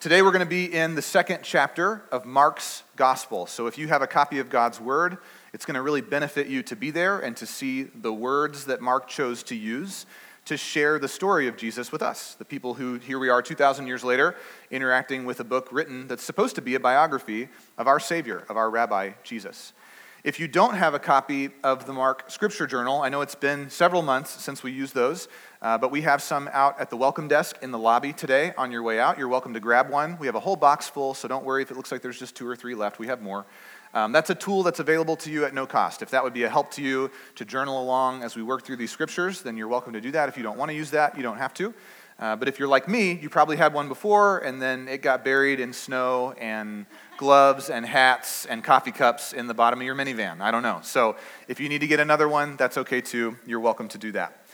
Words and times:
Today 0.00 0.22
we're 0.22 0.32
going 0.32 0.40
to 0.40 0.46
be 0.46 0.64
in 0.64 0.94
the 0.94 1.02
second 1.02 1.40
chapter 1.42 2.04
of 2.10 2.24
Mark's 2.24 2.84
Gospel. 2.96 3.44
So 3.44 3.66
if 3.66 3.76
you 3.76 3.88
have 3.88 4.00
a 4.00 4.06
copy 4.06 4.38
of 4.38 4.48
God's 4.48 4.80
Word, 4.80 5.18
it's 5.52 5.66
going 5.66 5.74
to 5.74 5.82
really 5.82 6.00
benefit 6.00 6.46
you 6.46 6.62
to 6.62 6.74
be 6.74 6.90
there 6.90 7.18
and 7.18 7.36
to 7.36 7.44
see 7.44 7.82
the 7.82 8.10
words 8.10 8.64
that 8.64 8.80
Mark 8.80 9.08
chose 9.08 9.42
to 9.42 9.54
use 9.54 10.06
to 10.46 10.56
share 10.56 10.98
the 10.98 11.06
story 11.06 11.48
of 11.48 11.58
Jesus 11.58 11.92
with 11.92 12.00
us, 12.00 12.34
the 12.36 12.46
people 12.46 12.72
who, 12.72 12.94
here 12.94 13.18
we 13.18 13.28
are 13.28 13.42
2,000 13.42 13.86
years 13.86 14.02
later, 14.02 14.36
interacting 14.70 15.26
with 15.26 15.38
a 15.38 15.44
book 15.44 15.68
written 15.70 16.08
that's 16.08 16.24
supposed 16.24 16.54
to 16.54 16.62
be 16.62 16.74
a 16.74 16.80
biography 16.80 17.50
of 17.76 17.86
our 17.86 18.00
Savior, 18.00 18.46
of 18.48 18.56
our 18.56 18.70
Rabbi 18.70 19.10
Jesus. 19.22 19.74
If 20.22 20.38
you 20.38 20.48
don't 20.48 20.74
have 20.74 20.92
a 20.92 20.98
copy 20.98 21.48
of 21.64 21.86
the 21.86 21.94
Mark 21.94 22.30
Scripture 22.30 22.66
Journal, 22.66 23.00
I 23.00 23.08
know 23.08 23.22
it's 23.22 23.34
been 23.34 23.70
several 23.70 24.02
months 24.02 24.30
since 24.30 24.62
we 24.62 24.70
used 24.70 24.94
those, 24.94 25.28
uh, 25.62 25.78
but 25.78 25.90
we 25.90 26.02
have 26.02 26.20
some 26.20 26.50
out 26.52 26.78
at 26.78 26.90
the 26.90 26.96
welcome 26.98 27.26
desk 27.26 27.56
in 27.62 27.70
the 27.70 27.78
lobby 27.78 28.12
today 28.12 28.52
on 28.58 28.70
your 28.70 28.82
way 28.82 29.00
out. 29.00 29.16
You're 29.16 29.28
welcome 29.28 29.54
to 29.54 29.60
grab 29.60 29.88
one. 29.88 30.18
We 30.18 30.26
have 30.26 30.34
a 30.34 30.40
whole 30.40 30.56
box 30.56 30.90
full, 30.90 31.14
so 31.14 31.26
don't 31.26 31.42
worry 31.42 31.62
if 31.62 31.70
it 31.70 31.76
looks 31.78 31.90
like 31.90 32.02
there's 32.02 32.18
just 32.18 32.36
two 32.36 32.46
or 32.46 32.54
three 32.54 32.74
left. 32.74 32.98
We 32.98 33.06
have 33.06 33.22
more. 33.22 33.46
Um, 33.94 34.12
that's 34.12 34.28
a 34.28 34.34
tool 34.34 34.62
that's 34.62 34.78
available 34.78 35.16
to 35.16 35.30
you 35.30 35.46
at 35.46 35.54
no 35.54 35.66
cost. 35.66 36.02
If 36.02 36.10
that 36.10 36.22
would 36.22 36.34
be 36.34 36.42
a 36.42 36.50
help 36.50 36.70
to 36.72 36.82
you 36.82 37.10
to 37.36 37.46
journal 37.46 37.82
along 37.82 38.22
as 38.22 38.36
we 38.36 38.42
work 38.42 38.62
through 38.62 38.76
these 38.76 38.90
scriptures, 38.90 39.40
then 39.40 39.56
you're 39.56 39.68
welcome 39.68 39.94
to 39.94 40.02
do 40.02 40.10
that. 40.10 40.28
If 40.28 40.36
you 40.36 40.42
don't 40.42 40.58
want 40.58 40.68
to 40.68 40.74
use 40.74 40.90
that, 40.90 41.16
you 41.16 41.22
don't 41.22 41.38
have 41.38 41.54
to. 41.54 41.72
Uh, 42.20 42.36
but 42.36 42.48
if 42.48 42.58
you're 42.58 42.68
like 42.68 42.86
me, 42.86 43.12
you 43.12 43.30
probably 43.30 43.56
had 43.56 43.72
one 43.72 43.88
before, 43.88 44.40
and 44.40 44.60
then 44.60 44.86
it 44.88 45.00
got 45.00 45.24
buried 45.24 45.58
in 45.58 45.72
snow 45.72 46.34
and 46.38 46.84
gloves 47.16 47.70
and 47.70 47.86
hats 47.86 48.44
and 48.44 48.62
coffee 48.62 48.92
cups 48.92 49.32
in 49.32 49.46
the 49.46 49.54
bottom 49.54 49.80
of 49.80 49.86
your 49.86 49.94
minivan. 49.94 50.42
I 50.42 50.50
don't 50.50 50.62
know. 50.62 50.80
So 50.82 51.16
if 51.48 51.58
you 51.60 51.70
need 51.70 51.80
to 51.80 51.86
get 51.86 51.98
another 51.98 52.28
one, 52.28 52.56
that's 52.56 52.76
okay 52.76 53.00
too. 53.00 53.38
You're 53.46 53.60
welcome 53.60 53.88
to 53.88 53.98
do 53.98 54.12
that. 54.12 54.44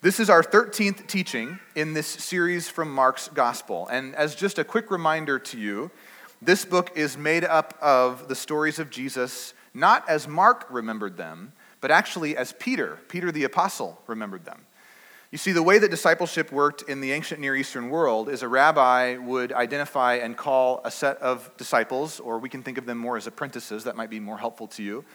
This 0.00 0.18
is 0.18 0.28
our 0.28 0.42
13th 0.42 1.06
teaching 1.06 1.60
in 1.76 1.94
this 1.94 2.08
series 2.08 2.68
from 2.68 2.92
Mark's 2.92 3.28
Gospel. 3.28 3.86
And 3.86 4.16
as 4.16 4.34
just 4.34 4.58
a 4.58 4.64
quick 4.64 4.90
reminder 4.90 5.38
to 5.38 5.58
you, 5.58 5.92
this 6.40 6.64
book 6.64 6.90
is 6.96 7.16
made 7.16 7.44
up 7.44 7.78
of 7.80 8.26
the 8.26 8.34
stories 8.34 8.80
of 8.80 8.90
Jesus, 8.90 9.54
not 9.74 10.08
as 10.08 10.26
Mark 10.26 10.66
remembered 10.70 11.16
them, 11.16 11.52
but 11.80 11.92
actually 11.92 12.36
as 12.36 12.52
Peter, 12.58 12.98
Peter 13.06 13.30
the 13.30 13.44
Apostle, 13.44 14.02
remembered 14.08 14.44
them. 14.44 14.66
You 15.32 15.38
see, 15.38 15.52
the 15.52 15.62
way 15.62 15.78
that 15.78 15.90
discipleship 15.90 16.52
worked 16.52 16.82
in 16.82 17.00
the 17.00 17.12
ancient 17.12 17.40
Near 17.40 17.56
Eastern 17.56 17.88
world 17.88 18.28
is 18.28 18.42
a 18.42 18.48
rabbi 18.48 19.16
would 19.16 19.50
identify 19.50 20.16
and 20.16 20.36
call 20.36 20.82
a 20.84 20.90
set 20.90 21.16
of 21.22 21.50
disciples, 21.56 22.20
or 22.20 22.38
we 22.38 22.50
can 22.50 22.62
think 22.62 22.76
of 22.76 22.84
them 22.84 22.98
more 22.98 23.16
as 23.16 23.26
apprentices, 23.26 23.84
that 23.84 23.96
might 23.96 24.10
be 24.10 24.20
more 24.20 24.36
helpful 24.36 24.66
to 24.66 24.82
you. 24.82 25.06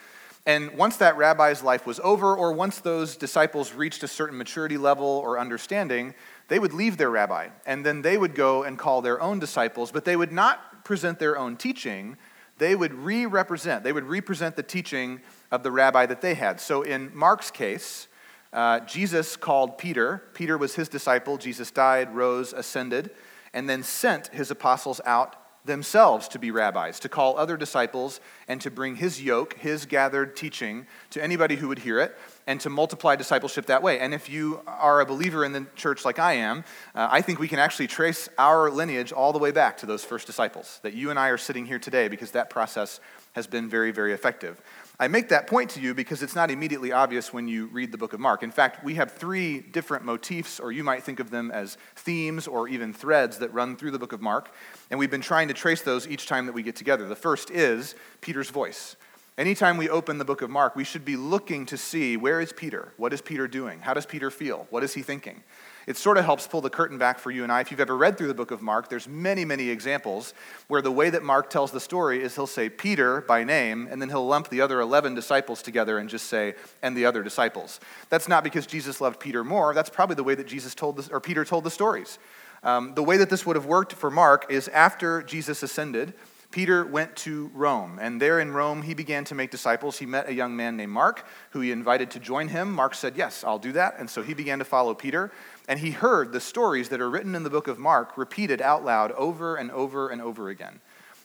And 0.47 0.71
once 0.75 0.97
that 0.97 1.17
rabbi's 1.17 1.61
life 1.61 1.85
was 1.85 1.99
over, 2.03 2.35
or 2.35 2.51
once 2.51 2.79
those 2.79 3.15
disciples 3.15 3.73
reached 3.73 4.01
a 4.01 4.07
certain 4.07 4.39
maturity 4.39 4.75
level 4.75 5.05
or 5.05 5.37
understanding, 5.37 6.15
they 6.47 6.57
would 6.57 6.73
leave 6.73 6.97
their 6.97 7.11
rabbi, 7.11 7.49
and 7.67 7.85
then 7.85 8.01
they 8.01 8.17
would 8.17 8.33
go 8.33 8.63
and 8.63 8.79
call 8.79 9.03
their 9.03 9.21
own 9.21 9.37
disciples, 9.37 9.91
but 9.91 10.03
they 10.03 10.15
would 10.15 10.31
not 10.31 10.83
present 10.83 11.19
their 11.19 11.37
own 11.37 11.57
teaching. 11.57 12.17
They 12.57 12.73
would 12.73 12.95
re 12.95 13.27
represent, 13.27 13.83
they 13.83 13.93
would 13.93 14.05
represent 14.05 14.55
the 14.55 14.63
teaching 14.63 15.21
of 15.51 15.61
the 15.61 15.69
rabbi 15.69 16.07
that 16.07 16.21
they 16.21 16.33
had. 16.33 16.59
So 16.59 16.81
in 16.81 17.15
Mark's 17.15 17.51
case, 17.51 18.07
uh, 18.53 18.79
Jesus 18.81 19.35
called 19.35 19.77
Peter. 19.77 20.23
Peter 20.33 20.57
was 20.57 20.75
his 20.75 20.89
disciple. 20.89 21.37
Jesus 21.37 21.71
died, 21.71 22.15
rose, 22.15 22.53
ascended, 22.53 23.11
and 23.53 23.69
then 23.69 23.83
sent 23.83 24.27
his 24.27 24.51
apostles 24.51 25.01
out 25.05 25.35
themselves 25.67 26.27
to 26.29 26.39
be 26.39 26.49
rabbis, 26.49 26.99
to 27.01 27.09
call 27.09 27.37
other 27.37 27.57
disciples, 27.57 28.19
and 28.47 28.59
to 28.61 28.71
bring 28.71 28.95
his 28.95 29.21
yoke, 29.21 29.53
his 29.59 29.85
gathered 29.85 30.35
teaching, 30.35 30.87
to 31.11 31.21
anybody 31.23 31.57
who 31.57 31.67
would 31.67 31.79
hear 31.79 31.99
it, 31.99 32.17
and 32.47 32.59
to 32.61 32.69
multiply 32.69 33.15
discipleship 33.15 33.67
that 33.67 33.83
way. 33.83 33.99
And 33.99 34.13
if 34.13 34.29
you 34.29 34.61
are 34.65 35.01
a 35.01 35.05
believer 35.05 35.45
in 35.45 35.51
the 35.51 35.67
church 35.75 36.05
like 36.05 36.17
I 36.17 36.33
am, 36.33 36.63
uh, 36.95 37.09
I 37.11 37.21
think 37.21 37.37
we 37.39 37.47
can 37.47 37.59
actually 37.59 37.87
trace 37.87 38.29
our 38.37 38.71
lineage 38.71 39.11
all 39.11 39.33
the 39.33 39.39
way 39.39 39.51
back 39.51 39.77
to 39.79 39.85
those 39.85 40.03
first 40.03 40.25
disciples, 40.25 40.79
that 40.81 40.93
you 40.93 41.09
and 41.09 41.19
I 41.19 41.27
are 41.27 41.37
sitting 41.37 41.65
here 41.65 41.79
today 41.79 42.07
because 42.07 42.31
that 42.31 42.49
process 42.49 42.99
has 43.33 43.45
been 43.45 43.69
very, 43.69 43.91
very 43.91 44.13
effective. 44.13 44.59
I 44.99 45.07
make 45.07 45.29
that 45.29 45.45
point 45.45 45.69
to 45.71 45.79
you 45.79 45.93
because 45.93 46.23
it's 46.23 46.35
not 46.35 46.49
immediately 46.49 46.91
obvious 46.91 47.31
when 47.31 47.47
you 47.47 47.67
read 47.67 47.91
the 47.91 47.99
book 47.99 48.13
of 48.13 48.19
Mark. 48.19 48.41
In 48.41 48.49
fact, 48.49 48.83
we 48.83 48.95
have 48.95 49.11
three 49.11 49.59
different 49.59 50.03
motifs, 50.03 50.59
or 50.59 50.71
you 50.71 50.83
might 50.83 51.03
think 51.03 51.19
of 51.19 51.29
them 51.29 51.51
as 51.51 51.77
themes 51.95 52.47
or 52.47 52.67
even 52.67 52.93
threads 52.93 53.37
that 53.37 53.53
run 53.53 53.75
through 53.75 53.91
the 53.91 53.99
book 53.99 54.11
of 54.11 54.21
Mark. 54.21 54.51
And 54.89 54.99
we've 54.99 55.11
been 55.11 55.21
trying 55.21 55.49
to 55.49 55.53
trace 55.53 55.83
those 55.83 56.07
each 56.07 56.25
time 56.25 56.47
that 56.47 56.53
we 56.53 56.63
get 56.63 56.75
together. 56.75 57.07
The 57.07 57.15
first 57.15 57.51
is 57.51 57.93
Peter's 58.21 58.49
voice. 58.49 58.95
Anytime 59.37 59.77
we 59.77 59.87
open 59.87 60.17
the 60.17 60.25
book 60.25 60.41
of 60.41 60.49
Mark, 60.49 60.75
we 60.75 60.83
should 60.83 61.05
be 61.05 61.15
looking 61.15 61.67
to 61.67 61.77
see 61.77 62.17
where 62.17 62.41
is 62.41 62.51
Peter? 62.51 62.91
What 62.97 63.13
is 63.13 63.21
Peter 63.21 63.47
doing? 63.47 63.81
How 63.81 63.93
does 63.93 64.07
Peter 64.07 64.31
feel? 64.31 64.65
What 64.71 64.83
is 64.83 64.95
he 64.95 65.03
thinking? 65.03 65.43
It 65.87 65.95
sort 65.95 66.17
of 66.17 66.25
helps 66.25 66.45
pull 66.45 66.59
the 66.59 66.69
curtain 66.69 66.97
back 66.97 67.17
for 67.17 67.31
you 67.31 67.43
and 67.43 67.51
I. 67.51 67.61
If 67.61 67.71
you've 67.71 67.79
ever 67.79 67.95
read 67.95 68.17
through 68.17 68.27
the 68.27 68.33
book 68.33 68.51
of 68.51 68.61
Mark, 68.61 68.89
there's 68.89 69.07
many, 69.07 69.45
many 69.45 69.69
examples 69.69 70.33
where 70.67 70.81
the 70.81 70.91
way 70.91 71.09
that 71.09 71.23
Mark 71.23 71.49
tells 71.49 71.71
the 71.71 71.79
story 71.79 72.21
is 72.21 72.35
he'll 72.35 72.45
say 72.45 72.67
Peter 72.67 73.21
by 73.21 73.45
name, 73.45 73.87
and 73.89 74.01
then 74.01 74.09
he'll 74.09 74.27
lump 74.27 74.49
the 74.49 74.59
other 74.59 74.81
11 74.81 75.15
disciples 75.15 75.61
together 75.61 75.97
and 75.97 76.09
just 76.09 76.27
say, 76.27 76.55
and 76.83 76.95
the 76.95 77.05
other 77.05 77.23
disciples. 77.23 77.79
That's 78.09 78.27
not 78.27 78.43
because 78.43 78.67
Jesus 78.67 78.99
loved 78.99 79.21
Peter 79.21 79.45
more. 79.45 79.73
That's 79.73 79.89
probably 79.89 80.17
the 80.17 80.25
way 80.25 80.35
that 80.35 80.47
Jesus 80.47 80.75
told 80.75 80.97
this, 80.97 81.07
or 81.07 81.21
Peter 81.21 81.45
told 81.45 81.63
the 81.63 81.71
stories. 81.71 82.19
Um, 82.63 82.93
the 82.93 83.03
way 83.03 83.15
that 83.15 83.29
this 83.29 83.45
would 83.45 83.55
have 83.55 83.65
worked 83.65 83.93
for 83.93 84.11
Mark 84.11 84.51
is 84.51 84.67
after 84.67 85.23
Jesus 85.23 85.63
ascended, 85.63 86.13
Peter 86.49 86.85
went 86.85 87.15
to 87.17 87.51
Rome, 87.53 87.99
and 88.01 88.21
there 88.21 88.39
in 88.39 88.51
Rome, 88.51 88.81
he 88.81 88.93
began 88.93 89.25
to 89.25 89.35
make 89.35 89.51
disciples. 89.51 89.99
He 89.99 90.05
met 90.05 90.29
a 90.29 90.33
young 90.33 90.55
man 90.55 90.77
named 90.77 90.93
Mark, 90.93 91.25
who 91.51 91.59
he 91.59 91.71
invited 91.71 92.09
to 92.11 92.19
join 92.19 92.47
him. 92.47 92.71
Mark 92.71 92.95
said, 92.95 93.17
Yes, 93.17 93.43
I'll 93.43 93.59
do 93.59 93.73
that. 93.73 93.95
And 93.99 94.09
so 94.09 94.23
he 94.23 94.33
began 94.33 94.59
to 94.59 94.65
follow 94.65 94.93
Peter 94.93 95.31
and 95.67 95.79
he 95.79 95.91
heard 95.91 96.31
the 96.31 96.39
stories 96.39 96.89
that 96.89 97.01
are 97.01 97.09
written 97.09 97.35
in 97.35 97.43
the 97.43 97.49
book 97.49 97.67
of 97.67 97.77
Mark 97.77 98.17
repeated 98.17 98.61
out 98.61 98.85
loud 98.85 99.11
over 99.13 99.55
and 99.55 99.69
over 99.71 100.09
and 100.09 100.21
over 100.21 100.49
again. 100.49 100.79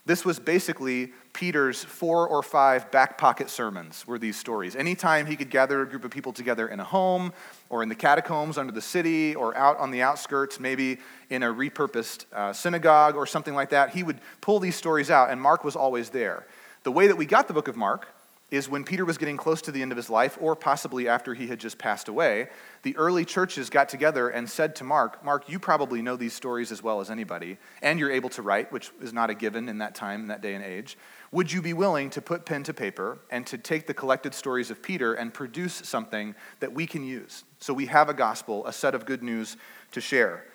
This 0.05 0.25
was 0.25 0.37
basically 0.37 1.13
Peter's 1.31 1.81
four 1.81 2.27
or 2.27 2.43
five 2.43 2.91
back 2.91 3.17
pocket 3.17 3.49
sermons, 3.49 4.05
were 4.05 4.19
these 4.19 4.37
stories. 4.37 4.75
Anytime 4.75 5.25
he 5.25 5.37
could 5.37 5.49
gather 5.49 5.81
a 5.81 5.87
group 5.87 6.03
of 6.03 6.11
people 6.11 6.33
together 6.33 6.67
in 6.67 6.81
a 6.81 6.83
home 6.83 7.31
or 7.69 7.83
in 7.83 7.89
the 7.89 7.95
catacombs 7.95 8.57
under 8.57 8.73
the 8.73 8.81
city 8.81 9.33
or 9.33 9.55
out 9.55 9.77
on 9.77 9.91
the 9.91 10.01
outskirts, 10.01 10.59
maybe 10.59 10.97
in 11.29 11.41
a 11.41 11.47
repurposed 11.47 12.25
uh, 12.33 12.51
synagogue 12.51 13.15
or 13.15 13.25
something 13.25 13.55
like 13.55 13.69
that, 13.69 13.91
he 13.91 14.03
would 14.03 14.19
pull 14.41 14.59
these 14.59 14.75
stories 14.75 15.09
out, 15.09 15.29
and 15.29 15.41
Mark 15.41 15.63
was 15.63 15.75
always 15.75 16.09
there. 16.09 16.45
The 16.83 16.91
way 16.91 17.07
that 17.07 17.15
we 17.15 17.25
got 17.25 17.47
the 17.47 17.53
book 17.53 17.69
of 17.69 17.77
Mark 17.77 18.07
is 18.53 18.69
when 18.69 18.83
Peter 18.83 19.03
was 19.03 19.17
getting 19.17 19.35
close 19.35 19.63
to 19.63 19.71
the 19.71 19.81
end 19.81 19.91
of 19.91 19.97
his 19.97 20.11
life, 20.11 20.37
or 20.39 20.55
possibly 20.55 21.07
after 21.07 21.33
he 21.33 21.47
had 21.47 21.59
just 21.59 21.79
passed 21.79 22.07
away, 22.07 22.47
the 22.83 22.95
early 22.97 23.25
churches 23.25 23.67
got 23.67 23.89
together 23.89 24.29
and 24.29 24.47
said 24.47 24.75
to 24.75 24.83
Mark, 24.83 25.25
Mark, 25.25 25.49
you 25.49 25.57
probably 25.57 26.03
know 26.03 26.15
these 26.15 26.33
stories 26.33 26.71
as 26.71 26.83
well 26.83 27.01
as 27.01 27.09
anybody, 27.09 27.57
and 27.81 27.99
you're 27.99 28.11
able 28.11 28.29
to 28.29 28.43
write, 28.43 28.71
which 28.71 28.91
is 29.01 29.11
not 29.11 29.31
a 29.31 29.33
given 29.33 29.67
in 29.67 29.79
that 29.79 29.95
time, 29.95 30.21
in 30.21 30.27
that 30.27 30.41
day 30.41 30.53
and 30.53 30.63
age. 30.63 30.99
Would 31.31 31.51
you 31.51 31.63
be 31.63 31.73
willing 31.73 32.11
to 32.11 32.21
put 32.21 32.45
pen 32.45 32.61
to 32.65 32.75
paper 32.75 33.17
and 33.31 33.47
to 33.47 33.57
take 33.57 33.87
the 33.87 33.93
collected 33.95 34.35
stories 34.35 34.69
of 34.69 34.83
Peter 34.83 35.15
and 35.15 35.33
produce 35.33 35.73
something 35.73 36.35
that 36.59 36.71
we 36.71 36.85
can 36.85 37.03
use? 37.03 37.45
So 37.57 37.73
we 37.73 37.87
have 37.87 38.07
a 38.07 38.13
gospel, 38.13 38.67
a 38.67 38.71
set 38.71 38.93
of 38.93 39.07
good 39.07 39.23
news 39.23 39.57
to 39.93 39.99
share. 39.99 40.45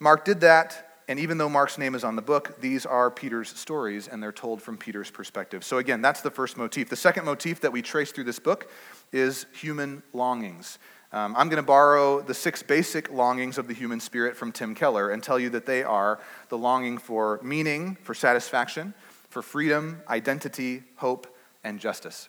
Mark 0.00 0.24
did 0.24 0.40
that. 0.40 0.95
And 1.08 1.20
even 1.20 1.38
though 1.38 1.48
Mark's 1.48 1.78
name 1.78 1.94
is 1.94 2.02
on 2.02 2.16
the 2.16 2.22
book, 2.22 2.60
these 2.60 2.84
are 2.84 3.10
Peter's 3.10 3.56
stories, 3.56 4.08
and 4.08 4.20
they're 4.20 4.32
told 4.32 4.60
from 4.60 4.76
Peter's 4.76 5.10
perspective. 5.10 5.62
So, 5.62 5.78
again, 5.78 6.02
that's 6.02 6.20
the 6.20 6.32
first 6.32 6.56
motif. 6.56 6.88
The 6.88 6.96
second 6.96 7.24
motif 7.24 7.60
that 7.60 7.72
we 7.72 7.80
trace 7.80 8.10
through 8.10 8.24
this 8.24 8.40
book 8.40 8.68
is 9.12 9.46
human 9.52 10.02
longings. 10.12 10.78
Um, 11.12 11.34
I'm 11.36 11.48
going 11.48 11.62
to 11.62 11.66
borrow 11.66 12.20
the 12.20 12.34
six 12.34 12.62
basic 12.62 13.12
longings 13.12 13.56
of 13.56 13.68
the 13.68 13.74
human 13.74 14.00
spirit 14.00 14.36
from 14.36 14.50
Tim 14.50 14.74
Keller 14.74 15.10
and 15.10 15.22
tell 15.22 15.38
you 15.38 15.48
that 15.50 15.64
they 15.64 15.84
are 15.84 16.18
the 16.48 16.58
longing 16.58 16.98
for 16.98 17.38
meaning, 17.42 17.96
for 18.02 18.12
satisfaction, 18.12 18.92
for 19.28 19.42
freedom, 19.42 20.02
identity, 20.08 20.82
hope, 20.96 21.28
and 21.62 21.78
justice. 21.78 22.28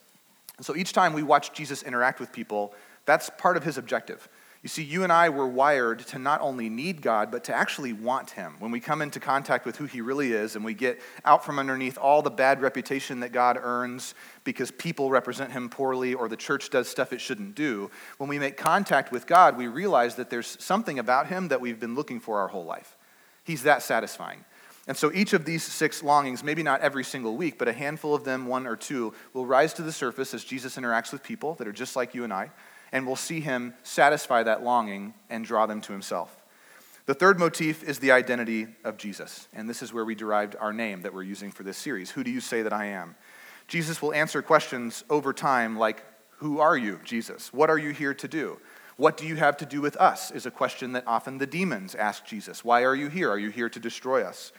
And 0.58 0.66
so 0.66 0.76
each 0.76 0.94
time 0.94 1.14
we 1.14 1.24
watch 1.24 1.52
Jesus 1.52 1.82
interact 1.82 2.20
with 2.20 2.32
people, 2.32 2.74
that's 3.06 3.32
part 3.38 3.58
of 3.58 3.64
his 3.64 3.78
objective. 3.78 4.30
You 4.64 4.70
see, 4.70 4.84
you 4.84 5.04
and 5.04 5.14
I 5.14 5.30
were 5.30 5.48
wired 5.48 6.00
to 6.00 6.20
not 6.20 6.42
only 6.42 6.68
need 6.68 7.02
God, 7.02 7.30
but 7.32 7.44
to 7.46 7.54
actually 7.54 7.94
want 7.94 8.32
Him. 8.32 8.56
When 8.58 8.72
we 8.72 8.80
come 8.80 9.04
into 9.04 9.20
contact 9.20 9.66
with 9.66 9.78
who 9.78 9.86
He 9.86 10.02
really 10.02 10.34
is 10.34 10.56
and 10.56 10.66
we 10.66 10.74
get 10.74 11.00
out 11.26 11.46
from 11.46 11.60
underneath 11.60 11.98
all 11.98 12.24
the 12.24 12.32
bad 12.32 12.62
reputation 12.62 13.20
that 13.20 13.32
God 13.32 13.60
earns 13.62 14.16
because 14.44 14.72
people 14.72 15.12
represent 15.12 15.52
Him 15.52 15.70
poorly 15.70 16.16
or 16.16 16.28
the 16.28 16.36
church 16.36 16.72
does 16.72 16.88
stuff 16.88 17.14
it 17.14 17.22
shouldn't 17.22 17.54
do, 17.54 17.92
when 18.18 18.30
we 18.30 18.40
make 18.40 18.58
contact 18.58 19.12
with 19.12 19.28
God, 19.28 19.58
we 19.58 19.68
realize 19.68 20.16
that 20.16 20.32
there's 20.32 20.58
something 20.60 20.98
about 20.98 21.28
Him 21.28 21.50
that 21.50 21.62
we've 21.62 21.80
been 21.80 21.96
looking 21.96 22.20
for 22.20 22.40
our 22.40 22.48
whole 22.48 22.66
life. 22.66 22.98
He's 23.44 23.64
that 23.64 23.84
satisfying. 23.84 24.44
And 24.88 24.98
so 24.98 25.12
each 25.14 25.34
of 25.34 25.46
these 25.46 25.64
six 25.64 26.02
longings, 26.02 26.44
maybe 26.44 26.64
not 26.64 26.82
every 26.82 27.04
single 27.04 27.36
week, 27.36 27.58
but 27.58 27.68
a 27.68 27.74
handful 27.74 28.16
of 28.16 28.24
them, 28.24 28.48
one 28.48 28.66
or 28.66 28.78
two, 28.78 29.14
will 29.34 29.46
rise 29.46 29.74
to 29.74 29.82
the 29.82 29.92
surface 29.92 30.34
as 30.34 30.44
Jesus 30.44 30.78
interacts 30.78 31.12
with 31.12 31.22
people 31.22 31.56
that 31.56 31.68
are 31.68 31.74
just 31.74 31.96
like 31.96 32.16
you 32.16 32.24
and 32.24 32.34
I 32.34 32.50
and 32.92 33.06
we'll 33.06 33.16
see 33.16 33.40
him 33.40 33.74
satisfy 33.84 34.44
that 34.44 34.64
longing 34.64 35.14
and 35.30 35.46
draw 35.46 35.66
them 35.66 35.82
to 35.82 35.92
himself. 35.92 36.36
The 37.06 37.14
third 37.14 37.40
motif 37.40 37.84
is 37.84 38.00
the 38.00 38.12
identity 38.12 38.68
of 38.84 38.98
Jesus, 38.98 39.48
and 39.54 39.70
this 39.70 39.82
is 39.82 39.94
where 39.94 40.04
we 40.04 40.14
derived 40.14 40.58
our 40.60 40.74
name 40.74 41.04
that 41.04 41.14
we're 41.14 41.24
using 41.24 41.52
for 41.52 41.64
this 41.64 41.78
series. 41.78 42.12
Who 42.12 42.24
do 42.24 42.32
you 42.32 42.42
say 42.42 42.64
that 42.64 42.74
I 42.74 42.88
am? 42.88 43.16
Jesus 43.68 44.02
will 44.02 44.14
answer 44.14 44.42
questions 44.42 45.04
over 45.10 45.32
time 45.32 45.78
like, 45.78 46.04
Who 46.40 46.60
are 46.60 46.78
you, 46.78 47.00
Jesus? 47.04 47.54
What 47.54 47.70
are 47.70 47.78
you 47.78 47.92
here 47.92 48.14
to 48.14 48.28
do? 48.28 48.60
What 48.98 49.16
do 49.16 49.28
you 49.28 49.36
have 49.36 49.58
to 49.58 49.66
do 49.66 49.80
with 49.80 49.96
us? 49.98 50.32
is 50.32 50.46
a 50.46 50.52
question 50.52 50.94
that 50.94 51.04
often 51.06 51.38
the 51.38 51.46
demons 51.46 51.94
ask 51.94 52.26
Jesus. 52.26 52.66
Why 52.66 52.84
are 52.84 52.96
you 52.96 53.10
here? 53.10 53.30
Are 53.30 53.38
you 53.38 53.52
here 53.52 53.70
to 53.70 53.80
destroy 53.80 54.24
us? 54.24 54.52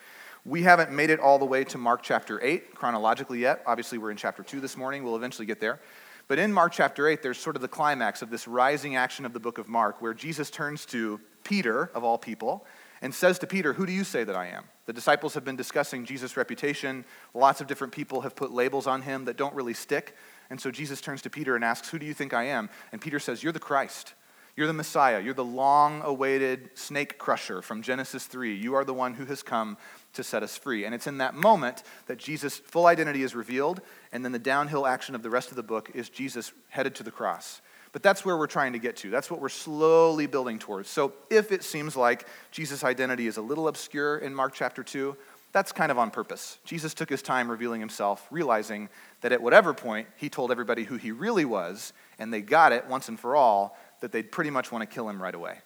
We 0.44 0.62
haven't 0.62 0.92
made 0.92 1.10
it 1.10 1.20
all 1.20 1.38
the 1.38 1.44
way 1.44 1.64
to 1.64 1.76
Mark 1.76 2.02
chapter 2.02 2.42
8 2.42 2.74
chronologically 2.74 3.40
yet. 3.40 3.62
Obviously, 3.66 3.98
we're 3.98 4.12
in 4.12 4.16
chapter 4.16 4.42
2 4.42 4.60
this 4.60 4.76
morning. 4.76 5.02
We'll 5.02 5.16
eventually 5.16 5.44
get 5.44 5.60
there. 5.60 5.80
But 6.28 6.38
in 6.38 6.52
Mark 6.52 6.72
chapter 6.72 7.08
8, 7.08 7.22
there's 7.22 7.38
sort 7.38 7.56
of 7.56 7.62
the 7.62 7.68
climax 7.68 8.20
of 8.20 8.28
this 8.28 8.46
rising 8.46 8.96
action 8.96 9.24
of 9.24 9.32
the 9.32 9.40
book 9.40 9.56
of 9.56 9.66
Mark 9.66 10.02
where 10.02 10.12
Jesus 10.12 10.50
turns 10.50 10.84
to 10.86 11.20
Peter, 11.42 11.90
of 11.94 12.04
all 12.04 12.18
people, 12.18 12.66
and 13.00 13.14
says 13.14 13.38
to 13.38 13.46
Peter, 13.46 13.72
Who 13.72 13.86
do 13.86 13.92
you 13.92 14.04
say 14.04 14.24
that 14.24 14.36
I 14.36 14.48
am? 14.48 14.64
The 14.84 14.92
disciples 14.92 15.32
have 15.34 15.44
been 15.44 15.56
discussing 15.56 16.04
Jesus' 16.04 16.36
reputation. 16.36 17.06
Lots 17.32 17.62
of 17.62 17.66
different 17.66 17.94
people 17.94 18.20
have 18.20 18.36
put 18.36 18.52
labels 18.52 18.86
on 18.86 19.02
him 19.02 19.24
that 19.24 19.38
don't 19.38 19.54
really 19.54 19.72
stick. 19.72 20.16
And 20.50 20.60
so 20.60 20.70
Jesus 20.70 21.00
turns 21.00 21.22
to 21.22 21.30
Peter 21.30 21.56
and 21.56 21.64
asks, 21.64 21.88
Who 21.88 21.98
do 21.98 22.04
you 22.04 22.14
think 22.14 22.34
I 22.34 22.44
am? 22.44 22.68
And 22.92 23.00
Peter 23.00 23.18
says, 23.18 23.42
You're 23.42 23.52
the 23.52 23.58
Christ. 23.58 24.12
You're 24.58 24.66
the 24.66 24.72
Messiah. 24.72 25.20
You're 25.20 25.34
the 25.34 25.44
long 25.44 26.02
awaited 26.02 26.70
snake 26.76 27.16
crusher 27.16 27.62
from 27.62 27.80
Genesis 27.80 28.26
3. 28.26 28.56
You 28.56 28.74
are 28.74 28.84
the 28.84 28.92
one 28.92 29.14
who 29.14 29.24
has 29.26 29.40
come 29.40 29.76
to 30.14 30.24
set 30.24 30.42
us 30.42 30.56
free. 30.56 30.84
And 30.84 30.92
it's 30.92 31.06
in 31.06 31.18
that 31.18 31.36
moment 31.36 31.84
that 32.08 32.18
Jesus' 32.18 32.56
full 32.56 32.86
identity 32.86 33.22
is 33.22 33.36
revealed, 33.36 33.80
and 34.10 34.24
then 34.24 34.32
the 34.32 34.38
downhill 34.40 34.84
action 34.84 35.14
of 35.14 35.22
the 35.22 35.30
rest 35.30 35.50
of 35.50 35.56
the 35.56 35.62
book 35.62 35.92
is 35.94 36.08
Jesus 36.08 36.52
headed 36.70 36.96
to 36.96 37.04
the 37.04 37.12
cross. 37.12 37.60
But 37.92 38.02
that's 38.02 38.24
where 38.24 38.36
we're 38.36 38.48
trying 38.48 38.72
to 38.72 38.80
get 38.80 38.96
to. 38.96 39.10
That's 39.10 39.30
what 39.30 39.40
we're 39.40 39.48
slowly 39.48 40.26
building 40.26 40.58
towards. 40.58 40.90
So 40.90 41.12
if 41.30 41.52
it 41.52 41.62
seems 41.62 41.94
like 41.94 42.26
Jesus' 42.50 42.82
identity 42.82 43.28
is 43.28 43.36
a 43.36 43.42
little 43.42 43.68
obscure 43.68 44.18
in 44.18 44.34
Mark 44.34 44.54
chapter 44.54 44.82
2, 44.82 45.16
that's 45.52 45.72
kind 45.72 45.90
of 45.90 45.98
on 45.98 46.10
purpose. 46.10 46.58
Jesus 46.64 46.94
took 46.94 47.08
his 47.08 47.22
time 47.22 47.50
revealing 47.50 47.80
himself, 47.80 48.26
realizing 48.30 48.88
that 49.20 49.32
at 49.32 49.40
whatever 49.40 49.72
point 49.72 50.08
he 50.16 50.28
told 50.28 50.50
everybody 50.50 50.84
who 50.84 50.96
he 50.96 51.10
really 51.10 51.44
was, 51.44 51.92
and 52.18 52.32
they 52.32 52.40
got 52.40 52.72
it 52.72 52.86
once 52.86 53.08
and 53.08 53.18
for 53.18 53.34
all, 53.34 53.78
that 54.00 54.12
they'd 54.12 54.30
pretty 54.30 54.50
much 54.50 54.72
want 54.72 54.88
to 54.88 54.94
kill 54.94 55.08
him 55.08 55.22
right 55.22 55.34
away 55.34 55.58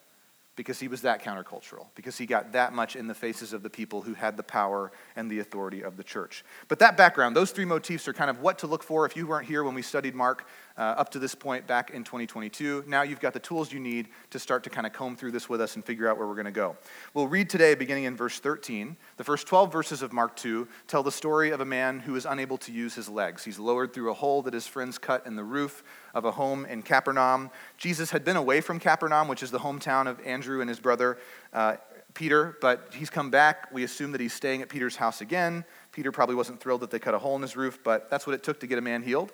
because 0.55 0.79
he 0.79 0.89
was 0.89 1.01
that 1.01 1.23
countercultural, 1.23 1.87
because 1.95 2.19
he 2.19 2.27
got 2.27 2.53
that 2.53 2.75
much 2.75 2.95
in 2.95 3.07
the 3.07 3.15
faces 3.15 3.53
of 3.53 3.63
the 3.63 3.71
people 3.71 4.03
who 4.03 4.13
had 4.13 4.37
the 4.37 4.43
power 4.43 4.93
and 5.17 5.31
the 5.31 5.39
authority 5.39 5.83
of 5.83 5.97
the 5.97 6.05
church. 6.05 6.45
But 6.69 6.79
that 6.81 6.97
background, 6.97 7.35
those 7.35 7.53
three 7.53 7.65
motifs 7.65 8.07
are 8.07 8.13
kind 8.13 8.29
of 8.29 8.41
what 8.41 8.59
to 8.59 8.67
look 8.67 8.83
for. 8.83 9.07
If 9.07 9.17
you 9.17 9.27
weren't 9.27 9.47
here 9.47 9.65
when 9.65 9.75
we 9.75 9.83
studied 9.83 10.15
Mark 10.15 10.47
uh, 10.77 10.81
up 10.81 11.11
to 11.11 11.19
this 11.19 11.35
point 11.35 11.67
back 11.67 11.91
in 11.91 12.05
2022, 12.05 12.85
now 12.87 13.03
you've 13.03 13.21
got 13.21 13.33
the 13.33 13.41
tools 13.41 13.73
you 13.73 13.81
need 13.81 14.09
to 14.31 14.39
start 14.39 14.65
to 14.65 14.71
kind 14.71 14.87
of 14.87 14.93
comb 14.93 15.17
through 15.17 15.33
this 15.33 15.49
with 15.49 15.61
us 15.61 15.77
and 15.77 15.85
figure 15.85 16.09
out 16.09 16.19
where 16.19 16.27
we're 16.27 16.35
going 16.35 16.45
to 16.47 16.51
go. 16.51 16.77
We'll 17.15 17.29
read 17.29 17.51
today, 17.51 17.75
beginning 17.75 18.05
in 18.05 18.17
verse 18.17 18.39
13. 18.39 18.97
The 19.17 19.25
first 19.25 19.47
12 19.47 19.73
verses 19.73 20.03
of 20.03 20.13
Mark 20.13 20.37
2 20.37 20.67
tell 20.87 21.03
the 21.03 21.13
story 21.13 21.51
of 21.51 21.61
a 21.61 21.65
man 21.65 22.01
who 22.01 22.17
is 22.17 22.27
unable 22.27 22.59
to 22.59 22.73
use 22.73 22.95
his 22.95 23.09
legs. 23.09 23.45
He's 23.45 23.59
lowered 23.59 23.93
through 23.93 24.11
a 24.11 24.15
hole 24.15 24.43
that 24.43 24.55
his 24.55 24.67
friends 24.67 24.99
cut 24.99 25.27
in 25.27 25.37
the 25.37 25.45
roof 25.45 25.83
of 26.15 26.25
a 26.25 26.33
home 26.33 26.65
in 26.67 26.83
Capernaum. 26.83 27.51
Jesus 27.79 28.11
had 28.11 28.25
been 28.25 28.37
away 28.37 28.61
from 28.61 28.79
Capernaum, 28.79 29.29
which 29.29 29.43
is 29.43 29.51
the 29.51 29.61
hometown 29.61 30.07
of 30.07 30.21
Andrew 30.27 30.61
and 30.61 30.69
his 30.69 30.81
brother 30.81 31.19
uh, 31.53 31.77
Peter, 32.15 32.59
but 32.61 32.93
he's 32.95 33.11
come 33.11 33.31
back. 33.31 33.69
We 33.73 33.85
assume 33.85 34.13
that 34.13 34.21
he's 34.21 34.33
staying 34.33 34.63
at 34.63 34.69
Peter's 34.69 34.97
house 34.97 35.21
again. 35.21 35.65
Peter 35.93 36.13
probably 36.13 36.35
wasn't 36.35 36.61
thrilled 36.61 36.81
that 36.81 36.91
they 36.91 36.99
cut 36.99 37.15
a 37.15 37.19
hole 37.19 37.37
in 37.37 37.43
his 37.43 37.57
roof, 37.57 37.79
but 37.83 38.11
that's 38.11 38.27
what 38.27 38.35
it 38.35 38.43
took 38.43 38.61
to 38.61 38.67
get 38.67 38.79
a 38.79 38.83
man 38.83 39.03
healed. 39.03 39.33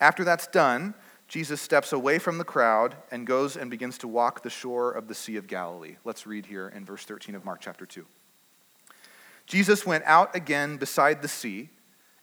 After 0.00 0.24
that's 0.24 0.46
done, 0.46 0.94
Jesus 1.28 1.60
steps 1.60 1.92
away 1.92 2.18
from 2.18 2.38
the 2.38 2.44
crowd 2.44 2.96
and 3.10 3.26
goes 3.26 3.56
and 3.56 3.70
begins 3.70 3.98
to 3.98 4.08
walk 4.08 4.42
the 4.42 4.50
shore 4.50 4.92
of 4.92 5.08
the 5.08 5.14
Sea 5.14 5.36
of 5.36 5.46
Galilee. 5.46 5.96
Let's 6.04 6.26
read 6.26 6.46
here 6.46 6.68
in 6.68 6.84
verse 6.84 7.04
13 7.04 7.34
of 7.34 7.44
Mark 7.44 7.60
chapter 7.60 7.86
2. 7.86 8.06
Jesus 9.46 9.86
went 9.86 10.04
out 10.04 10.34
again 10.34 10.76
beside 10.76 11.22
the 11.22 11.28
sea, 11.28 11.70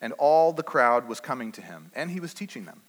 and 0.01 0.13
all 0.13 0.53
the 0.53 0.63
crowd 0.63 1.07
was 1.07 1.19
coming 1.19 1.51
to 1.53 1.61
him, 1.61 1.91
and 1.95 2.11
he 2.11 2.19
was 2.19 2.33
teaching 2.33 2.65
them. 2.65 2.81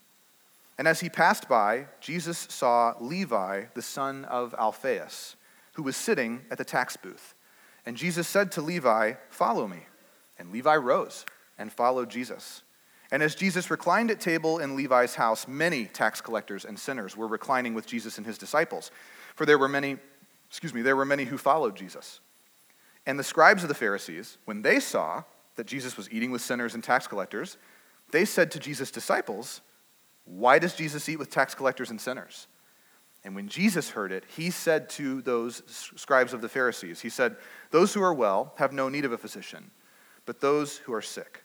And 0.77 0.89
as 0.89 1.01
he 1.01 1.09
passed 1.09 1.49
by, 1.49 1.87
Jesus 2.01 2.47
saw 2.51 2.95
Levi, 3.01 3.67
the 3.75 3.83
son 3.83 4.25
of 4.25 4.55
Alphaeus, 4.59 5.37
who 5.75 5.85
was 5.85 5.97
sitting 5.97 6.43
at 6.51 6.59
the 6.59 6.65
tax 6.65 6.97
booth. 6.97 7.35
And 7.87 7.97
Jesus 7.97 8.27
said 8.27 8.51
to 8.53 8.61
Levi, 8.61 9.15
Follow 9.31 9.69
me. 9.69 9.87
And 10.37 10.51
Levi 10.51 10.75
rose 10.77 11.25
and 11.57 11.73
followed 11.73 12.11
Jesus. 12.11 12.63
And 13.15 13.23
as 13.23 13.37
Jesus 13.37 13.71
reclined 13.71 14.11
at 14.11 14.19
table 14.19 14.59
in 14.59 14.75
Levi's 14.75 15.15
house, 15.15 15.47
many 15.47 15.85
tax 15.85 16.21
collectors 16.21 16.65
and 16.65 16.77
sinners 16.77 17.17
were 17.17 17.29
reclining 17.29 17.73
with 17.73 17.87
Jesus 17.87 18.19
and 18.19 18.27
his 18.27 18.39
disciples. 18.39 18.91
For 19.37 19.47
there 19.47 19.57
were 19.57 19.69
many, 19.69 19.99
excuse 20.49 20.75
me, 20.75 20.83
there 20.83 20.97
were 20.97 21.05
many 21.05 21.23
who 21.23 21.39
followed 21.39 21.77
Jesus. 21.77 22.19
And 23.07 23.17
the 23.17 23.23
scribes 23.23 23.63
of 23.63 23.69
the 23.69 23.75
Pharisees, 23.77 24.39
when 24.47 24.63
they 24.63 24.81
saw 24.81 25.23
that 25.55 25.69
Jesus 25.69 25.97
was 25.97 26.11
eating 26.11 26.33
with 26.33 26.43
sinners 26.43 26.75
and 26.75 26.83
tax 26.83 27.07
collectors, 27.07 27.57
they 28.11 28.25
said 28.25 28.51
to 28.51 28.59
Jesus' 28.59 28.91
disciples, 28.91 29.61
why 30.25 30.59
does 30.59 30.75
Jesus 30.75 31.09
eat 31.09 31.21
with 31.21 31.31
tax 31.31 31.55
collectors 31.55 31.91
and 31.91 32.01
sinners? 32.01 32.49
And 33.23 33.37
when 33.37 33.47
Jesus 33.47 33.91
heard 33.91 34.11
it, 34.11 34.25
he 34.37 34.51
said 34.51 34.89
to 34.91 35.23
those 35.23 35.63
scribes 35.95 36.33
of 36.33 36.41
the 36.41 36.49
Pharisees, 36.49 37.01
He 37.01 37.11
said, 37.11 37.37
Those 37.71 37.95
who 37.95 38.03
are 38.03 38.13
well 38.13 38.55
have 38.57 38.73
no 38.73 38.89
need 38.89 39.05
of 39.05 39.13
a 39.13 39.19
physician, 39.19 39.71
but 40.27 40.41
those 40.41 40.79
who 40.79 40.93
are 40.93 41.01
sick. 41.01 41.44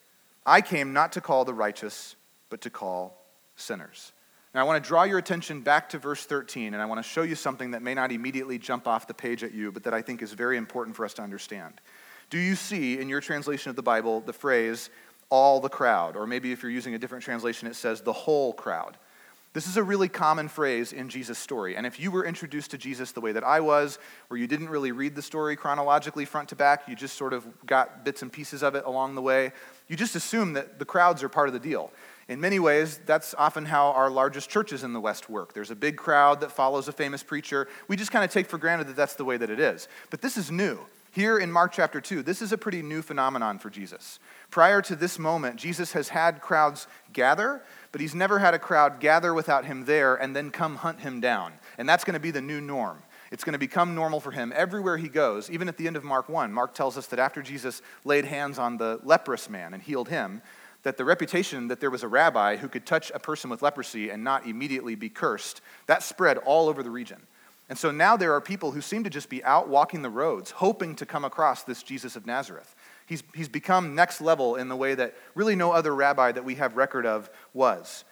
I 0.50 0.62
came 0.62 0.94
not 0.94 1.12
to 1.14 1.22
call 1.22 1.46
the 1.46 1.54
righteous, 1.54 2.16
but 2.50 2.62
to 2.62 2.70
call 2.70 3.24
sinners. 3.56 4.12
Now, 4.56 4.62
I 4.62 4.64
want 4.64 4.84
to 4.84 4.88
draw 4.88 5.04
your 5.04 5.20
attention 5.20 5.62
back 5.62 5.90
to 5.90 6.00
verse 6.00 6.26
13, 6.26 6.74
and 6.74 6.82
I 6.82 6.86
want 6.88 6.98
to 6.98 7.08
show 7.08 7.22
you 7.22 7.36
something 7.36 7.72
that 7.72 7.84
may 7.84 7.94
not 7.94 8.12
immediately 8.12 8.58
jump 8.58 8.88
off 8.88 9.06
the 9.06 9.14
page 9.14 9.44
at 9.44 9.54
you, 9.54 9.72
but 9.72 9.84
that 9.84 9.94
I 9.94 10.02
think 10.02 10.24
is 10.24 10.34
very 10.34 10.58
important 10.58 10.96
for 10.96 11.06
us 11.06 11.14
to 11.16 11.22
understand. 11.22 11.82
Do 12.32 12.40
you 12.40 12.56
see 12.56 13.00
in 13.00 13.10
your 13.10 13.22
translation 13.22 13.70
of 13.70 13.76
the 13.76 13.84
Bible 13.84 14.22
the 14.22 14.34
phrase, 14.34 14.90
all 15.30 15.60
the 15.60 15.70
crowd. 15.70 16.16
Or 16.16 16.28
maybe 16.28 16.52
if 16.52 16.64
you're 16.64 16.72
using 16.72 16.96
a 16.96 17.00
different 17.00 17.24
translation, 17.24 17.68
it 17.68 17.76
says 17.76 18.02
the 18.02 18.14
whole 18.14 18.54
crowd. 18.54 18.98
This 19.52 19.68
is 19.68 19.78
a 19.78 19.84
really 19.84 20.10
common 20.10 20.48
phrase 20.48 20.94
in 20.94 21.10
Jesus' 21.10 21.40
story. 21.40 21.76
And 21.76 21.88
if 21.88 22.00
you 22.00 22.12
were 22.12 22.24
introduced 22.24 22.70
to 22.72 22.78
Jesus 22.78 23.14
the 23.14 23.22
way 23.22 23.32
that 23.32 23.44
I 23.44 23.62
was, 23.62 23.98
where 24.28 24.40
you 24.40 24.46
didn't 24.46 24.70
really 24.70 24.92
read 24.92 25.16
the 25.16 25.24
story 25.24 25.56
chronologically 25.56 26.26
front 26.26 26.50
to 26.50 26.56
back, 26.56 26.88
you 26.88 26.96
just 26.96 27.18
sort 27.18 27.34
of 27.34 27.48
got 27.66 28.06
bits 28.06 28.22
and 28.22 28.32
pieces 28.32 28.62
of 28.62 28.76
it 28.76 28.86
along 28.86 29.16
the 29.16 29.24
way, 29.24 29.52
you 29.88 29.96
just 29.96 30.16
assume 30.16 30.54
that 30.54 30.78
the 30.78 30.86
crowds 30.86 31.24
are 31.24 31.30
part 31.30 31.48
of 31.48 31.54
the 31.54 31.60
deal. 31.60 31.92
In 32.28 32.40
many 32.40 32.60
ways, 32.60 33.00
that's 33.08 33.34
often 33.40 33.66
how 33.66 33.88
our 33.88 34.12
largest 34.12 34.52
churches 34.52 34.84
in 34.84 34.94
the 34.94 35.00
West 35.00 35.32
work. 35.32 35.54
There's 35.54 35.72
a 35.72 35.76
big 35.76 35.98
crowd 35.98 36.42
that 36.42 36.52
follows 36.52 36.88
a 36.88 36.92
famous 36.92 37.24
preacher. 37.24 37.68
We 37.88 37.96
just 37.96 38.12
kind 38.12 38.24
of 38.24 38.30
take 38.30 38.46
for 38.46 38.60
granted 38.60 38.86
that 38.88 38.96
that's 38.96 39.16
the 39.16 39.26
way 39.26 39.38
that 39.38 39.50
it 39.50 39.60
is. 39.60 39.88
But 40.12 40.22
this 40.22 40.38
is 40.38 40.52
new. 40.52 40.80
Here 41.12 41.40
in 41.40 41.52
Mark 41.52 41.72
chapter 41.72 42.00
2, 42.00 42.22
this 42.22 42.40
is 42.40 42.52
a 42.52 42.58
pretty 42.58 42.84
new 42.84 43.02
phenomenon 43.02 43.58
for 43.58 43.72
Jesus. 43.72 44.20
Prior 44.52 44.80
to 44.84 44.96
this 44.96 45.18
moment, 45.18 45.56
Jesus 45.56 45.94
has 45.94 46.10
had 46.10 46.40
crowds 46.40 46.86
gather, 47.14 47.64
but 47.92 48.02
he's 48.02 48.16
never 48.16 48.40
had 48.40 48.54
a 48.54 48.60
crowd 48.60 49.00
gather 49.00 49.34
without 49.34 49.66
him 49.66 49.86
there 49.86 50.16
and 50.16 50.36
then 50.36 50.52
come 50.52 50.78
hunt 50.78 51.02
him 51.02 51.20
down. 51.20 51.54
And 51.78 51.88
that's 51.88 52.04
going 52.04 52.14
to 52.14 52.20
be 52.20 52.32
the 52.32 52.42
new 52.42 52.62
norm. 52.62 53.02
It's 53.32 53.44
going 53.44 53.54
to 53.54 53.60
become 53.60 53.96
normal 53.96 54.20
for 54.20 54.32
him 54.32 54.52
everywhere 54.56 54.98
he 54.98 55.10
goes. 55.10 55.50
Even 55.52 55.68
at 55.68 55.78
the 55.78 55.88
end 55.88 55.96
of 55.96 56.04
Mark 56.04 56.30
1, 56.30 56.52
Mark 56.52 56.74
tells 56.74 56.98
us 56.98 57.08
that 57.08 57.20
after 57.20 57.42
Jesus 57.42 57.82
laid 58.04 58.26
hands 58.26 58.58
on 58.58 58.78
the 58.78 59.00
leprous 59.04 59.50
man 59.50 59.74
and 59.74 59.84
healed 59.84 60.10
him, 60.10 60.42
that 60.84 60.98
the 60.98 61.06
reputation 61.06 61.68
that 61.68 61.80
there 61.80 61.92
was 61.92 62.04
a 62.04 62.08
rabbi 62.08 62.56
who 62.56 62.70
could 62.70 62.86
touch 62.86 63.12
a 63.14 63.20
person 63.20 63.50
with 63.50 63.62
leprosy 63.62 64.10
and 64.10 64.24
not 64.24 64.48
immediately 64.48 64.96
be 64.96 65.10
cursed, 65.10 65.62
that 65.88 66.04
spread 66.04 66.38
all 66.38 66.70
over 66.70 66.82
the 66.82 66.90
region. 66.90 67.22
And 67.68 67.78
so 67.78 67.92
now 67.92 68.18
there 68.18 68.34
are 68.34 68.42
people 68.42 68.72
who 68.72 68.82
seem 68.82 69.04
to 69.04 69.12
just 69.12 69.30
be 69.30 69.44
out 69.44 69.70
walking 69.70 70.02
the 70.02 70.10
roads, 70.10 70.50
hoping 70.50 70.96
to 70.96 71.06
come 71.06 71.24
across 71.24 71.64
this 71.64 71.84
Jesus 71.84 72.16
of 72.16 72.26
Nazareth. 72.26 72.76
He's, 73.10 73.24
he's 73.34 73.50
become 73.50 73.96
next 73.96 74.22
level 74.22 74.56
in 74.56 74.70
the 74.70 74.76
way 74.76 74.94
that 74.94 75.16
really 75.34 75.56
no 75.56 75.72
other 75.72 75.96
rabbi 75.96 76.32
that 76.32 76.46
we 76.46 76.56
have 76.56 76.78
record 76.78 77.08
of 77.08 77.28
was. 77.56 78.06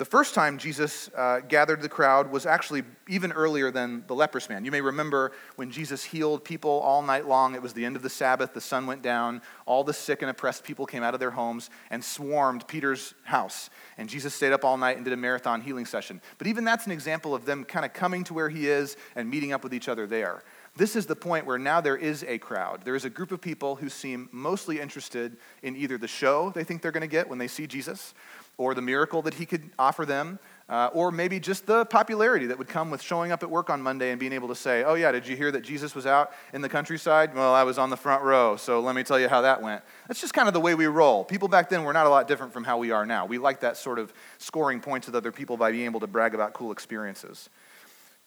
The 0.00 0.04
first 0.06 0.34
time 0.34 0.58
Jesus 0.58 1.08
uh, 1.14 1.38
gathered 1.40 1.82
the 1.82 1.88
crowd 1.88 2.32
was 2.32 2.46
actually 2.46 2.82
even 3.06 3.30
earlier 3.30 3.70
than 3.70 4.02
the 4.08 4.14
leprous 4.14 4.48
man. 4.48 4.64
You 4.64 4.72
may 4.72 4.80
remember 4.80 5.30
when 5.54 5.70
Jesus 5.70 6.02
healed 6.02 6.42
people 6.42 6.70
all 6.70 7.02
night 7.02 7.28
long. 7.28 7.54
It 7.54 7.62
was 7.62 7.74
the 7.74 7.84
end 7.84 7.94
of 7.94 8.02
the 8.02 8.08
Sabbath, 8.08 8.54
the 8.54 8.60
sun 8.60 8.86
went 8.86 9.02
down, 9.02 9.42
all 9.66 9.84
the 9.84 9.92
sick 9.92 10.22
and 10.22 10.30
oppressed 10.30 10.64
people 10.64 10.86
came 10.86 11.02
out 11.02 11.12
of 11.12 11.20
their 11.20 11.30
homes 11.30 11.68
and 11.90 12.02
swarmed 12.02 12.66
Peter's 12.66 13.14
house. 13.24 13.70
And 13.98 14.08
Jesus 14.08 14.34
stayed 14.34 14.52
up 14.52 14.64
all 14.64 14.78
night 14.78 14.96
and 14.96 15.04
did 15.04 15.12
a 15.12 15.18
marathon 15.18 15.60
healing 15.60 15.84
session. 15.84 16.20
But 16.38 16.46
even 16.46 16.64
that's 16.64 16.86
an 16.86 16.92
example 16.92 17.34
of 17.34 17.44
them 17.44 17.64
kind 17.64 17.84
of 17.84 17.92
coming 17.92 18.24
to 18.24 18.34
where 18.34 18.48
he 18.48 18.68
is 18.68 18.96
and 19.14 19.30
meeting 19.30 19.52
up 19.52 19.62
with 19.62 19.74
each 19.74 19.88
other 19.88 20.08
there. 20.08 20.42
This 20.76 20.96
is 20.96 21.06
the 21.06 21.16
point 21.16 21.46
where 21.46 21.58
now 21.58 21.80
there 21.80 21.96
is 21.96 22.24
a 22.24 22.38
crowd. 22.38 22.82
There 22.84 22.94
is 22.94 23.04
a 23.04 23.10
group 23.10 23.32
of 23.32 23.40
people 23.40 23.76
who 23.76 23.88
seem 23.88 24.28
mostly 24.32 24.80
interested 24.80 25.36
in 25.62 25.76
either 25.76 25.98
the 25.98 26.08
show 26.08 26.50
they 26.50 26.64
think 26.64 26.80
they're 26.80 26.92
going 26.92 27.00
to 27.02 27.06
get 27.06 27.28
when 27.28 27.38
they 27.38 27.48
see 27.48 27.66
Jesus, 27.66 28.14
or 28.56 28.74
the 28.74 28.82
miracle 28.82 29.22
that 29.22 29.34
he 29.34 29.46
could 29.46 29.70
offer 29.78 30.04
them, 30.04 30.38
uh, 30.68 30.90
or 30.92 31.10
maybe 31.10 31.40
just 31.40 31.66
the 31.66 31.84
popularity 31.86 32.46
that 32.46 32.58
would 32.58 32.68
come 32.68 32.90
with 32.90 33.02
showing 33.02 33.32
up 33.32 33.42
at 33.42 33.50
work 33.50 33.70
on 33.70 33.82
Monday 33.82 34.10
and 34.10 34.20
being 34.20 34.32
able 34.32 34.48
to 34.48 34.54
say, 34.54 34.84
Oh, 34.84 34.94
yeah, 34.94 35.10
did 35.10 35.26
you 35.26 35.34
hear 35.34 35.50
that 35.50 35.62
Jesus 35.62 35.94
was 35.94 36.06
out 36.06 36.32
in 36.52 36.60
the 36.60 36.68
countryside? 36.68 37.34
Well, 37.34 37.54
I 37.54 37.64
was 37.64 37.78
on 37.78 37.90
the 37.90 37.96
front 37.96 38.22
row, 38.22 38.56
so 38.56 38.80
let 38.80 38.94
me 38.94 39.02
tell 39.02 39.18
you 39.18 39.28
how 39.28 39.40
that 39.40 39.62
went. 39.62 39.82
That's 40.06 40.20
just 40.20 40.34
kind 40.34 40.46
of 40.46 40.54
the 40.54 40.60
way 40.60 40.74
we 40.74 40.86
roll. 40.86 41.24
People 41.24 41.48
back 41.48 41.70
then 41.70 41.84
were 41.84 41.92
not 41.92 42.06
a 42.06 42.10
lot 42.10 42.28
different 42.28 42.52
from 42.52 42.62
how 42.62 42.78
we 42.78 42.90
are 42.90 43.04
now. 43.04 43.26
We 43.26 43.38
like 43.38 43.60
that 43.60 43.76
sort 43.76 43.98
of 43.98 44.12
scoring 44.38 44.80
points 44.80 45.06
with 45.06 45.16
other 45.16 45.32
people 45.32 45.56
by 45.56 45.72
being 45.72 45.86
able 45.86 46.00
to 46.00 46.06
brag 46.06 46.34
about 46.34 46.52
cool 46.52 46.70
experiences. 46.70 47.48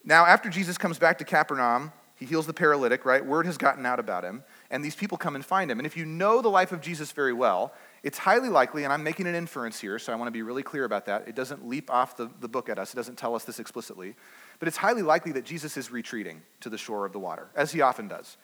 Now, 0.03 0.25
after 0.25 0.49
Jesus 0.49 0.77
comes 0.77 0.99
back 0.99 1.19
to 1.19 1.23
Capernaum, 1.23 1.93
he 2.15 2.25
heals 2.25 2.45
the 2.45 2.53
paralytic, 2.53 3.05
right? 3.05 3.25
Word 3.25 3.45
has 3.45 3.57
gotten 3.57 3.85
out 3.85 3.99
about 3.99 4.23
him, 4.23 4.43
and 4.69 4.83
these 4.83 4.95
people 4.95 5.17
come 5.17 5.35
and 5.35 5.43
find 5.43 5.69
him. 5.69 5.79
And 5.79 5.85
if 5.85 5.97
you 5.97 6.05
know 6.05 6.41
the 6.41 6.49
life 6.49 6.71
of 6.71 6.79
Jesus 6.79 7.11
very 7.11 7.33
well, 7.33 7.73
it's 8.03 8.17
highly 8.17 8.49
likely, 8.49 8.83
and 8.83 8.93
I'm 8.93 9.03
making 9.03 9.27
an 9.27 9.35
inference 9.35 9.79
here, 9.79 9.97
so 9.97 10.13
I 10.13 10.15
want 10.15 10.27
to 10.27 10.31
be 10.31 10.43
really 10.43 10.63
clear 10.63 10.85
about 10.85 11.05
that. 11.07 11.27
It 11.27 11.35
doesn't 11.35 11.67
leap 11.67 11.89
off 11.91 12.15
the, 12.15 12.29
the 12.39 12.47
book 12.47 12.69
at 12.69 12.77
us, 12.77 12.93
it 12.93 12.95
doesn't 12.95 13.17
tell 13.17 13.35
us 13.35 13.43
this 13.45 13.59
explicitly. 13.59 14.15
But 14.59 14.67
it's 14.67 14.77
highly 14.77 15.01
likely 15.01 15.31
that 15.33 15.43
Jesus 15.43 15.75
is 15.75 15.91
retreating 15.91 16.43
to 16.61 16.69
the 16.69 16.77
shore 16.77 17.05
of 17.05 17.13
the 17.13 17.19
water, 17.19 17.49
as 17.55 17.71
he 17.71 17.81
often 17.81 18.07
does. 18.07 18.37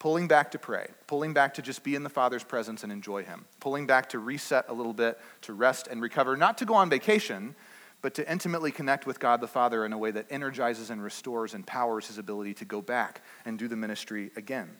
pulling 0.00 0.26
back 0.26 0.50
to 0.50 0.58
pray, 0.58 0.88
pulling 1.06 1.32
back 1.32 1.54
to 1.54 1.62
just 1.62 1.84
be 1.84 1.94
in 1.94 2.02
the 2.02 2.08
Father's 2.08 2.42
presence 2.42 2.82
and 2.82 2.90
enjoy 2.90 3.22
Him, 3.22 3.44
pulling 3.60 3.86
back 3.86 4.08
to 4.08 4.18
reset 4.18 4.64
a 4.68 4.72
little 4.72 4.94
bit, 4.94 5.20
to 5.42 5.52
rest 5.52 5.86
and 5.86 6.02
recover, 6.02 6.36
not 6.36 6.58
to 6.58 6.64
go 6.64 6.74
on 6.74 6.90
vacation, 6.90 7.54
but 8.02 8.14
to 8.14 8.30
intimately 8.30 8.70
connect 8.70 9.06
with 9.06 9.20
God 9.20 9.40
the 9.40 9.46
Father 9.46 9.84
in 9.84 9.92
a 9.92 9.98
way 9.98 10.10
that 10.10 10.26
energizes 10.30 10.90
and 10.90 11.02
restores 11.02 11.54
and 11.54 11.66
powers 11.66 12.06
His 12.06 12.18
ability 12.18 12.54
to 12.54 12.64
go 12.64 12.80
back 12.80 13.22
and 13.44 13.58
do 13.58 13.68
the 13.68 13.76
ministry 13.76 14.30
again. 14.36 14.70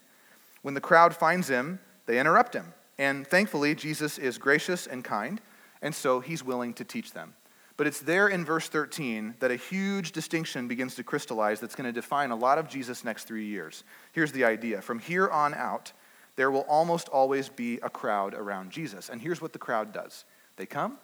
When 0.62 0.74
the 0.74 0.80
crowd 0.80 1.14
finds 1.14 1.48
Him, 1.48 1.80
they 2.06 2.18
interrupt 2.18 2.54
Him. 2.54 2.72
And 2.98 3.26
thankfully, 3.26 3.74
Jesus 3.74 4.18
is 4.18 4.38
gracious 4.38 4.86
and 4.86 5.04
kind, 5.04 5.40
and 5.82 5.94
so 5.94 6.20
He's 6.20 6.44
willing 6.44 6.74
to 6.74 6.84
teach 6.84 7.12
them. 7.12 7.34
But 7.76 7.86
it's 7.86 8.00
there 8.00 8.28
in 8.28 8.44
verse 8.44 8.68
13 8.68 9.36
that 9.40 9.50
a 9.50 9.56
huge 9.56 10.12
distinction 10.12 10.68
begins 10.68 10.96
to 10.96 11.02
crystallize 11.02 11.60
that's 11.60 11.74
going 11.74 11.86
to 11.86 11.98
define 11.98 12.30
a 12.30 12.36
lot 12.36 12.58
of 12.58 12.68
Jesus' 12.68 13.04
next 13.04 13.24
three 13.24 13.46
years. 13.46 13.84
Here's 14.12 14.32
the 14.32 14.44
idea 14.44 14.82
from 14.82 14.98
here 14.98 15.28
on 15.28 15.54
out, 15.54 15.92
there 16.36 16.50
will 16.50 16.66
almost 16.68 17.08
always 17.08 17.48
be 17.48 17.78
a 17.82 17.88
crowd 17.88 18.34
around 18.34 18.70
Jesus. 18.70 19.08
And 19.08 19.20
here's 19.20 19.40
what 19.40 19.54
the 19.54 19.58
crowd 19.58 19.92
does 19.92 20.26
they 20.56 20.66
come 20.66 20.98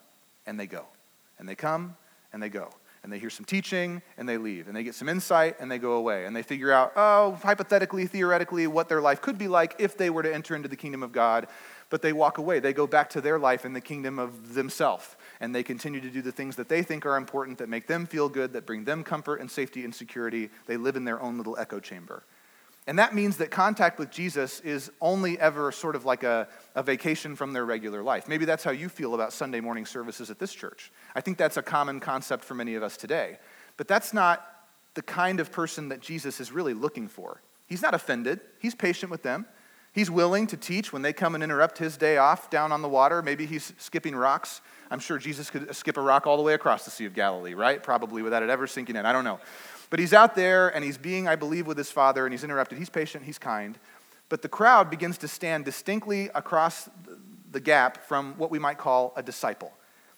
and 0.46 0.60
they 0.60 0.66
go, 0.66 0.84
and 1.38 1.48
they 1.48 1.54
come 1.54 1.96
and 2.36 2.42
they 2.42 2.50
go. 2.50 2.68
And 3.02 3.10
they 3.10 3.18
hear 3.18 3.30
some 3.30 3.46
teaching 3.46 4.02
and 4.18 4.28
they 4.28 4.36
leave. 4.36 4.66
And 4.66 4.76
they 4.76 4.82
get 4.82 4.94
some 4.94 5.08
insight 5.08 5.56
and 5.58 5.70
they 5.70 5.78
go 5.78 5.92
away. 5.92 6.26
And 6.26 6.36
they 6.36 6.42
figure 6.42 6.70
out, 6.70 6.92
oh, 6.96 7.38
hypothetically, 7.42 8.06
theoretically, 8.06 8.66
what 8.66 8.90
their 8.90 9.00
life 9.00 9.22
could 9.22 9.38
be 9.38 9.48
like 9.48 9.74
if 9.78 9.96
they 9.96 10.10
were 10.10 10.22
to 10.22 10.34
enter 10.34 10.54
into 10.54 10.68
the 10.68 10.76
kingdom 10.76 11.02
of 11.02 11.12
God. 11.12 11.46
But 11.88 12.02
they 12.02 12.12
walk 12.12 12.36
away. 12.36 12.60
They 12.60 12.74
go 12.74 12.86
back 12.86 13.08
to 13.10 13.22
their 13.22 13.38
life 13.38 13.64
in 13.64 13.72
the 13.72 13.80
kingdom 13.80 14.18
of 14.18 14.52
themselves 14.52 15.16
and 15.40 15.54
they 15.54 15.62
continue 15.62 16.00
to 16.00 16.10
do 16.10 16.20
the 16.20 16.32
things 16.32 16.56
that 16.56 16.68
they 16.68 16.82
think 16.82 17.06
are 17.06 17.16
important, 17.16 17.56
that 17.58 17.70
make 17.70 17.86
them 17.86 18.06
feel 18.06 18.28
good, 18.28 18.52
that 18.52 18.66
bring 18.66 18.84
them 18.84 19.02
comfort 19.02 19.40
and 19.40 19.50
safety 19.50 19.84
and 19.84 19.94
security. 19.94 20.50
They 20.66 20.76
live 20.76 20.96
in 20.96 21.04
their 21.04 21.22
own 21.22 21.38
little 21.38 21.56
echo 21.58 21.80
chamber. 21.80 22.22
And 22.86 22.98
that 22.98 23.14
means 23.14 23.38
that 23.38 23.50
contact 23.50 23.98
with 23.98 24.10
Jesus 24.10 24.60
is 24.60 24.90
only 25.00 25.38
ever 25.40 25.72
sort 25.72 25.96
of 25.96 26.04
like 26.04 26.22
a, 26.22 26.46
a 26.74 26.82
vacation 26.82 27.34
from 27.34 27.52
their 27.52 27.64
regular 27.64 28.02
life. 28.02 28.28
Maybe 28.28 28.44
that's 28.44 28.62
how 28.62 28.70
you 28.70 28.88
feel 28.88 29.14
about 29.14 29.32
Sunday 29.32 29.60
morning 29.60 29.86
services 29.86 30.30
at 30.30 30.38
this 30.38 30.52
church. 30.52 30.92
I 31.14 31.20
think 31.20 31.36
that's 31.36 31.56
a 31.56 31.62
common 31.62 31.98
concept 31.98 32.44
for 32.44 32.54
many 32.54 32.76
of 32.76 32.82
us 32.82 32.96
today. 32.96 33.38
But 33.76 33.88
that's 33.88 34.14
not 34.14 34.46
the 34.94 35.02
kind 35.02 35.40
of 35.40 35.50
person 35.50 35.88
that 35.88 36.00
Jesus 36.00 36.40
is 36.40 36.52
really 36.52 36.74
looking 36.74 37.08
for. 37.08 37.42
He's 37.66 37.82
not 37.82 37.94
offended, 37.94 38.40
he's 38.60 38.74
patient 38.74 39.10
with 39.10 39.22
them. 39.22 39.46
He's 39.92 40.10
willing 40.10 40.46
to 40.48 40.58
teach 40.58 40.92
when 40.92 41.00
they 41.00 41.14
come 41.14 41.34
and 41.34 41.42
interrupt 41.42 41.78
his 41.78 41.96
day 41.96 42.18
off 42.18 42.50
down 42.50 42.70
on 42.70 42.82
the 42.82 42.88
water. 42.88 43.22
Maybe 43.22 43.46
he's 43.46 43.72
skipping 43.78 44.14
rocks 44.14 44.60
I'm 44.90 45.00
sure 45.00 45.18
Jesus 45.18 45.50
could 45.50 45.74
skip 45.74 45.96
a 45.96 46.00
rock 46.00 46.26
all 46.26 46.36
the 46.36 46.42
way 46.42 46.54
across 46.54 46.84
the 46.84 46.90
Sea 46.90 47.06
of 47.06 47.14
Galilee, 47.14 47.54
right? 47.54 47.82
Probably 47.82 48.22
without 48.22 48.42
it 48.42 48.50
ever 48.50 48.66
sinking 48.66 48.96
in. 48.96 49.06
I 49.06 49.12
don't 49.12 49.24
know. 49.24 49.40
But 49.90 49.98
he's 49.98 50.12
out 50.12 50.34
there 50.34 50.68
and 50.68 50.84
he's 50.84 50.98
being, 50.98 51.28
I 51.28 51.36
believe, 51.36 51.66
with 51.66 51.78
his 51.78 51.90
father 51.90 52.26
and 52.26 52.32
he's 52.32 52.44
interrupted. 52.44 52.78
He's 52.78 52.90
patient, 52.90 53.24
he's 53.24 53.38
kind. 53.38 53.78
But 54.28 54.42
the 54.42 54.48
crowd 54.48 54.90
begins 54.90 55.18
to 55.18 55.28
stand 55.28 55.64
distinctly 55.64 56.30
across 56.34 56.88
the 57.52 57.60
gap 57.60 58.04
from 58.04 58.34
what 58.36 58.50
we 58.50 58.58
might 58.58 58.78
call 58.78 59.12
a 59.16 59.22
disciple. 59.22 59.72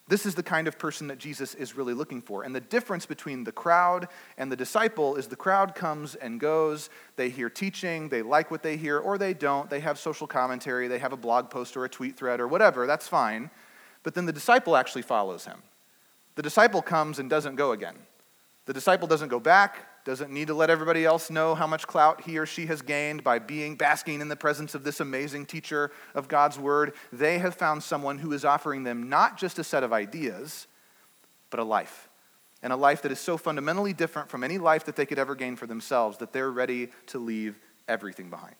This 0.09 0.25
is 0.25 0.35
the 0.35 0.43
kind 0.43 0.67
of 0.67 0.79
person 0.79 1.09
that 1.09 1.19
Jesus 1.19 1.55
is 1.55 1.77
really 1.77 1.93
looking 1.93 2.23
for. 2.23 2.43
And 2.43 2.55
the 2.55 2.63
difference 2.63 3.05
between 3.05 3.45
the 3.45 3.53
crowd 3.53 4.09
and 4.39 4.51
the 4.51 4.57
disciple 4.57 5.17
is 5.17 5.27
the 5.27 5.37
crowd 5.37 5.75
comes 5.75 6.15
and 6.15 6.41
goes. 6.41 6.89
They 7.17 7.29
hear 7.29 7.51
teaching, 7.51 8.09
they 8.09 8.23
like 8.23 8.51
what 8.51 8.63
they 8.63 8.79
hear, 8.79 8.99
or 8.99 9.19
they 9.19 9.35
don't. 9.35 9.69
They 9.69 9.81
have 9.81 9.99
social 9.99 10.27
commentary, 10.27 10.89
they 10.89 10.99
have 10.99 11.13
a 11.13 11.17
blog 11.17 11.51
post 11.51 11.77
or 11.77 11.85
a 11.85 11.91
tweet 11.91 12.17
thread 12.17 12.41
or 12.41 12.49
whatever. 12.49 12.87
That's 12.87 13.07
fine. 13.07 13.51
But 14.03 14.15
then 14.15 14.25
the 14.25 14.33
disciple 14.33 14.77
actually 14.77 15.03
follows 15.03 15.45
him. 15.45 15.63
The 16.37 16.43
disciple 16.43 16.81
comes 16.81 17.19
and 17.19 17.29
doesn't 17.29 17.57
go 17.57 17.73
again. 17.73 17.97
The 18.69 18.75
disciple 18.75 19.09
doesn't 19.09 19.31
go 19.31 19.41
back, 19.41 20.05
doesn't 20.05 20.31
need 20.31 20.49
to 20.49 20.55
let 20.55 20.69
everybody 20.69 21.07
else 21.07 21.31
know 21.31 21.55
how 21.55 21.67
much 21.67 21.87
clout 21.87 22.21
he 22.21 22.37
or 22.37 22.45
she 22.45 22.67
has 22.67 22.83
gained 22.83 23.25
by 23.25 23.39
being 23.39 23.77
basking 23.77 24.21
in 24.21 24.29
the 24.29 24.37
presence 24.37 24.75
of 24.75 24.85
this 24.85 25.01
amazing 25.01 25.47
teacher 25.47 25.91
of 26.15 26.29
God's 26.29 26.59
word. 26.59 26.93
They 27.11 27.39
have 27.39 27.55
found 27.55 27.83
someone 27.83 28.19
who 28.19 28.31
is 28.35 28.45
offering 28.45 28.85
them 28.85 29.09
not 29.09 29.39
just 29.39 29.59
a 29.59 29.65
set 29.65 29.85
of 29.85 29.95
ideas, 29.95 30.67
but 31.49 31.61
a 31.61 31.65
life. 31.65 32.11
And 32.63 32.71
a 32.71 32.77
life 32.77 33.01
that 33.01 33.11
is 33.11 33.19
so 33.19 33.39
fundamentally 33.39 33.95
different 33.95 34.29
from 34.29 34.45
any 34.45 34.59
life 34.59 34.85
that 34.85 34.97
they 34.97 35.07
could 35.07 35.19
ever 35.19 35.35
gain 35.35 35.57
for 35.57 35.67
themselves 35.67 36.19
that 36.19 36.35
they're 36.35 36.51
ready 36.51 36.91
to 37.07 37.19
leave 37.19 37.59
everything 37.89 38.29
behind. 38.29 38.57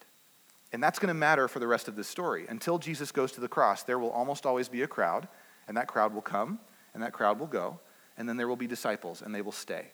And 0.73 0.83
that's 0.83 0.99
going 0.99 1.09
to 1.09 1.15
matter 1.15 1.49
for 1.49 1.59
the 1.59 1.67
rest 1.67 1.87
of 1.87 1.97
this 1.97 2.09
story. 2.09 2.47
Until 2.49 2.79
Jesus 2.79 3.13
goes 3.13 3.31
to 3.33 3.43
the 3.43 3.49
cross, 3.49 3.83
there 3.83 3.99
will 3.99 4.13
almost 4.13 4.47
always 4.47 4.71
be 4.71 4.81
a 4.81 4.89
crowd, 4.89 5.29
and 5.67 5.77
that 5.77 5.87
crowd 5.87 6.15
will 6.15 6.23
come, 6.23 6.61
and 6.95 7.03
that 7.03 7.13
crowd 7.13 7.39
will 7.39 7.47
go, 7.47 7.79
and 8.17 8.27
then 8.27 8.39
there 8.39 8.49
will 8.49 8.57
be 8.57 8.67
disciples, 8.67 9.21
and 9.21 9.35
they 9.35 9.43
will 9.43 9.53
stay. 9.53 9.89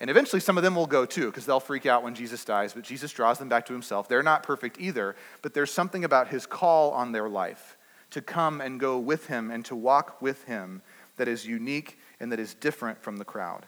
And 0.00 0.08
eventually, 0.08 0.40
some 0.40 0.56
of 0.56 0.64
them 0.64 0.74
will 0.74 0.86
go 0.86 1.04
too, 1.04 1.26
because 1.26 1.44
they'll 1.44 1.60
freak 1.60 1.84
out 1.84 2.02
when 2.02 2.14
Jesus 2.14 2.44
dies, 2.44 2.72
but 2.72 2.84
Jesus 2.84 3.12
draws 3.12 3.38
them 3.38 3.50
back 3.50 3.66
to 3.66 3.74
himself. 3.74 4.08
They're 4.08 4.22
not 4.22 4.42
perfect 4.42 4.80
either, 4.80 5.14
but 5.42 5.52
there's 5.52 5.70
something 5.70 6.04
about 6.04 6.28
his 6.28 6.46
call 6.46 6.92
on 6.92 7.12
their 7.12 7.28
life 7.28 7.76
to 8.10 8.22
come 8.22 8.60
and 8.60 8.80
go 8.80 8.98
with 8.98 9.26
him 9.26 9.50
and 9.50 9.64
to 9.66 9.76
walk 9.76 10.20
with 10.22 10.44
him 10.44 10.82
that 11.16 11.28
is 11.28 11.46
unique 11.46 11.98
and 12.18 12.32
that 12.32 12.40
is 12.40 12.54
different 12.54 13.02
from 13.02 13.18
the 13.18 13.24
crowd. 13.24 13.66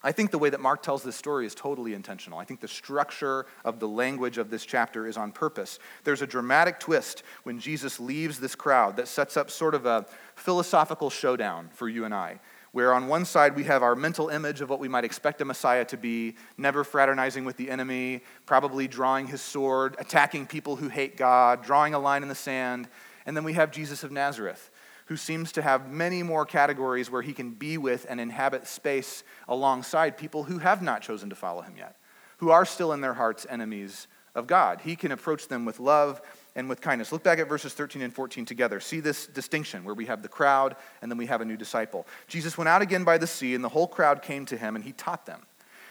I 0.00 0.12
think 0.12 0.30
the 0.30 0.38
way 0.38 0.48
that 0.50 0.60
Mark 0.60 0.82
tells 0.82 1.02
this 1.02 1.16
story 1.16 1.44
is 1.44 1.56
totally 1.56 1.92
intentional. 1.92 2.38
I 2.38 2.44
think 2.44 2.60
the 2.60 2.68
structure 2.68 3.46
of 3.64 3.80
the 3.80 3.88
language 3.88 4.38
of 4.38 4.48
this 4.48 4.64
chapter 4.64 5.08
is 5.08 5.16
on 5.16 5.32
purpose. 5.32 5.80
There's 6.04 6.22
a 6.22 6.26
dramatic 6.26 6.78
twist 6.78 7.24
when 7.42 7.58
Jesus 7.58 7.98
leaves 7.98 8.38
this 8.38 8.54
crowd 8.54 8.96
that 8.96 9.08
sets 9.08 9.36
up 9.36 9.50
sort 9.50 9.74
of 9.74 9.86
a 9.86 10.06
philosophical 10.36 11.10
showdown 11.10 11.68
for 11.72 11.88
you 11.88 12.04
and 12.04 12.14
I, 12.14 12.38
where 12.72 12.92
on 12.92 13.08
one 13.08 13.24
side 13.24 13.56
we 13.56 13.64
have 13.64 13.82
our 13.82 13.94
mental 13.94 14.28
image 14.28 14.60
of 14.60 14.68
what 14.68 14.80
we 14.80 14.88
might 14.88 15.04
expect 15.04 15.40
a 15.40 15.44
Messiah 15.44 15.84
to 15.86 15.96
be, 15.96 16.36
never 16.56 16.84
fraternizing 16.84 17.44
with 17.44 17.56
the 17.56 17.70
enemy, 17.70 18.22
probably 18.46 18.86
drawing 18.88 19.26
his 19.26 19.40
sword, 19.40 19.96
attacking 19.98 20.46
people 20.46 20.76
who 20.76 20.88
hate 20.88 21.16
God, 21.16 21.62
drawing 21.62 21.94
a 21.94 21.98
line 21.98 22.22
in 22.22 22.28
the 22.28 22.34
sand. 22.34 22.88
And 23.26 23.36
then 23.36 23.44
we 23.44 23.54
have 23.54 23.70
Jesus 23.70 24.04
of 24.04 24.12
Nazareth 24.12 24.70
who 25.08 25.16
seems 25.16 25.52
to 25.52 25.62
have 25.62 25.90
many 25.90 26.22
more 26.22 26.44
categories 26.44 27.10
where 27.10 27.22
he 27.22 27.32
can 27.32 27.50
be 27.50 27.78
with 27.78 28.04
and 28.10 28.20
inhabit 28.20 28.66
space 28.66 29.24
alongside 29.48 30.18
people 30.18 30.44
who 30.44 30.58
have 30.58 30.82
not 30.82 31.00
chosen 31.00 31.30
to 31.30 31.34
follow 31.34 31.62
him 31.62 31.74
yet, 31.78 31.96
who 32.38 32.50
are 32.50 32.66
still 32.66 32.92
in 32.92 33.00
their 33.00 33.14
hearts 33.14 33.46
enemies 33.48 34.06
of 34.34 34.46
God. 34.46 34.82
He 34.82 34.96
can 34.96 35.10
approach 35.10 35.48
them 35.48 35.64
with 35.64 35.80
love 35.80 36.20
and 36.58 36.68
with 36.68 36.80
kindness. 36.80 37.12
Look 37.12 37.22
back 37.22 37.38
at 37.38 37.48
verses 37.48 37.72
13 37.72 38.02
and 38.02 38.12
14 38.12 38.44
together. 38.44 38.80
See 38.80 38.98
this 38.98 39.28
distinction 39.28 39.84
where 39.84 39.94
we 39.94 40.06
have 40.06 40.22
the 40.22 40.28
crowd 40.28 40.74
and 41.00 41.08
then 41.08 41.16
we 41.16 41.26
have 41.26 41.40
a 41.40 41.44
new 41.44 41.56
disciple. 41.56 42.04
Jesus 42.26 42.58
went 42.58 42.66
out 42.68 42.82
again 42.82 43.04
by 43.04 43.16
the 43.16 43.28
sea, 43.28 43.54
and 43.54 43.62
the 43.62 43.68
whole 43.68 43.86
crowd 43.86 44.22
came 44.22 44.44
to 44.46 44.56
him, 44.56 44.74
and 44.74 44.84
he 44.84 44.90
taught 44.90 45.24
them. 45.24 45.46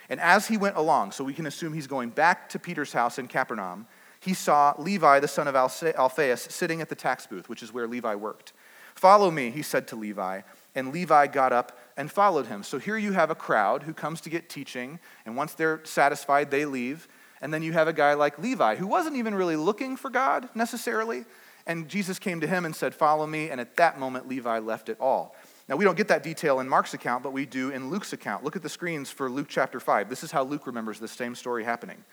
And 0.09 0.19
as 0.19 0.45
he 0.47 0.57
went 0.57 0.75
along, 0.75 1.13
so 1.13 1.24
we 1.24 1.33
can 1.33 1.45
assume 1.45 1.74
he's 1.74 1.88
going 1.88 2.09
back 2.09 2.50
to 2.50 2.59
Peter's 2.59 2.91
house 2.91 3.17
in 3.17 3.29
Capernaum, 3.29 3.88
he 4.19 4.33
saw 4.33 4.74
Levi, 4.77 5.21
the 5.21 5.27
son 5.29 5.47
of 5.47 5.55
Alphaeus, 5.55 6.51
sitting 6.51 6.81
at 6.81 6.89
the 6.89 6.95
tax 6.95 7.25
booth, 7.25 7.47
which 7.47 7.63
is 7.63 7.71
where 7.71 7.88
Levi 7.88 8.15
worked. 8.15 8.51
Follow 8.93 9.31
me, 9.31 9.51
he 9.51 9.62
said 9.62 9.88
to 9.88 9.95
Levi. 9.95 10.41
And 10.75 10.91
Levi 10.91 11.27
got 11.27 11.53
up 11.53 11.79
and 11.95 12.12
followed 12.12 12.47
him. 12.47 12.62
So 12.62 12.77
here 12.77 12.97
you 12.97 13.13
have 13.13 13.31
a 13.31 13.36
crowd 13.36 13.83
who 13.83 13.93
comes 13.93 14.19
to 14.21 14.29
get 14.29 14.50
teaching, 14.50 15.00
and 15.25 15.38
once 15.38 15.53
they're 15.53 15.79
satisfied, 15.86 16.51
they 16.51 16.65
leave. 16.65 17.07
And 17.41 17.53
then 17.53 17.63
you 17.63 17.74
have 17.74 17.88
a 17.88 17.94
guy 17.94 18.13
like 18.13 18.39
Levi, 18.39 18.75
who 18.75 18.88
wasn't 18.88 19.15
even 19.15 19.36
really 19.36 19.56
looking 19.56 19.96
for 19.96 20.10
God 20.10 20.50
necessarily. 20.56 21.25
And 21.65 21.88
Jesus 21.88 22.17
came 22.17 22.39
to 22.39 22.48
him 22.48 22.65
and 22.65 22.75
said, 22.75 22.96
Follow 22.96 23.27
me. 23.27 23.50
And 23.50 23.62
at 23.62 23.75
that 23.77 24.00
moment, 24.00 24.27
Levi 24.27 24.60
left 24.60 24.89
it 24.89 24.98
all. 25.00 25.36
Now, 25.67 25.75
we 25.75 25.84
don't 25.84 25.98
get 25.98 26.08
that 26.08 26.24
detail 26.24 26.62
in 26.62 26.70
Mark's 26.70 26.94
account, 26.94 27.24
but 27.24 27.34
we 27.34 27.46
do 27.46 27.72
in 27.72 27.89
Luke's 27.89 28.13
account. 28.13 28.44
Look 28.44 28.56
at 28.56 28.63
the 28.63 28.70
screens 28.70 29.10
for 29.10 29.29
Luke 29.29 29.48
chapter 29.50 29.82
5. 29.82 30.10
This 30.10 30.24
is 30.24 30.32
how 30.32 30.44
Luke 30.44 30.65
remembers 30.65 31.00
this 31.00 31.12
same 31.12 31.36
story 31.36 31.65
happening. 31.65 32.03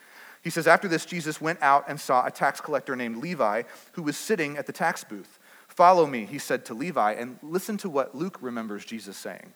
He 0.42 0.50
says, 0.50 0.66
After 0.66 0.88
this, 0.88 1.06
Jesus 1.06 1.40
went 1.40 1.62
out 1.62 1.84
and 1.88 1.98
saw 2.00 2.26
a 2.26 2.30
tax 2.30 2.60
collector 2.60 2.96
named 2.96 3.18
Levi 3.18 3.62
who 3.92 4.02
was 4.02 4.16
sitting 4.16 4.56
at 4.56 4.66
the 4.66 4.72
tax 4.72 5.04
booth. 5.04 5.38
Follow 5.68 6.06
me, 6.06 6.24
he 6.26 6.38
said 6.38 6.64
to 6.66 6.74
Levi, 6.74 7.12
and 7.12 7.38
listen 7.42 7.76
to 7.78 7.88
what 7.88 8.14
Luke 8.14 8.38
remembers 8.40 8.84
Jesus 8.84 9.16
saying. 9.16 9.52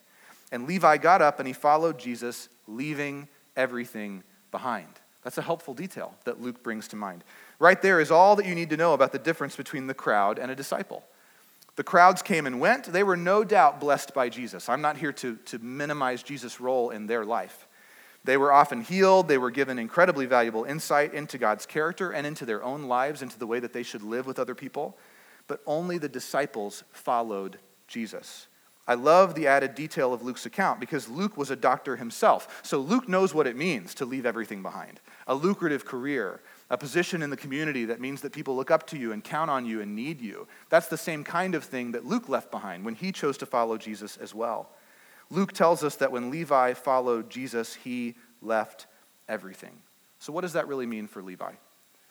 And 0.50 0.66
Levi 0.66 0.96
got 0.96 1.20
up 1.20 1.38
and 1.38 1.46
he 1.46 1.52
followed 1.52 1.98
Jesus, 1.98 2.48
leaving 2.66 3.28
everything 3.56 4.22
behind. 4.50 4.88
That's 5.28 5.36
a 5.36 5.42
helpful 5.42 5.74
detail 5.74 6.14
that 6.24 6.40
Luke 6.40 6.62
brings 6.62 6.88
to 6.88 6.96
mind. 6.96 7.22
Right 7.58 7.82
there 7.82 8.00
is 8.00 8.10
all 8.10 8.34
that 8.36 8.46
you 8.46 8.54
need 8.54 8.70
to 8.70 8.78
know 8.78 8.94
about 8.94 9.12
the 9.12 9.18
difference 9.18 9.56
between 9.56 9.86
the 9.86 9.92
crowd 9.92 10.38
and 10.38 10.50
a 10.50 10.54
disciple. 10.54 11.04
The 11.76 11.84
crowds 11.84 12.22
came 12.22 12.46
and 12.46 12.60
went. 12.60 12.86
They 12.86 13.02
were 13.02 13.14
no 13.14 13.44
doubt 13.44 13.78
blessed 13.78 14.14
by 14.14 14.30
Jesus. 14.30 14.70
I'm 14.70 14.80
not 14.80 14.96
here 14.96 15.12
to, 15.12 15.36
to 15.36 15.58
minimize 15.58 16.22
Jesus' 16.22 16.62
role 16.62 16.88
in 16.88 17.08
their 17.08 17.26
life. 17.26 17.68
They 18.24 18.38
were 18.38 18.50
often 18.50 18.80
healed. 18.80 19.28
They 19.28 19.36
were 19.36 19.50
given 19.50 19.78
incredibly 19.78 20.24
valuable 20.24 20.64
insight 20.64 21.12
into 21.12 21.36
God's 21.36 21.66
character 21.66 22.10
and 22.10 22.26
into 22.26 22.46
their 22.46 22.64
own 22.64 22.84
lives, 22.84 23.20
into 23.20 23.38
the 23.38 23.46
way 23.46 23.60
that 23.60 23.74
they 23.74 23.82
should 23.82 24.02
live 24.02 24.26
with 24.26 24.38
other 24.38 24.54
people 24.54 24.96
but 25.48 25.62
only 25.66 25.98
the 25.98 26.08
disciples 26.08 26.84
followed 26.92 27.58
Jesus. 27.88 28.46
I 28.88 28.94
love 28.94 29.34
the 29.34 29.46
added 29.46 29.74
detail 29.74 30.14
of 30.14 30.22
Luke's 30.22 30.46
account 30.46 30.80
because 30.80 31.10
Luke 31.10 31.36
was 31.36 31.50
a 31.50 31.56
doctor 31.56 31.96
himself. 31.96 32.60
So 32.64 32.78
Luke 32.78 33.06
knows 33.06 33.34
what 33.34 33.46
it 33.46 33.54
means 33.54 33.94
to 33.96 34.06
leave 34.06 34.24
everything 34.24 34.62
behind 34.62 35.00
a 35.26 35.34
lucrative 35.34 35.84
career, 35.84 36.40
a 36.70 36.78
position 36.78 37.20
in 37.22 37.28
the 37.28 37.36
community 37.36 37.84
that 37.84 38.00
means 38.00 38.22
that 38.22 38.32
people 38.32 38.56
look 38.56 38.70
up 38.70 38.86
to 38.86 38.96
you 38.96 39.12
and 39.12 39.22
count 39.22 39.50
on 39.50 39.66
you 39.66 39.82
and 39.82 39.94
need 39.94 40.22
you. 40.22 40.48
That's 40.70 40.88
the 40.88 40.96
same 40.96 41.22
kind 41.22 41.54
of 41.54 41.64
thing 41.64 41.92
that 41.92 42.06
Luke 42.06 42.30
left 42.30 42.50
behind 42.50 42.82
when 42.82 42.94
he 42.94 43.12
chose 43.12 43.36
to 43.38 43.46
follow 43.46 43.76
Jesus 43.76 44.16
as 44.16 44.34
well. 44.34 44.70
Luke 45.28 45.52
tells 45.52 45.84
us 45.84 45.96
that 45.96 46.10
when 46.10 46.30
Levi 46.30 46.72
followed 46.72 47.28
Jesus, 47.28 47.74
he 47.74 48.14
left 48.40 48.86
everything. 49.28 49.82
So, 50.18 50.32
what 50.32 50.40
does 50.40 50.54
that 50.54 50.66
really 50.66 50.86
mean 50.86 51.06
for 51.06 51.22
Levi? 51.22 51.52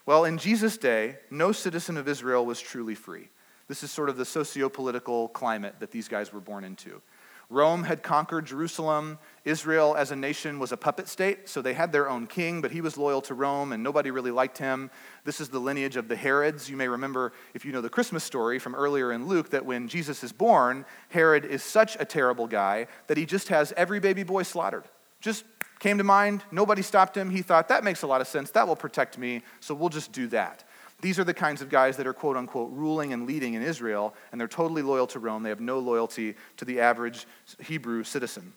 Well, 0.05 0.25
in 0.25 0.37
Jesus' 0.37 0.77
day, 0.77 1.17
no 1.31 1.51
citizen 1.51 1.97
of 1.97 2.07
Israel 2.07 2.45
was 2.45 2.61
truly 2.61 2.93
free. 2.93 3.29
This 3.67 3.83
is 3.83 3.91
sort 3.91 4.09
of 4.09 4.17
the 4.17 4.25
socio 4.25 4.69
political 4.69 5.27
climate 5.29 5.75
that 5.79 5.91
these 5.91 6.07
guys 6.07 6.31
were 6.31 6.39
born 6.39 6.63
into. 6.63 7.01
Rome 7.49 7.83
had 7.83 8.03
conquered 8.03 8.45
Jerusalem. 8.45 9.19
Israel, 9.45 9.95
as 9.95 10.11
a 10.11 10.17
nation, 10.17 10.59
was 10.59 10.73
a 10.73 10.77
puppet 10.77 11.07
state, 11.07 11.47
so 11.47 11.61
they 11.61 11.73
had 11.73 11.93
their 11.93 12.09
own 12.09 12.27
king, 12.27 12.59
but 12.59 12.71
he 12.71 12.81
was 12.81 12.97
loyal 12.97 13.21
to 13.21 13.33
Rome 13.33 13.71
and 13.71 13.81
nobody 13.81 14.11
really 14.11 14.31
liked 14.31 14.57
him. 14.57 14.91
This 15.23 15.39
is 15.39 15.47
the 15.47 15.59
lineage 15.59 15.95
of 15.95 16.09
the 16.09 16.15
Herods. 16.17 16.69
You 16.69 16.75
may 16.75 16.89
remember, 16.89 17.31
if 17.53 17.63
you 17.63 17.71
know 17.71 17.79
the 17.79 17.89
Christmas 17.89 18.25
story 18.25 18.59
from 18.59 18.75
earlier 18.75 19.13
in 19.13 19.27
Luke, 19.27 19.51
that 19.51 19.65
when 19.65 19.87
Jesus 19.87 20.25
is 20.25 20.33
born, 20.33 20.83
Herod 21.07 21.45
is 21.45 21.63
such 21.63 21.95
a 22.01 22.05
terrible 22.05 22.47
guy 22.47 22.87
that 23.07 23.15
he 23.15 23.25
just 23.25 23.47
has 23.47 23.71
every 23.77 24.01
baby 24.01 24.23
boy 24.23 24.43
slaughtered. 24.43 24.83
Just 25.21 25.45
came 25.79 25.99
to 25.99 26.03
mind, 26.03 26.43
nobody 26.51 26.81
stopped 26.81 27.15
him. 27.15 27.29
He 27.29 27.41
thought, 27.41 27.69
that 27.69 27.83
makes 27.83 28.01
a 28.01 28.07
lot 28.07 28.19
of 28.19 28.27
sense, 28.27 28.51
that 28.51 28.67
will 28.67 28.75
protect 28.75 29.17
me, 29.17 29.41
so 29.61 29.73
we'll 29.73 29.89
just 29.89 30.11
do 30.11 30.27
that. 30.27 30.65
These 31.01 31.19
are 31.19 31.23
the 31.23 31.33
kinds 31.33 31.61
of 31.61 31.69
guys 31.69 31.97
that 31.97 32.07
are 32.07 32.13
quote 32.13 32.37
unquote 32.37 32.71
ruling 32.71 33.13
and 33.13 33.27
leading 33.27 33.53
in 33.53 33.61
Israel, 33.61 34.15
and 34.31 34.41
they're 34.41 34.47
totally 34.47 34.81
loyal 34.81 35.07
to 35.07 35.19
Rome. 35.19 35.43
They 35.43 35.49
have 35.49 35.59
no 35.59 35.79
loyalty 35.79 36.35
to 36.57 36.65
the 36.65 36.79
average 36.79 37.27
Hebrew 37.59 38.03
citizen. 38.03 38.53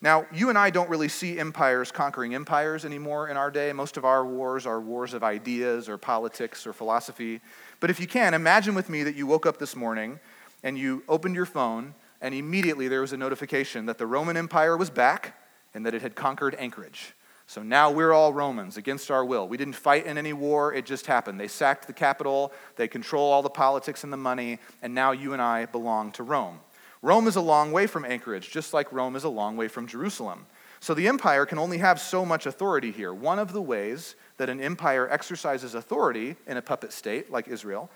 Now, 0.00 0.26
you 0.32 0.48
and 0.48 0.58
I 0.58 0.70
don't 0.70 0.90
really 0.90 1.08
see 1.08 1.38
empires 1.38 1.92
conquering 1.92 2.34
empires 2.34 2.84
anymore 2.84 3.28
in 3.28 3.36
our 3.36 3.52
day. 3.52 3.72
Most 3.72 3.96
of 3.96 4.04
our 4.04 4.26
wars 4.26 4.66
are 4.66 4.80
wars 4.80 5.14
of 5.14 5.22
ideas 5.22 5.88
or 5.88 5.96
politics 5.96 6.66
or 6.66 6.72
philosophy. 6.72 7.40
But 7.78 7.88
if 7.88 8.00
you 8.00 8.08
can, 8.08 8.34
imagine 8.34 8.74
with 8.74 8.88
me 8.88 9.04
that 9.04 9.14
you 9.14 9.28
woke 9.28 9.46
up 9.46 9.58
this 9.58 9.76
morning 9.76 10.18
and 10.64 10.76
you 10.76 11.04
opened 11.08 11.36
your 11.36 11.46
phone, 11.46 11.94
and 12.20 12.34
immediately 12.34 12.88
there 12.88 13.00
was 13.00 13.12
a 13.12 13.16
notification 13.16 13.86
that 13.86 13.98
the 13.98 14.06
Roman 14.06 14.36
Empire 14.36 14.76
was 14.76 14.90
back 14.90 15.38
and 15.72 15.86
that 15.86 15.94
it 15.94 16.02
had 16.02 16.16
conquered 16.16 16.56
Anchorage. 16.58 17.14
So 17.52 17.62
now 17.62 17.90
we're 17.90 18.14
all 18.14 18.32
Romans 18.32 18.78
against 18.78 19.10
our 19.10 19.26
will. 19.26 19.46
We 19.46 19.58
didn't 19.58 19.74
fight 19.74 20.06
in 20.06 20.16
any 20.16 20.32
war, 20.32 20.72
it 20.72 20.86
just 20.86 21.04
happened. 21.04 21.38
They 21.38 21.48
sacked 21.48 21.86
the 21.86 21.92
capital, 21.92 22.50
they 22.76 22.88
control 22.88 23.30
all 23.30 23.42
the 23.42 23.50
politics 23.50 24.04
and 24.04 24.10
the 24.10 24.16
money, 24.16 24.58
and 24.80 24.94
now 24.94 25.12
you 25.12 25.34
and 25.34 25.42
I 25.42 25.66
belong 25.66 26.12
to 26.12 26.22
Rome. 26.22 26.60
Rome 27.02 27.26
is 27.26 27.36
a 27.36 27.42
long 27.42 27.70
way 27.70 27.86
from 27.86 28.06
Anchorage, 28.06 28.50
just 28.50 28.72
like 28.72 28.90
Rome 28.90 29.16
is 29.16 29.24
a 29.24 29.28
long 29.28 29.58
way 29.58 29.68
from 29.68 29.86
Jerusalem. 29.86 30.46
So 30.80 30.94
the 30.94 31.06
empire 31.08 31.44
can 31.44 31.58
only 31.58 31.76
have 31.76 32.00
so 32.00 32.24
much 32.24 32.46
authority 32.46 32.90
here. 32.90 33.12
One 33.12 33.38
of 33.38 33.52
the 33.52 33.60
ways 33.60 34.14
that 34.38 34.48
an 34.48 34.58
empire 34.58 35.06
exercises 35.10 35.74
authority 35.74 36.36
in 36.46 36.56
a 36.56 36.62
puppet 36.62 36.90
state 36.90 37.30
like 37.30 37.48
Israel 37.48 37.90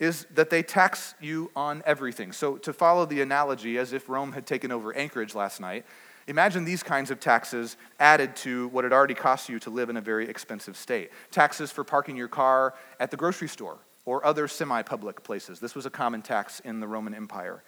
is 0.00 0.24
that 0.34 0.48
they 0.48 0.62
tax 0.62 1.14
you 1.20 1.50
on 1.54 1.82
everything. 1.84 2.32
So, 2.32 2.56
to 2.56 2.72
follow 2.72 3.04
the 3.04 3.20
analogy, 3.20 3.76
as 3.76 3.92
if 3.92 4.08
Rome 4.08 4.32
had 4.32 4.46
taken 4.46 4.72
over 4.72 4.96
Anchorage 4.96 5.34
last 5.34 5.60
night, 5.60 5.84
Imagine 6.26 6.64
these 6.64 6.82
kinds 6.82 7.10
of 7.10 7.20
taxes 7.20 7.76
added 7.98 8.36
to 8.36 8.68
what 8.68 8.84
it 8.84 8.92
already 8.92 9.14
costs 9.14 9.48
you 9.48 9.58
to 9.60 9.70
live 9.70 9.90
in 9.90 9.96
a 9.96 10.00
very 10.00 10.28
expensive 10.28 10.76
state. 10.76 11.10
Taxes 11.30 11.72
for 11.72 11.84
parking 11.84 12.16
your 12.16 12.28
car 12.28 12.74
at 13.00 13.10
the 13.10 13.16
grocery 13.16 13.48
store 13.48 13.78
or 14.04 14.24
other 14.24 14.48
semi 14.48 14.82
public 14.82 15.22
places. 15.22 15.60
This 15.60 15.74
was 15.74 15.86
a 15.86 15.90
common 15.90 16.22
tax 16.22 16.60
in 16.60 16.80
the 16.80 16.88
Roman 16.88 17.14
Empire. 17.14 17.62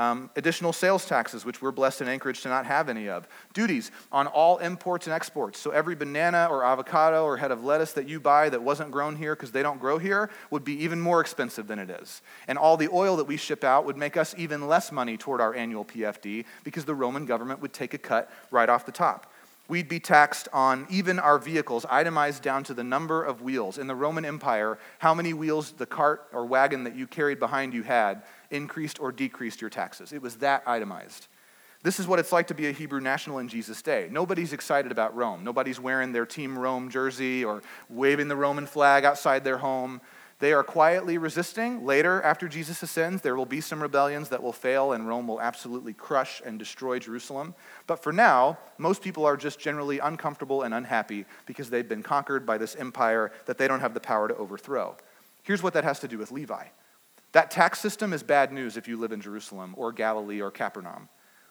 Um, 0.00 0.30
additional 0.34 0.72
sales 0.72 1.04
taxes, 1.04 1.44
which 1.44 1.60
we're 1.60 1.72
blessed 1.72 2.00
in 2.00 2.08
Anchorage 2.08 2.40
to 2.40 2.48
not 2.48 2.64
have 2.64 2.88
any 2.88 3.10
of. 3.10 3.28
Duties 3.52 3.90
on 4.10 4.26
all 4.28 4.56
imports 4.56 5.06
and 5.06 5.12
exports. 5.12 5.58
So 5.58 5.72
every 5.72 5.94
banana 5.94 6.48
or 6.50 6.64
avocado 6.64 7.22
or 7.26 7.36
head 7.36 7.50
of 7.50 7.64
lettuce 7.64 7.92
that 7.92 8.08
you 8.08 8.18
buy 8.18 8.48
that 8.48 8.62
wasn't 8.62 8.92
grown 8.92 9.14
here 9.14 9.36
because 9.36 9.52
they 9.52 9.62
don't 9.62 9.78
grow 9.78 9.98
here 9.98 10.30
would 10.50 10.64
be 10.64 10.72
even 10.84 11.02
more 11.02 11.20
expensive 11.20 11.66
than 11.66 11.78
it 11.78 11.90
is. 11.90 12.22
And 12.48 12.56
all 12.56 12.78
the 12.78 12.88
oil 12.90 13.14
that 13.16 13.26
we 13.26 13.36
ship 13.36 13.62
out 13.62 13.84
would 13.84 13.98
make 13.98 14.16
us 14.16 14.34
even 14.38 14.66
less 14.66 14.90
money 14.90 15.18
toward 15.18 15.42
our 15.42 15.54
annual 15.54 15.84
PFD 15.84 16.46
because 16.64 16.86
the 16.86 16.94
Roman 16.94 17.26
government 17.26 17.60
would 17.60 17.74
take 17.74 17.92
a 17.92 17.98
cut 17.98 18.32
right 18.50 18.70
off 18.70 18.86
the 18.86 18.92
top 18.92 19.30
we'd 19.68 19.88
be 19.88 20.00
taxed 20.00 20.48
on 20.52 20.84
even 20.90 21.20
our 21.20 21.38
vehicles, 21.38 21.86
itemized 21.88 22.42
down 22.42 22.64
to 22.64 22.74
the 22.74 22.82
number 22.82 23.22
of 23.22 23.40
wheels. 23.40 23.78
In 23.78 23.86
the 23.86 23.94
Roman 23.94 24.24
Empire, 24.24 24.78
how 24.98 25.14
many 25.14 25.32
wheels 25.32 25.70
the 25.70 25.86
cart 25.86 26.26
or 26.32 26.44
wagon 26.44 26.82
that 26.84 26.96
you 26.96 27.06
carried 27.06 27.38
behind 27.38 27.72
you 27.72 27.84
had 27.84 28.22
increased 28.50 29.00
or 29.00 29.12
decreased 29.12 29.60
your 29.60 29.70
taxes. 29.70 30.12
It 30.12 30.22
was 30.22 30.36
that 30.36 30.62
itemized. 30.66 31.28
This 31.82 31.98
is 31.98 32.06
what 32.06 32.18
it's 32.18 32.32
like 32.32 32.48
to 32.48 32.54
be 32.54 32.66
a 32.66 32.72
Hebrew 32.72 33.00
national 33.00 33.38
in 33.38 33.48
Jesus' 33.48 33.80
day. 33.80 34.08
Nobody's 34.10 34.52
excited 34.52 34.92
about 34.92 35.16
Rome. 35.16 35.42
Nobody's 35.42 35.80
wearing 35.80 36.12
their 36.12 36.26
Team 36.26 36.58
Rome 36.58 36.90
jersey 36.90 37.42
or 37.42 37.62
waving 37.88 38.28
the 38.28 38.36
Roman 38.36 38.66
flag 38.66 39.06
outside 39.06 39.44
their 39.44 39.58
home. 39.58 40.02
They 40.40 40.52
are 40.52 40.62
quietly 40.62 41.16
resisting. 41.16 41.84
Later, 41.84 42.20
after 42.22 42.48
Jesus 42.48 42.82
ascends, 42.82 43.22
there 43.22 43.36
will 43.36 43.46
be 43.46 43.60
some 43.60 43.80
rebellions 43.80 44.30
that 44.30 44.42
will 44.42 44.54
fail, 44.54 44.92
and 44.92 45.06
Rome 45.06 45.28
will 45.28 45.40
absolutely 45.40 45.92
crush 45.92 46.42
and 46.44 46.58
destroy 46.58 46.98
Jerusalem. 46.98 47.54
But 47.86 48.02
for 48.02 48.12
now, 48.12 48.58
most 48.76 49.02
people 49.02 49.24
are 49.24 49.36
just 49.36 49.58
generally 49.58 49.98
uncomfortable 49.98 50.62
and 50.62 50.74
unhappy 50.74 51.26
because 51.44 51.68
they've 51.68 51.88
been 51.88 52.02
conquered 52.02 52.44
by 52.44 52.56
this 52.58 52.74
empire 52.76 53.32
that 53.46 53.58
they 53.58 53.68
don't 53.68 53.80
have 53.80 53.94
the 53.94 54.00
power 54.00 54.28
to 54.28 54.36
overthrow. 54.36 54.96
Here's 55.42 55.62
what 55.62 55.74
that 55.74 55.84
has 55.84 56.00
to 56.00 56.08
do 56.08 56.18
with 56.18 56.30
Levi 56.30 56.66
that 57.32 57.50
tax 57.50 57.80
system 57.80 58.12
is 58.12 58.22
bad 58.22 58.52
news 58.52 58.76
if 58.76 58.88
you 58.88 58.96
live 58.96 59.12
in 59.12 59.20
Jerusalem 59.20 59.74
or 59.76 59.92
Galilee 59.92 60.40
or 60.40 60.50
Capernaum. 60.50 61.08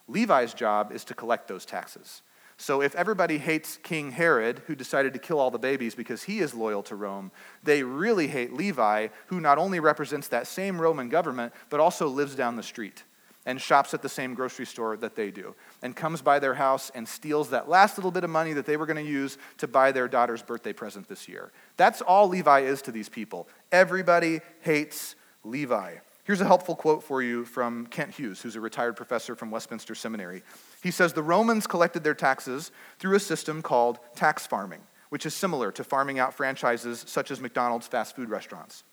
Levi's 0.08 0.54
job 0.54 0.92
is 0.92 1.04
to 1.06 1.14
collect 1.14 1.48
those 1.48 1.66
taxes. 1.66 2.22
So 2.58 2.82
if 2.82 2.94
everybody 2.96 3.38
hates 3.38 3.78
King 3.78 4.12
Herod, 4.12 4.62
who 4.68 4.76
decided 4.76 5.14
to 5.14 5.20
kill 5.20 5.40
all 5.40 5.50
the 5.50 5.58
babies 5.58 5.96
because 5.96 6.24
he 6.24 6.40
is 6.40 6.54
loyal 6.54 6.84
to 6.84 6.96
Rome, 6.96 7.32
they 7.64 7.84
really 7.84 8.28
hate 8.28 8.52
Levi, 8.52 9.08
who 9.28 9.40
not 9.40 9.58
only 9.58 9.80
represents 9.80 10.28
that 10.28 10.46
same 10.46 10.82
Roman 10.82 11.08
government, 11.08 11.54
but 11.70 11.80
also 11.80 12.08
lives 12.08 12.36
down 12.36 12.58
the 12.58 12.64
street 12.64 13.04
and 13.46 13.62
shops 13.62 13.94
at 13.94 14.02
the 14.02 14.10
same 14.10 14.34
grocery 14.34 14.66
store 14.66 14.98
that 14.98 15.16
they 15.16 15.32
do, 15.32 15.56
and 15.82 15.96
comes 15.96 16.22
by 16.22 16.38
their 16.38 16.54
house 16.54 16.92
and 16.94 17.08
steals 17.08 17.50
that 17.50 17.70
last 17.70 17.98
little 17.98 18.12
bit 18.12 18.26
of 18.26 18.30
money 18.30 18.52
that 18.52 18.66
they 18.66 18.76
were 18.76 18.86
going 18.86 19.04
to 19.04 19.10
use 19.10 19.38
to 19.58 19.66
buy 19.66 19.94
their 19.94 20.10
daughter's 20.10 20.44
birthday 20.44 20.74
present 20.74 21.08
this 21.08 21.30
year. 21.30 21.54
That's 21.78 22.02
all 22.02 22.28
Levi 22.28 22.60
is 22.60 22.82
to 22.84 22.92
these 22.92 23.08
people. 23.08 23.48
Everybody 23.72 24.42
hates 24.60 25.16
Levi. 25.44 25.96
Here's 26.24 26.42
a 26.42 26.46
helpful 26.46 26.76
quote 26.76 27.04
for 27.04 27.24
you 27.24 27.46
from 27.46 27.88
Kent 27.88 28.16
Hughes, 28.16 28.42
who's 28.42 28.56
a 28.56 28.62
retired 28.62 28.96
professor 28.96 29.36
from 29.36 29.50
Westminster 29.50 29.96
Seminary. 29.96 30.44
He 30.84 30.92
says 30.92 31.14
The 31.14 31.24
Romans 31.24 31.66
collected 31.66 32.04
their 32.04 32.14
taxes 32.14 32.72
through 33.00 33.16
a 33.16 33.20
system 33.20 33.62
called 33.62 34.00
tax 34.16 34.46
farming, 34.46 34.82
which 35.10 35.26
is 35.26 35.34
similar 35.34 35.72
to 35.72 35.84
farming 35.84 36.20
out 36.20 36.34
franchises 36.34 37.04
such 37.08 37.32
as 37.32 37.42
McDonald's 37.42 37.88
fast 37.88 38.16
food 38.16 38.30
restaurants. 38.30 38.84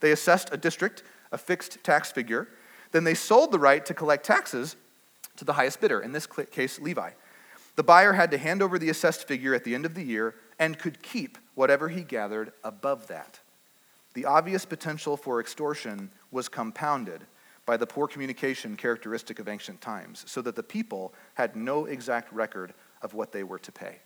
They 0.00 0.12
assessed 0.12 0.52
a 0.52 0.56
district 0.56 1.02
a 1.32 1.38
fixed 1.38 1.82
tax 1.82 2.12
figure, 2.12 2.46
then 2.92 3.04
they 3.04 3.14
sold 3.14 3.50
the 3.50 3.58
right 3.58 3.84
to 3.86 3.94
collect 3.94 4.24
taxes 4.24 4.76
to 5.36 5.44
the 5.44 5.54
highest 5.54 5.80
bidder, 5.80 6.00
in 6.00 6.12
this 6.12 6.28
case, 6.50 6.78
Levi. 6.78 7.10
The 7.74 7.82
buyer 7.82 8.12
had 8.12 8.30
to 8.32 8.38
hand 8.38 8.62
over 8.62 8.78
the 8.78 8.90
assessed 8.90 9.26
figure 9.26 9.54
at 9.54 9.64
the 9.64 9.74
end 9.74 9.86
of 9.86 9.94
the 9.94 10.02
year 10.02 10.34
and 10.58 10.78
could 10.78 11.02
keep 11.02 11.38
whatever 11.54 11.88
he 11.88 12.02
gathered 12.02 12.52
above 12.62 13.06
that. 13.06 13.40
The 14.14 14.24
obvious 14.26 14.64
potential 14.64 15.16
for 15.16 15.40
extortion 15.40 16.10
was 16.30 16.48
compounded 16.48 17.26
by 17.64 17.76
the 17.76 17.86
poor 17.86 18.08
communication 18.08 18.76
characteristic 18.76 19.38
of 19.38 19.48
ancient 19.48 19.80
times, 19.80 20.24
so 20.26 20.42
that 20.42 20.56
the 20.56 20.62
people 20.62 21.14
had 21.34 21.54
no 21.56 21.86
exact 21.86 22.32
record 22.32 22.74
of 23.02 23.14
what 23.14 23.32
they 23.32 23.44
were 23.44 23.58
to 23.60 23.72
pay. 23.72 23.98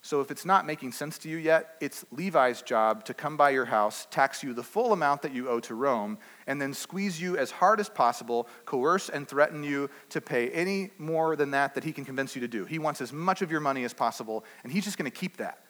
So, 0.00 0.20
if 0.20 0.30
it's 0.30 0.44
not 0.44 0.64
making 0.64 0.92
sense 0.92 1.18
to 1.18 1.28
you 1.28 1.38
yet, 1.38 1.74
it's 1.80 2.04
Levi's 2.12 2.62
job 2.62 3.04
to 3.06 3.14
come 3.14 3.36
by 3.36 3.50
your 3.50 3.64
house, 3.64 4.06
tax 4.10 4.44
you 4.44 4.54
the 4.54 4.62
full 4.62 4.92
amount 4.92 5.22
that 5.22 5.34
you 5.34 5.48
owe 5.48 5.58
to 5.60 5.74
Rome, 5.74 6.18
and 6.46 6.62
then 6.62 6.72
squeeze 6.72 7.20
you 7.20 7.36
as 7.36 7.50
hard 7.50 7.80
as 7.80 7.88
possible, 7.88 8.48
coerce 8.64 9.08
and 9.08 9.26
threaten 9.26 9.64
you 9.64 9.90
to 10.10 10.20
pay 10.20 10.50
any 10.50 10.92
more 10.98 11.34
than 11.34 11.50
that 11.50 11.74
that 11.74 11.82
he 11.82 11.92
can 11.92 12.04
convince 12.04 12.36
you 12.36 12.40
to 12.40 12.48
do. 12.48 12.64
He 12.64 12.78
wants 12.78 13.00
as 13.00 13.12
much 13.12 13.42
of 13.42 13.50
your 13.50 13.60
money 13.60 13.82
as 13.84 13.92
possible, 13.92 14.44
and 14.62 14.72
he's 14.72 14.84
just 14.84 14.98
going 14.98 15.10
to 15.10 15.16
keep 15.16 15.38
that. 15.38 15.64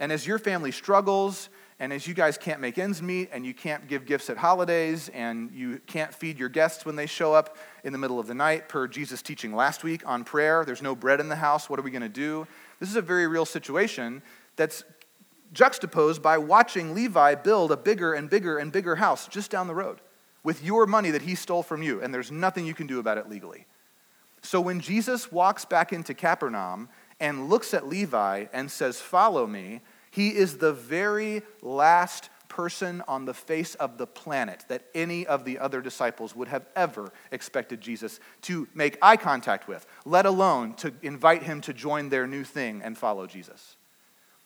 And 0.00 0.10
as 0.10 0.26
your 0.26 0.38
family 0.38 0.72
struggles 0.72 1.48
and 1.80 1.94
as 1.94 2.06
you 2.06 2.12
guys 2.12 2.36
can't 2.36 2.60
make 2.60 2.76
ends 2.76 3.00
meet, 3.00 3.30
and 3.32 3.44
you 3.44 3.54
can't 3.54 3.88
give 3.88 4.04
gifts 4.04 4.28
at 4.28 4.36
holidays, 4.36 5.08
and 5.14 5.50
you 5.50 5.80
can't 5.86 6.14
feed 6.14 6.38
your 6.38 6.50
guests 6.50 6.84
when 6.84 6.94
they 6.94 7.06
show 7.06 7.32
up 7.32 7.56
in 7.82 7.92
the 7.92 7.98
middle 7.98 8.20
of 8.20 8.26
the 8.26 8.34
night, 8.34 8.68
per 8.68 8.86
Jesus' 8.86 9.22
teaching 9.22 9.54
last 9.54 9.82
week 9.82 10.06
on 10.06 10.22
prayer, 10.22 10.62
there's 10.66 10.82
no 10.82 10.94
bread 10.94 11.20
in 11.20 11.30
the 11.30 11.36
house, 11.36 11.70
what 11.70 11.80
are 11.80 11.82
we 11.82 11.90
going 11.90 12.02
to 12.02 12.08
do? 12.08 12.46
This 12.80 12.90
is 12.90 12.96
a 12.96 13.02
very 13.02 13.26
real 13.26 13.46
situation 13.46 14.22
that's 14.56 14.84
juxtaposed 15.54 16.22
by 16.22 16.36
watching 16.36 16.94
Levi 16.94 17.34
build 17.36 17.72
a 17.72 17.76
bigger 17.78 18.12
and 18.12 18.28
bigger 18.28 18.58
and 18.58 18.70
bigger 18.70 18.96
house 18.96 19.26
just 19.26 19.50
down 19.50 19.66
the 19.66 19.74
road 19.74 20.00
with 20.44 20.62
your 20.62 20.86
money 20.86 21.10
that 21.10 21.22
he 21.22 21.34
stole 21.34 21.62
from 21.62 21.82
you, 21.82 22.02
and 22.02 22.12
there's 22.12 22.30
nothing 22.30 22.66
you 22.66 22.74
can 22.74 22.86
do 22.86 22.98
about 22.98 23.16
it 23.16 23.28
legally. 23.28 23.66
So 24.42 24.60
when 24.60 24.80
Jesus 24.80 25.32
walks 25.32 25.64
back 25.64 25.94
into 25.94 26.12
Capernaum 26.12 26.90
and 27.18 27.48
looks 27.48 27.72
at 27.72 27.88
Levi 27.88 28.46
and 28.52 28.70
says, 28.70 29.00
Follow 29.00 29.46
me, 29.46 29.80
he 30.10 30.30
is 30.30 30.58
the 30.58 30.72
very 30.72 31.42
last 31.62 32.30
person 32.48 33.02
on 33.06 33.24
the 33.24 33.32
face 33.34 33.76
of 33.76 33.96
the 33.96 34.06
planet 34.06 34.64
that 34.68 34.82
any 34.94 35.26
of 35.26 35.44
the 35.44 35.58
other 35.58 35.80
disciples 35.80 36.34
would 36.34 36.48
have 36.48 36.66
ever 36.74 37.12
expected 37.30 37.80
Jesus 37.80 38.20
to 38.42 38.68
make 38.74 38.98
eye 39.00 39.16
contact 39.16 39.68
with, 39.68 39.86
let 40.04 40.26
alone 40.26 40.74
to 40.74 40.92
invite 41.00 41.44
him 41.44 41.60
to 41.62 41.72
join 41.72 42.08
their 42.08 42.26
new 42.26 42.44
thing 42.44 42.82
and 42.82 42.98
follow 42.98 43.26
Jesus. 43.26 43.76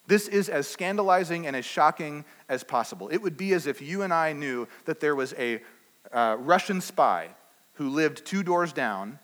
This 0.06 0.28
is 0.28 0.50
as 0.50 0.68
scandalizing 0.68 1.46
and 1.46 1.56
as 1.56 1.64
shocking 1.64 2.26
as 2.48 2.62
possible. 2.62 3.08
It 3.08 3.22
would 3.22 3.38
be 3.38 3.54
as 3.54 3.66
if 3.66 3.80
you 3.80 4.02
and 4.02 4.12
I 4.12 4.34
knew 4.34 4.68
that 4.84 5.00
there 5.00 5.14
was 5.14 5.32
a 5.38 5.62
uh, 6.12 6.36
Russian 6.38 6.82
spy 6.82 7.30
who 7.74 7.88
lived 7.88 8.26
two 8.26 8.42
doors 8.42 8.72
down 8.72 9.18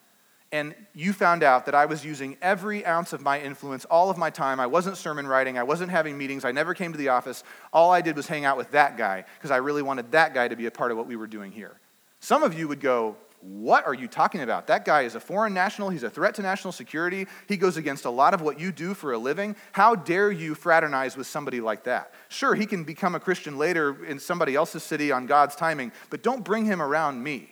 and 0.52 0.74
you 0.94 1.12
found 1.12 1.42
out 1.42 1.66
that 1.66 1.74
I 1.76 1.86
was 1.86 2.04
using 2.04 2.36
every 2.42 2.84
ounce 2.84 3.12
of 3.12 3.22
my 3.22 3.40
influence, 3.40 3.84
all 3.84 4.10
of 4.10 4.18
my 4.18 4.30
time. 4.30 4.58
I 4.58 4.66
wasn't 4.66 4.96
sermon 4.96 5.26
writing, 5.26 5.56
I 5.58 5.62
wasn't 5.62 5.90
having 5.90 6.18
meetings, 6.18 6.44
I 6.44 6.50
never 6.50 6.74
came 6.74 6.90
to 6.92 6.98
the 6.98 7.08
office. 7.08 7.44
All 7.72 7.92
I 7.92 8.00
did 8.00 8.16
was 8.16 8.26
hang 8.26 8.44
out 8.44 8.56
with 8.56 8.72
that 8.72 8.96
guy 8.96 9.24
because 9.38 9.52
I 9.52 9.58
really 9.58 9.82
wanted 9.82 10.10
that 10.12 10.34
guy 10.34 10.48
to 10.48 10.56
be 10.56 10.66
a 10.66 10.70
part 10.70 10.90
of 10.90 10.96
what 10.96 11.06
we 11.06 11.14
were 11.14 11.28
doing 11.28 11.52
here. 11.52 11.78
Some 12.18 12.42
of 12.42 12.58
you 12.58 12.66
would 12.66 12.80
go, 12.80 13.16
What 13.40 13.86
are 13.86 13.94
you 13.94 14.08
talking 14.08 14.40
about? 14.40 14.66
That 14.66 14.84
guy 14.84 15.02
is 15.02 15.14
a 15.14 15.20
foreign 15.20 15.54
national, 15.54 15.88
he's 15.90 16.02
a 16.02 16.10
threat 16.10 16.34
to 16.34 16.42
national 16.42 16.72
security, 16.72 17.28
he 17.46 17.56
goes 17.56 17.76
against 17.76 18.04
a 18.04 18.10
lot 18.10 18.34
of 18.34 18.40
what 18.40 18.58
you 18.58 18.72
do 18.72 18.92
for 18.92 19.12
a 19.12 19.18
living. 19.18 19.54
How 19.70 19.94
dare 19.94 20.32
you 20.32 20.56
fraternize 20.56 21.16
with 21.16 21.28
somebody 21.28 21.60
like 21.60 21.84
that? 21.84 22.12
Sure, 22.28 22.56
he 22.56 22.66
can 22.66 22.82
become 22.82 23.14
a 23.14 23.20
Christian 23.20 23.56
later 23.56 24.04
in 24.04 24.18
somebody 24.18 24.56
else's 24.56 24.82
city 24.82 25.12
on 25.12 25.26
God's 25.26 25.54
timing, 25.54 25.92
but 26.10 26.24
don't 26.24 26.44
bring 26.44 26.64
him 26.64 26.82
around 26.82 27.22
me. 27.22 27.50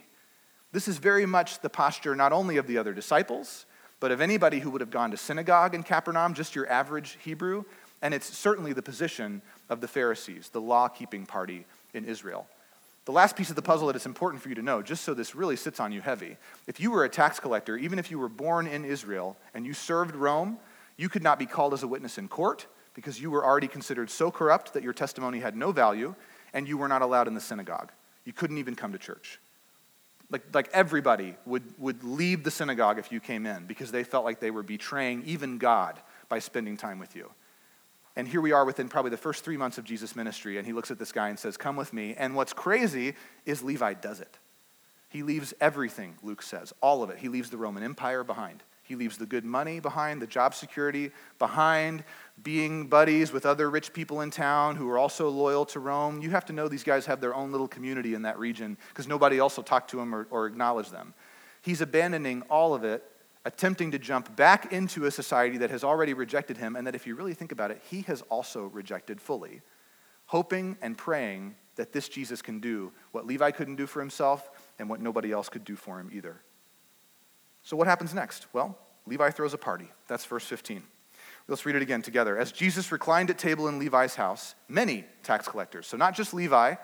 This 0.72 0.88
is 0.88 0.98
very 0.98 1.26
much 1.26 1.60
the 1.60 1.70
posture 1.70 2.14
not 2.14 2.32
only 2.32 2.56
of 2.56 2.66
the 2.66 2.78
other 2.78 2.92
disciples, 2.92 3.64
but 4.00 4.12
of 4.12 4.20
anybody 4.20 4.60
who 4.60 4.70
would 4.70 4.80
have 4.80 4.90
gone 4.90 5.10
to 5.10 5.16
synagogue 5.16 5.74
in 5.74 5.82
Capernaum, 5.82 6.34
just 6.34 6.54
your 6.54 6.70
average 6.70 7.18
Hebrew. 7.24 7.64
And 8.02 8.14
it's 8.14 8.26
certainly 8.36 8.72
the 8.72 8.82
position 8.82 9.42
of 9.68 9.80
the 9.80 9.88
Pharisees, 9.88 10.50
the 10.50 10.60
law 10.60 10.88
keeping 10.88 11.26
party 11.26 11.64
in 11.94 12.04
Israel. 12.04 12.46
The 13.06 13.12
last 13.12 13.36
piece 13.36 13.48
of 13.48 13.56
the 13.56 13.62
puzzle 13.62 13.86
that 13.86 13.96
it's 13.96 14.06
important 14.06 14.42
for 14.42 14.50
you 14.50 14.54
to 14.56 14.62
know, 14.62 14.82
just 14.82 15.02
so 15.02 15.14
this 15.14 15.34
really 15.34 15.56
sits 15.56 15.80
on 15.80 15.92
you 15.92 16.02
heavy 16.02 16.36
if 16.66 16.78
you 16.78 16.90
were 16.90 17.04
a 17.04 17.08
tax 17.08 17.40
collector, 17.40 17.76
even 17.76 17.98
if 17.98 18.10
you 18.10 18.18
were 18.18 18.28
born 18.28 18.66
in 18.66 18.84
Israel 18.84 19.36
and 19.54 19.64
you 19.64 19.72
served 19.72 20.14
Rome, 20.14 20.58
you 20.98 21.08
could 21.08 21.22
not 21.22 21.38
be 21.38 21.46
called 21.46 21.72
as 21.72 21.82
a 21.82 21.88
witness 21.88 22.18
in 22.18 22.28
court 22.28 22.66
because 22.94 23.20
you 23.20 23.30
were 23.30 23.44
already 23.44 23.68
considered 23.68 24.10
so 24.10 24.30
corrupt 24.30 24.74
that 24.74 24.82
your 24.82 24.92
testimony 24.92 25.40
had 25.40 25.56
no 25.56 25.72
value 25.72 26.14
and 26.52 26.68
you 26.68 26.76
were 26.76 26.88
not 26.88 27.00
allowed 27.00 27.28
in 27.28 27.34
the 27.34 27.40
synagogue. 27.40 27.90
You 28.26 28.34
couldn't 28.34 28.58
even 28.58 28.74
come 28.74 28.92
to 28.92 28.98
church. 28.98 29.40
Like, 30.30 30.42
like 30.52 30.68
everybody 30.72 31.36
would, 31.46 31.64
would 31.78 32.04
leave 32.04 32.44
the 32.44 32.50
synagogue 32.50 32.98
if 32.98 33.10
you 33.10 33.20
came 33.20 33.46
in 33.46 33.66
because 33.66 33.90
they 33.90 34.04
felt 34.04 34.24
like 34.24 34.40
they 34.40 34.50
were 34.50 34.62
betraying 34.62 35.22
even 35.24 35.58
God 35.58 35.98
by 36.28 36.38
spending 36.38 36.76
time 36.76 36.98
with 36.98 37.16
you. 37.16 37.30
And 38.14 38.26
here 38.26 38.40
we 38.40 38.52
are 38.52 38.64
within 38.64 38.88
probably 38.88 39.10
the 39.10 39.16
first 39.16 39.44
three 39.44 39.56
months 39.56 39.78
of 39.78 39.84
Jesus' 39.84 40.16
ministry, 40.16 40.58
and 40.58 40.66
he 40.66 40.72
looks 40.72 40.90
at 40.90 40.98
this 40.98 41.12
guy 41.12 41.28
and 41.28 41.38
says, 41.38 41.56
Come 41.56 41.76
with 41.76 41.92
me. 41.92 42.14
And 42.18 42.34
what's 42.34 42.52
crazy 42.52 43.14
is 43.46 43.62
Levi 43.62 43.94
does 43.94 44.20
it. 44.20 44.38
He 45.08 45.22
leaves 45.22 45.54
everything, 45.60 46.16
Luke 46.22 46.42
says, 46.42 46.74
all 46.82 47.02
of 47.02 47.10
it. 47.10 47.18
He 47.18 47.28
leaves 47.28 47.50
the 47.50 47.56
Roman 47.56 47.82
Empire 47.82 48.24
behind. 48.24 48.62
He 48.88 48.96
leaves 48.96 49.18
the 49.18 49.26
good 49.26 49.44
money 49.44 49.80
behind, 49.80 50.22
the 50.22 50.26
job 50.26 50.54
security 50.54 51.10
behind, 51.38 52.04
being 52.42 52.86
buddies 52.86 53.32
with 53.32 53.44
other 53.44 53.68
rich 53.68 53.92
people 53.92 54.22
in 54.22 54.30
town 54.30 54.76
who 54.76 54.88
are 54.88 54.96
also 54.96 55.28
loyal 55.28 55.66
to 55.66 55.78
Rome. 55.78 56.22
You 56.22 56.30
have 56.30 56.46
to 56.46 56.54
know 56.54 56.68
these 56.68 56.84
guys 56.84 57.04
have 57.04 57.20
their 57.20 57.34
own 57.34 57.52
little 57.52 57.68
community 57.68 58.14
in 58.14 58.22
that 58.22 58.38
region 58.38 58.78
because 58.88 59.06
nobody 59.06 59.36
else 59.36 59.58
will 59.58 59.64
talk 59.64 59.88
to 59.88 59.98
them 59.98 60.14
or, 60.14 60.26
or 60.30 60.46
acknowledge 60.46 60.88
them. 60.88 61.12
He's 61.60 61.82
abandoning 61.82 62.40
all 62.48 62.72
of 62.72 62.82
it, 62.82 63.04
attempting 63.44 63.90
to 63.90 63.98
jump 63.98 64.34
back 64.36 64.72
into 64.72 65.04
a 65.04 65.10
society 65.10 65.58
that 65.58 65.68
has 65.68 65.84
already 65.84 66.14
rejected 66.14 66.56
him, 66.56 66.74
and 66.74 66.86
that 66.86 66.94
if 66.94 67.06
you 67.06 67.14
really 67.14 67.34
think 67.34 67.52
about 67.52 67.70
it, 67.70 67.82
he 67.90 68.00
has 68.02 68.22
also 68.30 68.68
rejected 68.68 69.20
fully, 69.20 69.60
hoping 70.24 70.78
and 70.80 70.96
praying 70.96 71.56
that 71.76 71.92
this 71.92 72.08
Jesus 72.08 72.40
can 72.40 72.58
do 72.58 72.90
what 73.12 73.26
Levi 73.26 73.50
couldn't 73.50 73.76
do 73.76 73.86
for 73.86 74.00
himself 74.00 74.50
and 74.78 74.88
what 74.88 75.02
nobody 75.02 75.30
else 75.30 75.50
could 75.50 75.64
do 75.64 75.76
for 75.76 76.00
him 76.00 76.08
either. 76.10 76.40
So, 77.68 77.76
what 77.76 77.86
happens 77.86 78.14
next? 78.14 78.46
Well, 78.54 78.78
Levi 79.04 79.28
throws 79.28 79.52
a 79.52 79.58
party. 79.58 79.90
That's 80.06 80.24
verse 80.24 80.46
15. 80.46 80.82
Let's 81.48 81.66
read 81.66 81.76
it 81.76 81.82
again 81.82 82.00
together. 82.00 82.38
As 82.38 82.50
Jesus 82.50 82.90
reclined 82.90 83.28
at 83.28 83.36
table 83.36 83.68
in 83.68 83.78
Levi's 83.78 84.14
house, 84.14 84.54
many 84.68 85.04
tax 85.22 85.46
collectors, 85.46 85.86
so 85.86 85.98
not 85.98 86.16
just 86.16 86.32
Levi, 86.32 86.76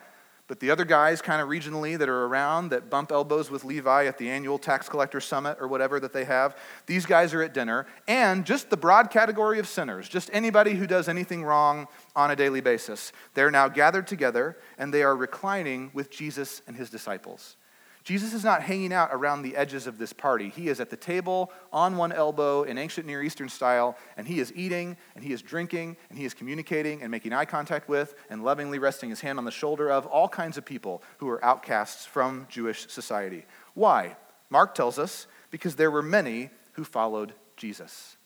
but 0.46 0.60
the 0.60 0.70
other 0.70 0.84
guys 0.84 1.22
kind 1.22 1.40
of 1.40 1.48
regionally 1.48 1.96
that 1.96 2.10
are 2.10 2.26
around 2.26 2.68
that 2.68 2.90
bump 2.90 3.12
elbows 3.12 3.50
with 3.50 3.64
Levi 3.64 4.04
at 4.04 4.18
the 4.18 4.28
annual 4.28 4.58
tax 4.58 4.86
collector 4.86 5.22
summit 5.22 5.56
or 5.58 5.68
whatever 5.68 5.98
that 5.98 6.12
they 6.12 6.24
have, 6.26 6.54
these 6.84 7.06
guys 7.06 7.32
are 7.32 7.42
at 7.42 7.54
dinner. 7.54 7.86
And 8.06 8.44
just 8.44 8.68
the 8.68 8.76
broad 8.76 9.08
category 9.10 9.58
of 9.58 9.66
sinners, 9.66 10.06
just 10.06 10.28
anybody 10.34 10.74
who 10.74 10.86
does 10.86 11.08
anything 11.08 11.44
wrong 11.44 11.88
on 12.14 12.30
a 12.30 12.36
daily 12.36 12.60
basis, 12.60 13.10
they're 13.32 13.50
now 13.50 13.68
gathered 13.68 14.06
together 14.06 14.58
and 14.76 14.92
they 14.92 15.02
are 15.02 15.16
reclining 15.16 15.92
with 15.94 16.10
Jesus 16.10 16.60
and 16.66 16.76
his 16.76 16.90
disciples. 16.90 17.56
Jesus 18.04 18.34
is 18.34 18.44
not 18.44 18.62
hanging 18.62 18.92
out 18.92 19.08
around 19.12 19.40
the 19.40 19.56
edges 19.56 19.86
of 19.86 19.96
this 19.96 20.12
party. 20.12 20.50
He 20.50 20.68
is 20.68 20.78
at 20.78 20.90
the 20.90 20.96
table 20.96 21.50
on 21.72 21.96
one 21.96 22.12
elbow 22.12 22.64
in 22.64 22.76
ancient 22.76 23.06
Near 23.06 23.22
Eastern 23.22 23.48
style, 23.48 23.96
and 24.18 24.28
he 24.28 24.40
is 24.40 24.52
eating, 24.54 24.98
and 25.14 25.24
he 25.24 25.32
is 25.32 25.40
drinking, 25.40 25.96
and 26.10 26.18
he 26.18 26.26
is 26.26 26.34
communicating 26.34 27.00
and 27.00 27.10
making 27.10 27.32
eye 27.32 27.46
contact 27.46 27.88
with, 27.88 28.14
and 28.28 28.44
lovingly 28.44 28.78
resting 28.78 29.08
his 29.08 29.22
hand 29.22 29.38
on 29.38 29.46
the 29.46 29.50
shoulder 29.50 29.90
of 29.90 30.04
all 30.04 30.28
kinds 30.28 30.58
of 30.58 30.66
people 30.66 31.02
who 31.16 31.30
are 31.30 31.42
outcasts 31.42 32.04
from 32.04 32.46
Jewish 32.50 32.86
society. 32.90 33.46
Why? 33.72 34.16
Mark 34.50 34.74
tells 34.74 34.98
us 34.98 35.26
because 35.50 35.76
there 35.76 35.90
were 35.90 36.02
many 36.02 36.50
who 36.72 36.84
followed 36.84 37.32
Jesus. 37.56 38.18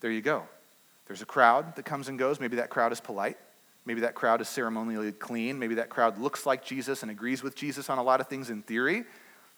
There 0.00 0.12
you 0.12 0.22
go. 0.22 0.44
There's 1.06 1.22
a 1.22 1.26
crowd 1.26 1.74
that 1.74 1.84
comes 1.84 2.08
and 2.08 2.18
goes. 2.18 2.38
Maybe 2.38 2.56
that 2.56 2.70
crowd 2.70 2.92
is 2.92 3.00
polite. 3.00 3.36
Maybe 3.84 4.02
that 4.02 4.14
crowd 4.14 4.40
is 4.40 4.48
ceremonially 4.48 5.10
clean. 5.12 5.58
Maybe 5.58 5.74
that 5.74 5.90
crowd 5.90 6.18
looks 6.18 6.46
like 6.46 6.64
Jesus 6.64 7.02
and 7.02 7.10
agrees 7.10 7.42
with 7.42 7.56
Jesus 7.56 7.90
on 7.90 7.98
a 7.98 8.02
lot 8.02 8.20
of 8.20 8.28
things 8.28 8.48
in 8.48 8.62
theory. 8.62 9.04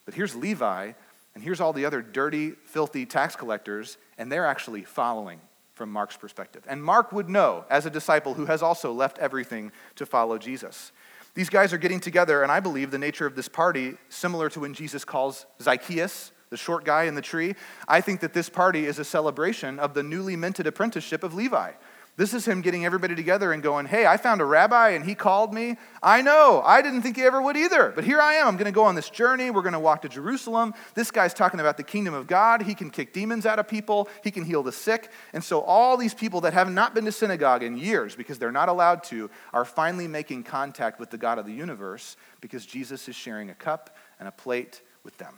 But 0.06 0.14
here's 0.14 0.34
Levi, 0.34 0.92
and 1.34 1.44
here's 1.44 1.60
all 1.60 1.74
the 1.74 1.84
other 1.84 2.00
dirty, 2.00 2.52
filthy 2.52 3.04
tax 3.04 3.36
collectors, 3.36 3.98
and 4.16 4.32
they're 4.32 4.46
actually 4.46 4.84
following 4.84 5.38
from 5.74 5.92
Mark's 5.92 6.16
perspective. 6.16 6.64
And 6.66 6.82
Mark 6.82 7.12
would 7.12 7.28
know, 7.28 7.66
as 7.68 7.84
a 7.84 7.90
disciple 7.90 8.32
who 8.32 8.46
has 8.46 8.62
also 8.62 8.92
left 8.92 9.18
everything 9.18 9.70
to 9.96 10.06
follow 10.06 10.38
Jesus. 10.38 10.92
These 11.34 11.50
guys 11.50 11.74
are 11.74 11.78
getting 11.78 12.00
together, 12.00 12.42
and 12.42 12.50
I 12.50 12.60
believe 12.60 12.90
the 12.90 12.98
nature 12.98 13.26
of 13.26 13.36
this 13.36 13.48
party, 13.48 13.98
similar 14.08 14.48
to 14.48 14.60
when 14.60 14.72
Jesus 14.72 15.04
calls 15.04 15.44
Zacchaeus, 15.60 16.32
the 16.48 16.56
short 16.56 16.84
guy 16.84 17.04
in 17.04 17.14
the 17.14 17.20
tree, 17.20 17.54
I 17.86 18.00
think 18.00 18.20
that 18.20 18.32
this 18.32 18.48
party 18.48 18.86
is 18.86 18.98
a 18.98 19.04
celebration 19.04 19.78
of 19.78 19.92
the 19.92 20.02
newly 20.02 20.36
minted 20.36 20.66
apprenticeship 20.66 21.22
of 21.22 21.34
Levi. 21.34 21.72
This 22.16 22.32
is 22.32 22.48
him 22.48 22.62
getting 22.62 22.86
everybody 22.86 23.14
together 23.14 23.52
and 23.52 23.62
going, 23.62 23.84
Hey, 23.84 24.06
I 24.06 24.16
found 24.16 24.40
a 24.40 24.44
rabbi 24.46 24.90
and 24.90 25.04
he 25.04 25.14
called 25.14 25.52
me. 25.52 25.76
I 26.02 26.22
know, 26.22 26.62
I 26.64 26.80
didn't 26.80 27.02
think 27.02 27.16
he 27.16 27.22
ever 27.24 27.42
would 27.42 27.58
either, 27.58 27.92
but 27.94 28.04
here 28.04 28.20
I 28.20 28.34
am. 28.34 28.48
I'm 28.48 28.56
going 28.56 28.64
to 28.64 28.72
go 28.72 28.84
on 28.84 28.94
this 28.94 29.10
journey. 29.10 29.50
We're 29.50 29.60
going 29.60 29.74
to 29.74 29.78
walk 29.78 30.00
to 30.02 30.08
Jerusalem. 30.08 30.72
This 30.94 31.10
guy's 31.10 31.34
talking 31.34 31.60
about 31.60 31.76
the 31.76 31.82
kingdom 31.82 32.14
of 32.14 32.26
God. 32.26 32.62
He 32.62 32.74
can 32.74 32.88
kick 32.88 33.12
demons 33.12 33.44
out 33.44 33.58
of 33.58 33.68
people, 33.68 34.08
he 34.24 34.30
can 34.30 34.44
heal 34.44 34.62
the 34.62 34.72
sick. 34.72 35.10
And 35.34 35.44
so, 35.44 35.60
all 35.60 35.98
these 35.98 36.14
people 36.14 36.40
that 36.42 36.54
have 36.54 36.72
not 36.72 36.94
been 36.94 37.04
to 37.04 37.12
synagogue 37.12 37.62
in 37.62 37.76
years 37.76 38.16
because 38.16 38.38
they're 38.38 38.50
not 38.50 38.70
allowed 38.70 39.04
to 39.04 39.30
are 39.52 39.66
finally 39.66 40.08
making 40.08 40.44
contact 40.44 40.98
with 40.98 41.10
the 41.10 41.18
God 41.18 41.38
of 41.38 41.44
the 41.44 41.52
universe 41.52 42.16
because 42.40 42.64
Jesus 42.64 43.08
is 43.08 43.14
sharing 43.14 43.50
a 43.50 43.54
cup 43.54 43.94
and 44.18 44.26
a 44.26 44.32
plate 44.32 44.80
with 45.04 45.18
them. 45.18 45.34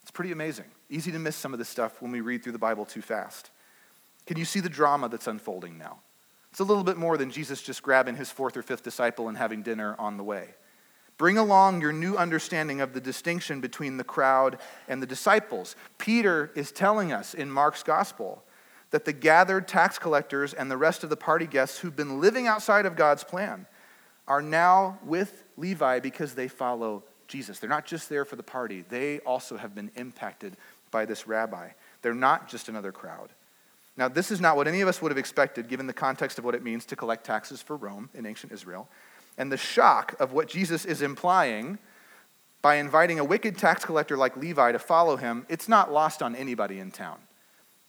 It's 0.00 0.10
pretty 0.10 0.32
amazing. 0.32 0.66
Easy 0.88 1.12
to 1.12 1.18
miss 1.18 1.36
some 1.36 1.52
of 1.52 1.58
this 1.58 1.68
stuff 1.68 2.00
when 2.00 2.10
we 2.10 2.22
read 2.22 2.42
through 2.42 2.52
the 2.52 2.58
Bible 2.58 2.86
too 2.86 3.02
fast. 3.02 3.50
Can 4.26 4.38
you 4.38 4.44
see 4.44 4.60
the 4.60 4.68
drama 4.68 5.08
that's 5.08 5.26
unfolding 5.26 5.78
now? 5.78 5.98
It's 6.50 6.60
a 6.60 6.64
little 6.64 6.84
bit 6.84 6.96
more 6.96 7.16
than 7.16 7.30
Jesus 7.30 7.62
just 7.62 7.82
grabbing 7.82 8.16
his 8.16 8.30
fourth 8.30 8.56
or 8.56 8.62
fifth 8.62 8.82
disciple 8.82 9.28
and 9.28 9.38
having 9.38 9.62
dinner 9.62 9.96
on 9.98 10.16
the 10.16 10.24
way. 10.24 10.54
Bring 11.18 11.38
along 11.38 11.80
your 11.80 11.92
new 11.92 12.16
understanding 12.16 12.80
of 12.80 12.92
the 12.92 13.00
distinction 13.00 13.60
between 13.60 13.96
the 13.96 14.04
crowd 14.04 14.58
and 14.88 15.02
the 15.02 15.06
disciples. 15.06 15.76
Peter 15.98 16.50
is 16.54 16.72
telling 16.72 17.12
us 17.12 17.32
in 17.34 17.50
Mark's 17.50 17.82
gospel 17.82 18.42
that 18.90 19.04
the 19.04 19.12
gathered 19.12 19.66
tax 19.66 19.98
collectors 19.98 20.52
and 20.52 20.70
the 20.70 20.76
rest 20.76 21.02
of 21.02 21.10
the 21.10 21.16
party 21.16 21.46
guests 21.46 21.78
who've 21.78 21.96
been 21.96 22.20
living 22.20 22.46
outside 22.46 22.86
of 22.86 22.96
God's 22.96 23.24
plan 23.24 23.66
are 24.28 24.42
now 24.42 24.98
with 25.04 25.44
Levi 25.56 26.00
because 26.00 26.34
they 26.34 26.48
follow 26.48 27.02
Jesus. 27.28 27.58
They're 27.58 27.70
not 27.70 27.86
just 27.86 28.08
there 28.08 28.24
for 28.24 28.36
the 28.36 28.42
party, 28.42 28.84
they 28.88 29.20
also 29.20 29.56
have 29.56 29.74
been 29.74 29.90
impacted 29.96 30.56
by 30.90 31.06
this 31.06 31.26
rabbi. 31.26 31.70
They're 32.02 32.14
not 32.14 32.48
just 32.48 32.68
another 32.68 32.92
crowd. 32.92 33.30
Now, 33.96 34.08
this 34.08 34.30
is 34.30 34.40
not 34.40 34.56
what 34.56 34.66
any 34.66 34.80
of 34.80 34.88
us 34.88 35.02
would 35.02 35.10
have 35.10 35.18
expected 35.18 35.68
given 35.68 35.86
the 35.86 35.92
context 35.92 36.38
of 36.38 36.44
what 36.44 36.54
it 36.54 36.62
means 36.62 36.84
to 36.86 36.96
collect 36.96 37.24
taxes 37.24 37.60
for 37.60 37.76
Rome 37.76 38.08
in 38.14 38.24
ancient 38.24 38.52
Israel. 38.52 38.88
And 39.36 39.52
the 39.52 39.56
shock 39.56 40.14
of 40.18 40.32
what 40.32 40.48
Jesus 40.48 40.84
is 40.84 41.02
implying 41.02 41.78
by 42.62 42.76
inviting 42.76 43.18
a 43.18 43.24
wicked 43.24 43.58
tax 43.58 43.84
collector 43.84 44.16
like 44.16 44.36
Levi 44.36 44.72
to 44.72 44.78
follow 44.78 45.16
him, 45.16 45.46
it's 45.48 45.68
not 45.68 45.92
lost 45.92 46.22
on 46.22 46.34
anybody 46.36 46.78
in 46.78 46.90
town 46.90 47.18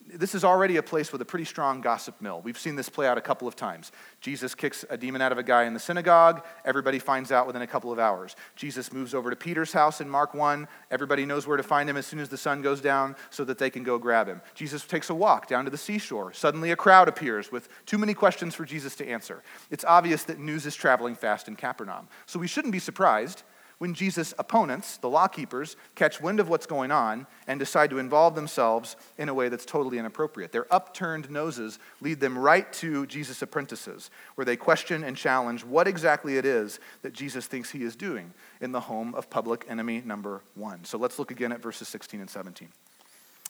this 0.07 0.35
is 0.35 0.43
already 0.43 0.77
a 0.77 0.83
place 0.83 1.11
with 1.11 1.21
a 1.21 1.25
pretty 1.25 1.45
strong 1.45 1.81
gossip 1.81 2.21
mill. 2.21 2.41
We've 2.41 2.57
seen 2.57 2.75
this 2.75 2.89
play 2.89 3.07
out 3.07 3.17
a 3.17 3.21
couple 3.21 3.47
of 3.47 3.55
times. 3.55 3.91
Jesus 4.21 4.53
kicks 4.53 4.83
a 4.89 4.97
demon 4.97 5.21
out 5.21 5.31
of 5.31 5.37
a 5.37 5.43
guy 5.43 5.63
in 5.63 5.73
the 5.73 5.79
synagogue. 5.79 6.43
Everybody 6.65 6.99
finds 6.99 7.31
out 7.31 7.47
within 7.47 7.61
a 7.61 7.67
couple 7.67 7.91
of 7.91 7.99
hours. 7.99 8.35
Jesus 8.55 8.91
moves 8.91 9.13
over 9.13 9.29
to 9.29 9.35
Peter's 9.35 9.71
house 9.71 10.01
in 10.01 10.09
Mark 10.09 10.33
1. 10.33 10.67
Everybody 10.91 11.25
knows 11.25 11.47
where 11.47 11.57
to 11.57 11.63
find 11.63 11.89
him 11.89 11.97
as 11.97 12.05
soon 12.05 12.19
as 12.19 12.29
the 12.29 12.37
sun 12.37 12.61
goes 12.61 12.81
down 12.81 13.15
so 13.29 13.43
that 13.45 13.57
they 13.57 13.69
can 13.69 13.83
go 13.83 13.97
grab 13.97 14.27
him. 14.27 14.41
Jesus 14.55 14.85
takes 14.85 15.09
a 15.09 15.15
walk 15.15 15.47
down 15.47 15.65
to 15.65 15.71
the 15.71 15.77
seashore. 15.77 16.33
Suddenly, 16.33 16.71
a 16.71 16.75
crowd 16.75 17.07
appears 17.07 17.51
with 17.51 17.69
too 17.85 17.97
many 17.97 18.13
questions 18.13 18.53
for 18.53 18.65
Jesus 18.65 18.95
to 18.97 19.07
answer. 19.07 19.41
It's 19.71 19.85
obvious 19.85 20.23
that 20.23 20.39
news 20.39 20.65
is 20.65 20.75
traveling 20.75 21.15
fast 21.15 21.47
in 21.47 21.55
Capernaum. 21.55 22.07
So 22.25 22.39
we 22.39 22.47
shouldn't 22.47 22.73
be 22.73 22.79
surprised 22.79 23.43
when 23.83 23.93
Jesus' 23.93 24.33
opponents, 24.39 24.95
the 24.95 25.09
law 25.09 25.27
keepers, 25.27 25.75
catch 25.93 26.21
wind 26.21 26.39
of 26.39 26.47
what's 26.47 26.65
going 26.65 26.89
on 26.89 27.27
and 27.47 27.59
decide 27.59 27.89
to 27.89 27.99
involve 27.99 28.33
themselves 28.33 28.95
in 29.17 29.27
a 29.27 29.33
way 29.33 29.49
that's 29.49 29.65
totally 29.65 29.97
inappropriate. 29.97 30.53
Their 30.53 30.73
upturned 30.73 31.29
noses 31.29 31.79
lead 31.99 32.21
them 32.21 32.37
right 32.37 32.71
to 32.75 33.05
Jesus' 33.07 33.41
apprentices, 33.41 34.09
where 34.35 34.45
they 34.45 34.55
question 34.55 35.03
and 35.03 35.17
challenge 35.17 35.65
what 35.65 35.85
exactly 35.85 36.37
it 36.37 36.45
is 36.45 36.79
that 37.01 37.11
Jesus 37.11 37.45
thinks 37.45 37.71
he 37.71 37.83
is 37.83 37.97
doing 37.97 38.33
in 38.61 38.71
the 38.71 38.79
home 38.79 39.13
of 39.15 39.29
public 39.29 39.65
enemy 39.67 40.01
number 40.05 40.43
one. 40.55 40.85
So 40.85 40.97
let's 40.97 41.19
look 41.19 41.31
again 41.31 41.51
at 41.51 41.61
verses 41.61 41.89
16 41.89 42.21
and 42.21 42.29
17. 42.29 42.69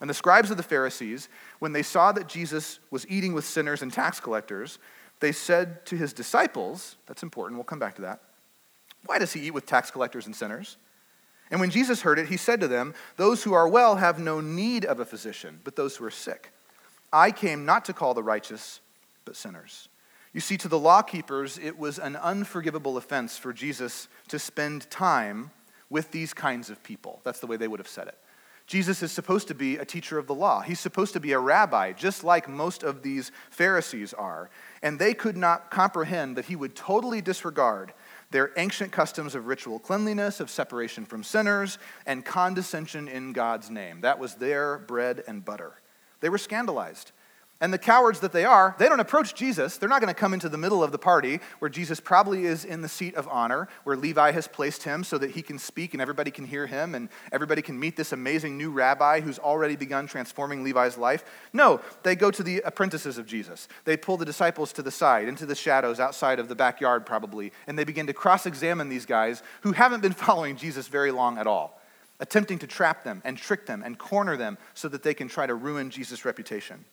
And 0.02 0.10
the 0.10 0.15
scribes 0.15 0.50
of 0.50 0.58
the 0.58 0.63
Pharisees, 0.63 1.30
when 1.60 1.74
they 1.74 1.84
saw 1.84 2.12
that 2.12 2.28
Jesus 2.28 2.80
was 2.89 3.06
eating 3.08 3.36
with 3.36 3.46
sinners 3.46 3.84
and 3.84 3.93
tax 3.93 4.19
collectors, 4.19 4.80
they 5.19 5.32
said 5.32 5.86
to 5.86 5.96
his 5.96 6.12
disciples, 6.12 6.96
that's 7.06 7.22
important, 7.22 7.60
we'll 7.60 7.65
come 7.65 7.78
back 7.78 7.93
to 7.98 8.02
that. 8.02 8.19
Why 9.05 9.19
does 9.19 9.33
he 9.33 9.41
eat 9.41 9.51
with 9.51 9.65
tax 9.65 9.91
collectors 9.91 10.25
and 10.25 10.35
sinners? 10.35 10.77
And 11.51 11.59
when 11.59 11.69
Jesus 11.69 12.01
heard 12.01 12.19
it, 12.19 12.29
he 12.29 12.37
said 12.37 12.59
to 12.61 12.67
them, 12.67 12.93
Those 13.17 13.43
who 13.43 13.53
are 13.53 13.67
well 13.67 13.97
have 13.97 14.19
no 14.19 14.41
need 14.41 14.85
of 14.85 14.99
a 14.99 15.05
physician, 15.05 15.59
but 15.63 15.75
those 15.75 15.97
who 15.97 16.05
are 16.05 16.11
sick. 16.11 16.51
I 17.11 17.31
came 17.31 17.65
not 17.65 17.85
to 17.85 17.93
call 17.93 18.13
the 18.13 18.23
righteous, 18.23 18.79
but 19.25 19.35
sinners. 19.35 19.87
You 20.33 20.41
see, 20.41 20.57
to 20.57 20.67
the 20.67 20.79
law 20.79 21.03
keepers, 21.03 21.59
it 21.59 21.77
was 21.77 21.99
an 21.99 22.15
unforgivable 22.15 22.97
offense 22.97 23.37
for 23.37 23.53
Jesus 23.53 24.07
to 24.29 24.39
spend 24.39 24.89
time 24.89 25.51
with 25.91 26.09
these 26.09 26.33
kinds 26.33 26.71
of 26.71 26.81
people. 26.81 27.21
That's 27.23 27.39
the 27.39 27.45
way 27.45 27.55
they 27.55 27.67
would 27.67 27.79
have 27.79 27.87
said 27.87 28.07
it. 28.07 28.17
Jesus 28.65 29.03
is 29.03 29.11
supposed 29.11 29.47
to 29.49 29.53
be 29.53 29.77
a 29.77 29.85
teacher 29.85 30.17
of 30.17 30.25
the 30.25 30.33
law. 30.33 30.61
He's 30.61 30.79
supposed 30.79 31.13
to 31.13 31.19
be 31.19 31.33
a 31.33 31.39
rabbi, 31.39 31.91
just 31.91 32.23
like 32.23 32.47
most 32.47 32.81
of 32.81 33.03
these 33.03 33.31
Pharisees 33.49 34.13
are. 34.13 34.49
And 34.81 34.97
they 34.97 35.13
could 35.13 35.37
not 35.37 35.69
comprehend 35.69 36.37
that 36.37 36.45
he 36.45 36.55
would 36.55 36.75
totally 36.75 37.21
disregard 37.21 37.93
their 38.34 38.52
ancient 38.58 38.91
customs 38.91 39.36
of 39.36 39.46
ritual 39.46 39.78
cleanliness, 39.78 40.39
of 40.39 40.50
separation 40.50 41.06
from 41.06 41.24
sinners, 41.24 41.78
and 42.08 42.26
condescension 42.26 43.08
in 43.08 43.32
God's 43.32 43.69
name. 43.69 44.02
That 44.02 44.17
was 44.17 44.36
their 44.36 44.80
bread 44.80 45.24
and 45.28 45.46
butter. 45.46 45.74
They 46.19 46.30
were 46.30 46.39
scandalized. 46.39 47.12
And 47.63 47.71
the 47.73 47.78
cowards 47.78 48.19
that 48.19 48.34
they 48.34 48.43
are, 48.43 48.76
they 48.78 48.89
don't 48.89 48.99
approach 48.99 49.36
Jesus. 49.36 49.78
They're 49.78 49.88
not 49.88 50.02
going 50.02 50.13
to 50.13 50.19
come 50.19 50.34
into 50.34 50.49
the 50.49 50.58
middle 50.58 50.84
of 50.84 50.91
the 50.91 50.97
party 50.97 51.39
where 51.60 51.69
Jesus 51.69 52.02
probably 52.02 52.43
is 52.43 52.65
in 52.65 52.82
the 52.82 52.89
seat 52.89 53.15
of 53.15 53.26
honor, 53.30 53.69
where 53.86 53.95
Levi 53.95 54.34
has 54.34 54.49
placed 54.49 54.84
him 54.84 55.02
so 55.06 55.17
that 55.17 55.32
he 55.32 55.41
can 55.41 55.58
speak 55.58 55.93
and 55.93 56.02
everybody 56.02 56.30
can 56.30 56.43
hear 56.43 56.67
him 56.67 56.93
and 56.93 57.08
everybody 57.32 57.62
can 57.62 57.80
meet 57.80 57.95
this 57.95 58.12
amazing 58.12 58.58
new 58.58 58.69
rabbi 58.69 59.21
who's 59.21 59.39
already 59.39 59.78
begun 59.78 60.08
transforming 60.08 60.62
Levi's 60.62 60.97
life. 60.97 61.23
No, 61.54 61.80
they 62.04 62.17
go 62.17 62.32
to 62.32 62.43
the 62.43 62.60
apprentices 62.65 63.17
of 63.17 63.26
Jesus. 63.26 63.69
They 63.86 63.95
pull 63.95 64.17
the 64.17 64.26
disciples 64.26 64.73
to 64.73 64.82
the 64.82 64.91
side, 64.91 65.30
into 65.30 65.45
the 65.45 65.56
shadows 65.56 66.02
outside 66.02 66.39
of 66.39 66.49
the 66.49 66.56
backyard, 66.56 67.06
probably, 67.06 67.54
and 67.65 67.80
they 67.80 67.86
begin 67.86 68.08
to 68.08 68.13
cross 68.13 68.45
examine 68.45 68.89
these 68.89 69.06
guys 69.06 69.41
who 69.62 69.71
haven't 69.71 70.02
been 70.02 70.12
following 70.12 70.58
Jesus 70.58 70.89
very 70.89 71.12
long 71.12 71.38
at 71.38 71.47
all, 71.47 71.80
attempting 72.19 72.60
to 72.60 72.67
trap 72.67 73.06
them 73.06 73.21
and 73.23 73.38
trick 73.38 73.67
them 73.67 73.84
and 73.86 73.97
corner 73.97 74.36
them 74.36 74.58
so 74.73 74.89
that 74.89 75.04
they 75.04 75.13
can 75.13 75.30
try 75.30 75.47
to 75.47 75.56
ruin 75.56 75.89
Jesus' 75.89 76.26
reputation. 76.26 76.84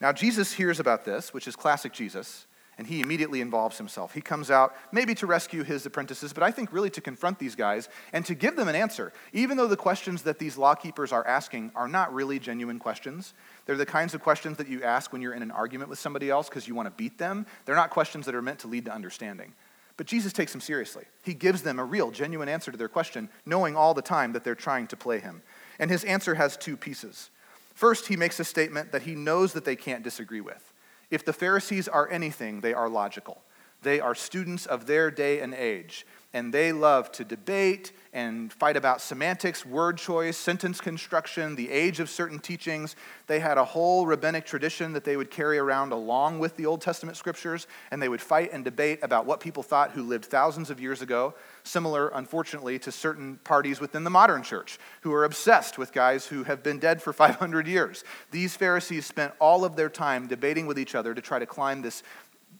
Now, 0.00 0.12
Jesus 0.12 0.52
hears 0.52 0.78
about 0.78 1.04
this, 1.04 1.34
which 1.34 1.48
is 1.48 1.56
classic 1.56 1.92
Jesus, 1.92 2.46
and 2.78 2.86
he 2.86 3.00
immediately 3.00 3.40
involves 3.40 3.78
himself. 3.78 4.14
He 4.14 4.20
comes 4.20 4.48
out 4.48 4.76
maybe 4.92 5.12
to 5.16 5.26
rescue 5.26 5.64
his 5.64 5.84
apprentices, 5.84 6.32
but 6.32 6.44
I 6.44 6.52
think 6.52 6.72
really 6.72 6.90
to 6.90 7.00
confront 7.00 7.40
these 7.40 7.56
guys 7.56 7.88
and 8.12 8.24
to 8.26 8.36
give 8.36 8.54
them 8.54 8.68
an 8.68 8.76
answer. 8.76 9.12
Even 9.32 9.56
though 9.56 9.66
the 9.66 9.76
questions 9.76 10.22
that 10.22 10.38
these 10.38 10.56
law 10.56 10.76
keepers 10.76 11.10
are 11.10 11.26
asking 11.26 11.72
are 11.74 11.88
not 11.88 12.14
really 12.14 12.38
genuine 12.38 12.78
questions, 12.78 13.34
they're 13.66 13.76
the 13.76 13.84
kinds 13.84 14.14
of 14.14 14.22
questions 14.22 14.56
that 14.58 14.68
you 14.68 14.84
ask 14.84 15.12
when 15.12 15.20
you're 15.20 15.34
in 15.34 15.42
an 15.42 15.50
argument 15.50 15.90
with 15.90 15.98
somebody 15.98 16.30
else 16.30 16.48
because 16.48 16.68
you 16.68 16.76
want 16.76 16.86
to 16.86 16.92
beat 16.92 17.18
them. 17.18 17.44
They're 17.64 17.74
not 17.74 17.90
questions 17.90 18.26
that 18.26 18.36
are 18.36 18.42
meant 18.42 18.60
to 18.60 18.68
lead 18.68 18.84
to 18.84 18.94
understanding. 18.94 19.54
But 19.96 20.06
Jesus 20.06 20.32
takes 20.32 20.52
them 20.52 20.60
seriously. 20.60 21.04
He 21.24 21.34
gives 21.34 21.62
them 21.62 21.80
a 21.80 21.84
real, 21.84 22.12
genuine 22.12 22.48
answer 22.48 22.70
to 22.70 22.78
their 22.78 22.88
question, 22.88 23.28
knowing 23.44 23.74
all 23.74 23.94
the 23.94 24.02
time 24.02 24.32
that 24.34 24.44
they're 24.44 24.54
trying 24.54 24.86
to 24.86 24.96
play 24.96 25.18
him. 25.18 25.42
And 25.80 25.90
his 25.90 26.04
answer 26.04 26.36
has 26.36 26.56
two 26.56 26.76
pieces. 26.76 27.30
First, 27.78 28.08
he 28.08 28.16
makes 28.16 28.40
a 28.40 28.44
statement 28.44 28.90
that 28.90 29.02
he 29.02 29.14
knows 29.14 29.52
that 29.52 29.64
they 29.64 29.76
can't 29.76 30.02
disagree 30.02 30.40
with. 30.40 30.72
If 31.12 31.24
the 31.24 31.32
Pharisees 31.32 31.86
are 31.86 32.10
anything, 32.10 32.60
they 32.60 32.74
are 32.74 32.88
logical. 32.88 33.40
They 33.82 34.00
are 34.00 34.16
students 34.16 34.66
of 34.66 34.86
their 34.86 35.12
day 35.12 35.38
and 35.38 35.54
age, 35.54 36.04
and 36.34 36.52
they 36.52 36.72
love 36.72 37.12
to 37.12 37.24
debate 37.24 37.92
and 38.12 38.52
fight 38.52 38.76
about 38.76 39.00
semantics, 39.00 39.64
word 39.64 39.96
choice, 39.96 40.36
sentence 40.36 40.80
construction, 40.80 41.54
the 41.54 41.70
age 41.70 42.00
of 42.00 42.10
certain 42.10 42.40
teachings. 42.40 42.96
They 43.28 43.38
had 43.38 43.58
a 43.58 43.64
whole 43.64 44.06
rabbinic 44.06 44.44
tradition 44.44 44.92
that 44.94 45.04
they 45.04 45.16
would 45.16 45.30
carry 45.30 45.56
around 45.56 45.92
along 45.92 46.40
with 46.40 46.56
the 46.56 46.66
Old 46.66 46.80
Testament 46.80 47.16
scriptures, 47.16 47.68
and 47.92 48.02
they 48.02 48.08
would 48.08 48.20
fight 48.20 48.50
and 48.52 48.64
debate 48.64 48.98
about 49.02 49.24
what 49.24 49.38
people 49.38 49.62
thought 49.62 49.92
who 49.92 50.02
lived 50.02 50.24
thousands 50.24 50.68
of 50.68 50.80
years 50.80 51.00
ago. 51.00 51.32
Similar, 51.68 52.08
unfortunately, 52.08 52.78
to 52.78 52.90
certain 52.90 53.36
parties 53.44 53.78
within 53.78 54.02
the 54.02 54.10
modern 54.10 54.42
church 54.42 54.78
who 55.02 55.12
are 55.12 55.24
obsessed 55.24 55.76
with 55.76 55.92
guys 55.92 56.26
who 56.26 56.44
have 56.44 56.62
been 56.62 56.78
dead 56.78 57.02
for 57.02 57.12
500 57.28 57.66
years. 57.66 58.04
These 58.30 58.56
Pharisees 58.56 59.04
spent 59.04 59.34
all 59.38 59.66
of 59.66 59.76
their 59.76 59.90
time 59.90 60.26
debating 60.26 60.66
with 60.66 60.78
each 60.78 60.94
other 60.94 61.14
to 61.14 61.20
try 61.20 61.38
to 61.38 61.44
climb 61.44 61.82
this 61.82 62.02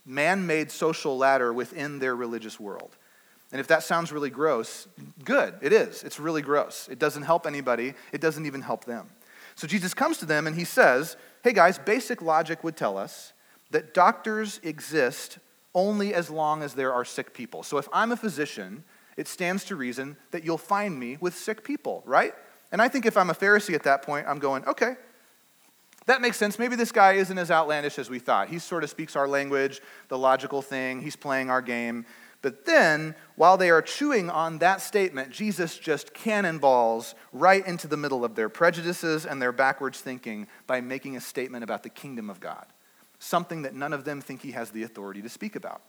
man 0.05 0.47
made 0.47 0.71
social 0.71 1.16
ladder 1.16 1.55
within 1.55 2.01
their 2.01 2.14
religious 2.14 2.61
world. 2.61 2.97
And 3.51 3.61
if 3.61 3.66
that 3.68 3.83
sounds 3.83 4.12
really 4.12 4.29
gross, 4.29 4.87
good, 5.25 5.55
it 5.62 5.73
is. 5.73 6.03
It's 6.03 6.21
really 6.21 6.42
gross. 6.42 6.87
It 6.90 6.99
doesn't 6.99 7.23
help 7.23 7.47
anybody, 7.47 7.94
it 8.12 8.21
doesn't 8.21 8.44
even 8.44 8.61
help 8.61 8.85
them. 8.85 9.09
So 9.55 9.66
Jesus 9.66 9.94
comes 9.94 10.18
to 10.18 10.27
them 10.27 10.47
and 10.47 10.55
he 10.55 10.64
says, 10.64 11.16
Hey 11.42 11.55
guys, 11.55 11.79
basic 11.79 12.21
logic 12.21 12.62
would 12.62 12.77
tell 12.77 12.99
us 12.99 13.33
that 13.71 13.94
doctors 13.94 14.61
exist 14.62 15.38
only 15.75 16.12
as 16.12 16.29
long 16.29 16.62
as 16.62 16.75
there 16.75 16.92
are 16.92 17.07
sick 17.07 17.33
people. 17.33 17.62
So 17.62 17.79
if 17.79 17.88
I'm 17.90 18.12
a 18.12 18.16
physician, 18.16 18.85
it 19.18 19.26
stands 19.26 19.64
to 19.64 19.76
reason 19.76 20.16
that 20.31 20.44
you'll 20.44 20.57
find 20.57 20.98
me 20.98 21.18
with 21.20 21.37
sick 21.37 21.64
people, 21.64 22.02
right? 22.07 22.33
And 22.70 22.81
I 22.81 22.88
think 22.88 23.04
if 23.04 23.16
I'm 23.16 23.31
a 23.31 23.35
Pharisee 23.35 23.74
at 23.74 23.83
that 23.83 24.02
point, 24.02 24.26
I'm 24.28 24.38
going, 24.38 24.64
okay, 24.64 24.94
that 26.07 26.20
makes 26.22 26.37
sense. 26.37 26.57
Maybe 26.57 26.76
this 26.76 26.92
guy 26.92 27.14
isn't 27.14 27.37
as 27.37 27.50
outlandish 27.50 27.98
as 27.98 28.09
we 28.09 28.20
thought. 28.20 28.48
He 28.48 28.61
sort 28.61 28.85
of 28.85 28.90
speaks 28.90 29.16
our 29.16 29.26
language, 29.26 29.81
the 30.07 30.16
logical 30.16 30.62
thing, 30.62 31.02
he's 31.02 31.16
playing 31.16 31.50
our 31.50 31.61
game. 31.61 32.07
But 32.40 32.64
then, 32.64 33.16
while 33.35 33.57
they 33.57 33.70
are 33.70 33.83
chewing 33.83 34.31
on 34.31 34.59
that 34.59 34.81
statement, 34.81 35.33
Jesus 35.33 35.76
just 35.76 36.14
cannonballs 36.14 37.16
right 37.33 37.66
into 37.66 37.88
the 37.88 37.96
middle 37.96 38.24
of 38.24 38.37
their 38.37 38.48
prejudices 38.48 39.26
and 39.26 39.42
their 39.42 39.50
backwards 39.50 40.00
thinking 40.00 40.46
by 40.68 40.81
making 40.81 41.16
a 41.16 41.20
statement 41.20 41.64
about 41.64 41.83
the 41.83 41.88
kingdom 41.88 42.31
of 42.31 42.38
God, 42.38 42.66
something 43.18 43.62
that 43.62 43.74
none 43.74 43.92
of 43.92 44.04
them 44.04 44.20
think 44.20 44.42
he 44.42 44.52
has 44.52 44.70
the 44.70 44.85
authority 44.85 45.20
to 45.22 45.28
speak 45.28 45.57
about. 45.57 45.83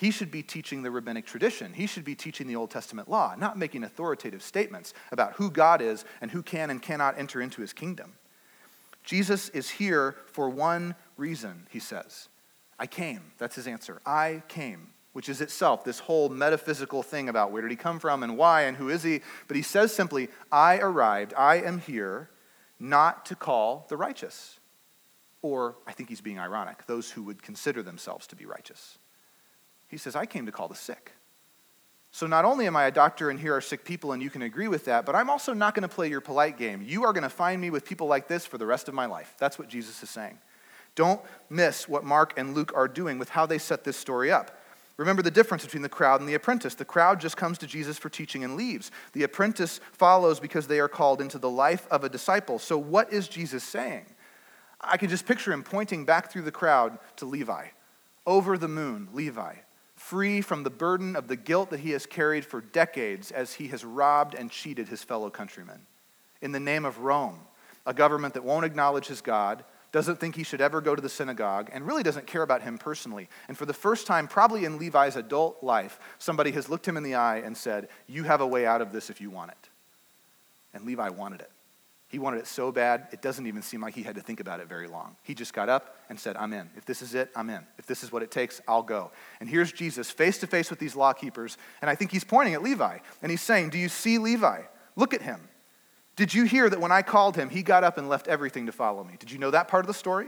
He 0.00 0.10
should 0.10 0.30
be 0.30 0.42
teaching 0.42 0.82
the 0.82 0.90
rabbinic 0.90 1.26
tradition. 1.26 1.74
He 1.74 1.86
should 1.86 2.06
be 2.06 2.14
teaching 2.14 2.46
the 2.46 2.56
Old 2.56 2.70
Testament 2.70 3.10
law, 3.10 3.34
not 3.36 3.58
making 3.58 3.84
authoritative 3.84 4.42
statements 4.42 4.94
about 5.12 5.34
who 5.34 5.50
God 5.50 5.82
is 5.82 6.06
and 6.22 6.30
who 6.30 6.42
can 6.42 6.70
and 6.70 6.80
cannot 6.80 7.18
enter 7.18 7.42
into 7.42 7.60
his 7.60 7.74
kingdom. 7.74 8.14
Jesus 9.04 9.50
is 9.50 9.68
here 9.68 10.16
for 10.32 10.48
one 10.48 10.94
reason, 11.18 11.66
he 11.68 11.80
says. 11.80 12.30
I 12.78 12.86
came. 12.86 13.32
That's 13.36 13.56
his 13.56 13.66
answer. 13.66 14.00
I 14.06 14.42
came 14.48 14.94
which 15.12 15.28
is 15.28 15.40
itself 15.40 15.84
this 15.84 15.98
whole 15.98 16.28
metaphysical 16.28 17.02
thing 17.02 17.28
about 17.28 17.50
where 17.50 17.62
did 17.62 17.70
he 17.70 17.76
come 17.76 17.98
from 17.98 18.22
and 18.22 18.38
why 18.38 18.62
and 18.62 18.76
who 18.76 18.88
is 18.88 19.02
he. 19.02 19.20
But 19.48 19.56
he 19.56 19.62
says 19.62 19.92
simply, 19.92 20.28
I 20.52 20.78
arrived, 20.78 21.34
I 21.36 21.56
am 21.56 21.80
here 21.80 22.30
not 22.78 23.26
to 23.26 23.34
call 23.34 23.86
the 23.88 23.96
righteous. 23.96 24.60
Or, 25.42 25.76
I 25.86 25.92
think 25.92 26.10
he's 26.10 26.20
being 26.20 26.38
ironic, 26.38 26.86
those 26.86 27.10
who 27.10 27.24
would 27.24 27.42
consider 27.42 27.82
themselves 27.82 28.26
to 28.28 28.36
be 28.36 28.46
righteous. 28.46 28.98
He 29.90 29.96
says, 29.96 30.14
I 30.14 30.24
came 30.24 30.46
to 30.46 30.52
call 30.52 30.68
the 30.68 30.74
sick. 30.74 31.12
So 32.12 32.26
not 32.26 32.44
only 32.44 32.66
am 32.66 32.76
I 32.76 32.86
a 32.86 32.90
doctor 32.90 33.30
and 33.30 33.38
here 33.38 33.54
are 33.54 33.60
sick 33.60 33.84
people 33.84 34.12
and 34.12 34.22
you 34.22 34.30
can 34.30 34.42
agree 34.42 34.68
with 34.68 34.84
that, 34.86 35.06
but 35.06 35.14
I'm 35.14 35.30
also 35.30 35.52
not 35.52 35.74
going 35.74 35.88
to 35.88 35.94
play 35.94 36.08
your 36.08 36.20
polite 36.20 36.58
game. 36.58 36.82
You 36.84 37.04
are 37.04 37.12
going 37.12 37.22
to 37.22 37.28
find 37.28 37.60
me 37.60 37.70
with 37.70 37.84
people 37.84 38.06
like 38.06 38.26
this 38.26 38.46
for 38.46 38.58
the 38.58 38.66
rest 38.66 38.88
of 38.88 38.94
my 38.94 39.06
life. 39.06 39.34
That's 39.38 39.58
what 39.58 39.68
Jesus 39.68 40.02
is 40.02 40.10
saying. 40.10 40.38
Don't 40.96 41.20
miss 41.48 41.88
what 41.88 42.04
Mark 42.04 42.36
and 42.36 42.54
Luke 42.54 42.72
are 42.74 42.88
doing 42.88 43.18
with 43.18 43.30
how 43.30 43.46
they 43.46 43.58
set 43.58 43.84
this 43.84 43.96
story 43.96 44.30
up. 44.32 44.56
Remember 44.96 45.22
the 45.22 45.30
difference 45.30 45.64
between 45.64 45.82
the 45.82 45.88
crowd 45.88 46.20
and 46.20 46.28
the 46.28 46.34
apprentice. 46.34 46.74
The 46.74 46.84
crowd 46.84 47.20
just 47.20 47.36
comes 47.36 47.58
to 47.58 47.66
Jesus 47.66 47.96
for 47.96 48.10
teaching 48.10 48.44
and 48.44 48.56
leaves. 48.56 48.90
The 49.12 49.22
apprentice 49.22 49.80
follows 49.92 50.40
because 50.40 50.66
they 50.66 50.78
are 50.78 50.88
called 50.88 51.20
into 51.20 51.38
the 51.38 51.48
life 51.48 51.86
of 51.90 52.04
a 52.04 52.08
disciple. 52.08 52.58
So, 52.58 52.76
what 52.76 53.10
is 53.10 53.26
Jesus 53.26 53.64
saying? 53.64 54.04
I 54.80 54.96
can 54.96 55.08
just 55.08 55.26
picture 55.26 55.52
him 55.52 55.62
pointing 55.62 56.04
back 56.04 56.30
through 56.30 56.42
the 56.42 56.52
crowd 56.52 56.98
to 57.16 57.24
Levi. 57.24 57.68
Over 58.26 58.58
the 58.58 58.68
moon, 58.68 59.08
Levi, 59.14 59.54
free 60.10 60.40
from 60.40 60.64
the 60.64 60.70
burden 60.70 61.14
of 61.14 61.28
the 61.28 61.36
guilt 61.36 61.70
that 61.70 61.78
he 61.78 61.90
has 61.90 62.04
carried 62.04 62.44
for 62.44 62.60
decades 62.60 63.30
as 63.30 63.52
he 63.52 63.68
has 63.68 63.84
robbed 63.84 64.34
and 64.34 64.50
cheated 64.50 64.88
his 64.88 65.04
fellow 65.04 65.30
countrymen. 65.30 65.80
In 66.42 66.50
the 66.50 66.58
name 66.58 66.84
of 66.84 66.98
Rome, 66.98 67.38
a 67.86 67.94
government 67.94 68.34
that 68.34 68.42
won't 68.42 68.64
acknowledge 68.64 69.06
his 69.06 69.20
God, 69.20 69.62
doesn't 69.92 70.18
think 70.18 70.34
he 70.34 70.42
should 70.42 70.60
ever 70.60 70.80
go 70.80 70.96
to 70.96 71.02
the 71.02 71.08
synagogue, 71.08 71.70
and 71.72 71.86
really 71.86 72.02
doesn't 72.02 72.26
care 72.26 72.42
about 72.42 72.62
him 72.62 72.76
personally. 72.76 73.28
And 73.46 73.56
for 73.56 73.66
the 73.66 73.72
first 73.72 74.08
time, 74.08 74.26
probably 74.26 74.64
in 74.64 74.80
Levi's 74.80 75.14
adult 75.14 75.62
life, 75.62 76.00
somebody 76.18 76.50
has 76.52 76.68
looked 76.68 76.88
him 76.88 76.96
in 76.96 77.04
the 77.04 77.14
eye 77.14 77.38
and 77.38 77.56
said, 77.56 77.88
You 78.08 78.24
have 78.24 78.40
a 78.40 78.46
way 78.46 78.66
out 78.66 78.82
of 78.82 78.90
this 78.90 79.10
if 79.10 79.20
you 79.20 79.30
want 79.30 79.52
it. 79.52 79.68
And 80.74 80.84
Levi 80.84 81.08
wanted 81.10 81.40
it. 81.40 81.52
He 82.10 82.18
wanted 82.18 82.40
it 82.40 82.48
so 82.48 82.72
bad, 82.72 83.06
it 83.12 83.22
doesn't 83.22 83.46
even 83.46 83.62
seem 83.62 83.80
like 83.80 83.94
he 83.94 84.02
had 84.02 84.16
to 84.16 84.20
think 84.20 84.40
about 84.40 84.58
it 84.58 84.68
very 84.68 84.88
long. 84.88 85.14
He 85.22 85.32
just 85.32 85.54
got 85.54 85.68
up 85.68 85.96
and 86.08 86.18
said, 86.18 86.36
I'm 86.36 86.52
in. 86.52 86.68
If 86.76 86.84
this 86.84 87.02
is 87.02 87.14
it, 87.14 87.30
I'm 87.36 87.48
in. 87.48 87.64
If 87.78 87.86
this 87.86 88.02
is 88.02 88.10
what 88.10 88.24
it 88.24 88.32
takes, 88.32 88.60
I'll 88.66 88.82
go. 88.82 89.12
And 89.38 89.48
here's 89.48 89.70
Jesus 89.70 90.10
face 90.10 90.38
to 90.38 90.48
face 90.48 90.70
with 90.70 90.80
these 90.80 90.96
law 90.96 91.12
keepers, 91.12 91.56
and 91.80 91.88
I 91.88 91.94
think 91.94 92.10
he's 92.10 92.24
pointing 92.24 92.54
at 92.54 92.64
Levi, 92.64 92.98
and 93.22 93.30
he's 93.30 93.42
saying, 93.42 93.70
Do 93.70 93.78
you 93.78 93.88
see 93.88 94.18
Levi? 94.18 94.62
Look 94.96 95.14
at 95.14 95.22
him. 95.22 95.40
Did 96.16 96.34
you 96.34 96.44
hear 96.44 96.68
that 96.68 96.80
when 96.80 96.90
I 96.90 97.02
called 97.02 97.36
him, 97.36 97.48
he 97.48 97.62
got 97.62 97.84
up 97.84 97.96
and 97.96 98.08
left 98.08 98.26
everything 98.26 98.66
to 98.66 98.72
follow 98.72 99.04
me? 99.04 99.14
Did 99.16 99.30
you 99.30 99.38
know 99.38 99.52
that 99.52 99.68
part 99.68 99.84
of 99.84 99.86
the 99.86 99.94
story? 99.94 100.26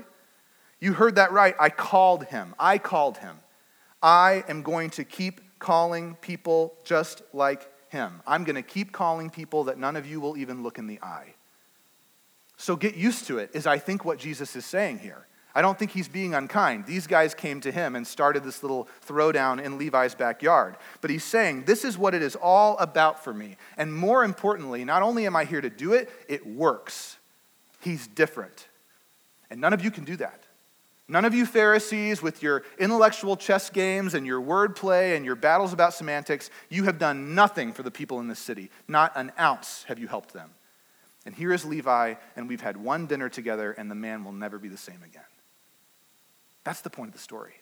You 0.78 0.92
heard 0.92 1.16
that 1.16 1.32
right. 1.32 1.56
I 1.58 1.68
called 1.68 2.26
him. 2.26 2.54
I 2.60 2.78
called 2.78 3.18
him. 3.18 3.40
I 4.00 4.44
am 4.48 4.62
going 4.62 4.90
to 4.90 5.04
keep 5.04 5.40
calling 5.58 6.14
people 6.20 6.74
just 6.84 7.22
like 7.32 7.68
him. 7.88 8.22
I'm 8.24 8.44
going 8.44 8.54
to 8.56 8.62
keep 8.62 8.92
calling 8.92 9.30
people 9.30 9.64
that 9.64 9.78
none 9.78 9.96
of 9.96 10.06
you 10.06 10.20
will 10.20 10.36
even 10.36 10.62
look 10.62 10.78
in 10.78 10.86
the 10.86 11.00
eye. 11.02 11.34
So 12.62 12.76
get 12.76 12.94
used 12.94 13.26
to 13.26 13.38
it, 13.38 13.50
is 13.54 13.66
I 13.66 13.78
think 13.78 14.04
what 14.04 14.20
Jesus 14.20 14.54
is 14.54 14.64
saying 14.64 15.00
here. 15.00 15.26
I 15.52 15.62
don't 15.62 15.76
think 15.76 15.90
he's 15.90 16.06
being 16.06 16.32
unkind. 16.32 16.86
These 16.86 17.08
guys 17.08 17.34
came 17.34 17.60
to 17.62 17.72
him 17.72 17.96
and 17.96 18.06
started 18.06 18.44
this 18.44 18.62
little 18.62 18.86
throwdown 19.04 19.60
in 19.60 19.78
Levi's 19.78 20.14
backyard. 20.14 20.76
But 21.00 21.10
he's 21.10 21.24
saying, 21.24 21.64
This 21.64 21.84
is 21.84 21.98
what 21.98 22.14
it 22.14 22.22
is 22.22 22.36
all 22.36 22.78
about 22.78 23.24
for 23.24 23.34
me. 23.34 23.56
And 23.76 23.92
more 23.92 24.22
importantly, 24.22 24.84
not 24.84 25.02
only 25.02 25.26
am 25.26 25.34
I 25.34 25.44
here 25.44 25.60
to 25.60 25.68
do 25.68 25.92
it, 25.92 26.08
it 26.28 26.46
works. 26.46 27.16
He's 27.80 28.06
different. 28.06 28.68
And 29.50 29.60
none 29.60 29.72
of 29.72 29.82
you 29.82 29.90
can 29.90 30.04
do 30.04 30.14
that. 30.18 30.44
None 31.08 31.24
of 31.24 31.34
you 31.34 31.46
Pharisees, 31.46 32.22
with 32.22 32.44
your 32.44 32.62
intellectual 32.78 33.36
chess 33.36 33.70
games 33.70 34.14
and 34.14 34.24
your 34.24 34.40
wordplay 34.40 35.16
and 35.16 35.24
your 35.24 35.34
battles 35.34 35.72
about 35.72 35.94
semantics, 35.94 36.48
you 36.68 36.84
have 36.84 37.00
done 37.00 37.34
nothing 37.34 37.72
for 37.72 37.82
the 37.82 37.90
people 37.90 38.20
in 38.20 38.28
this 38.28 38.38
city. 38.38 38.70
Not 38.86 39.10
an 39.16 39.32
ounce 39.36 39.84
have 39.88 39.98
you 39.98 40.06
helped 40.06 40.32
them. 40.32 40.52
And 41.24 41.34
here 41.34 41.52
is 41.52 41.64
Levi, 41.64 42.14
and 42.36 42.48
we've 42.48 42.60
had 42.60 42.76
one 42.76 43.06
dinner 43.06 43.28
together, 43.28 43.72
and 43.72 43.90
the 43.90 43.94
man 43.94 44.24
will 44.24 44.32
never 44.32 44.58
be 44.58 44.68
the 44.68 44.76
same 44.76 45.02
again. 45.04 45.22
That's 46.64 46.80
the 46.80 46.90
point 46.90 47.08
of 47.08 47.14
the 47.14 47.20
story. 47.20 47.54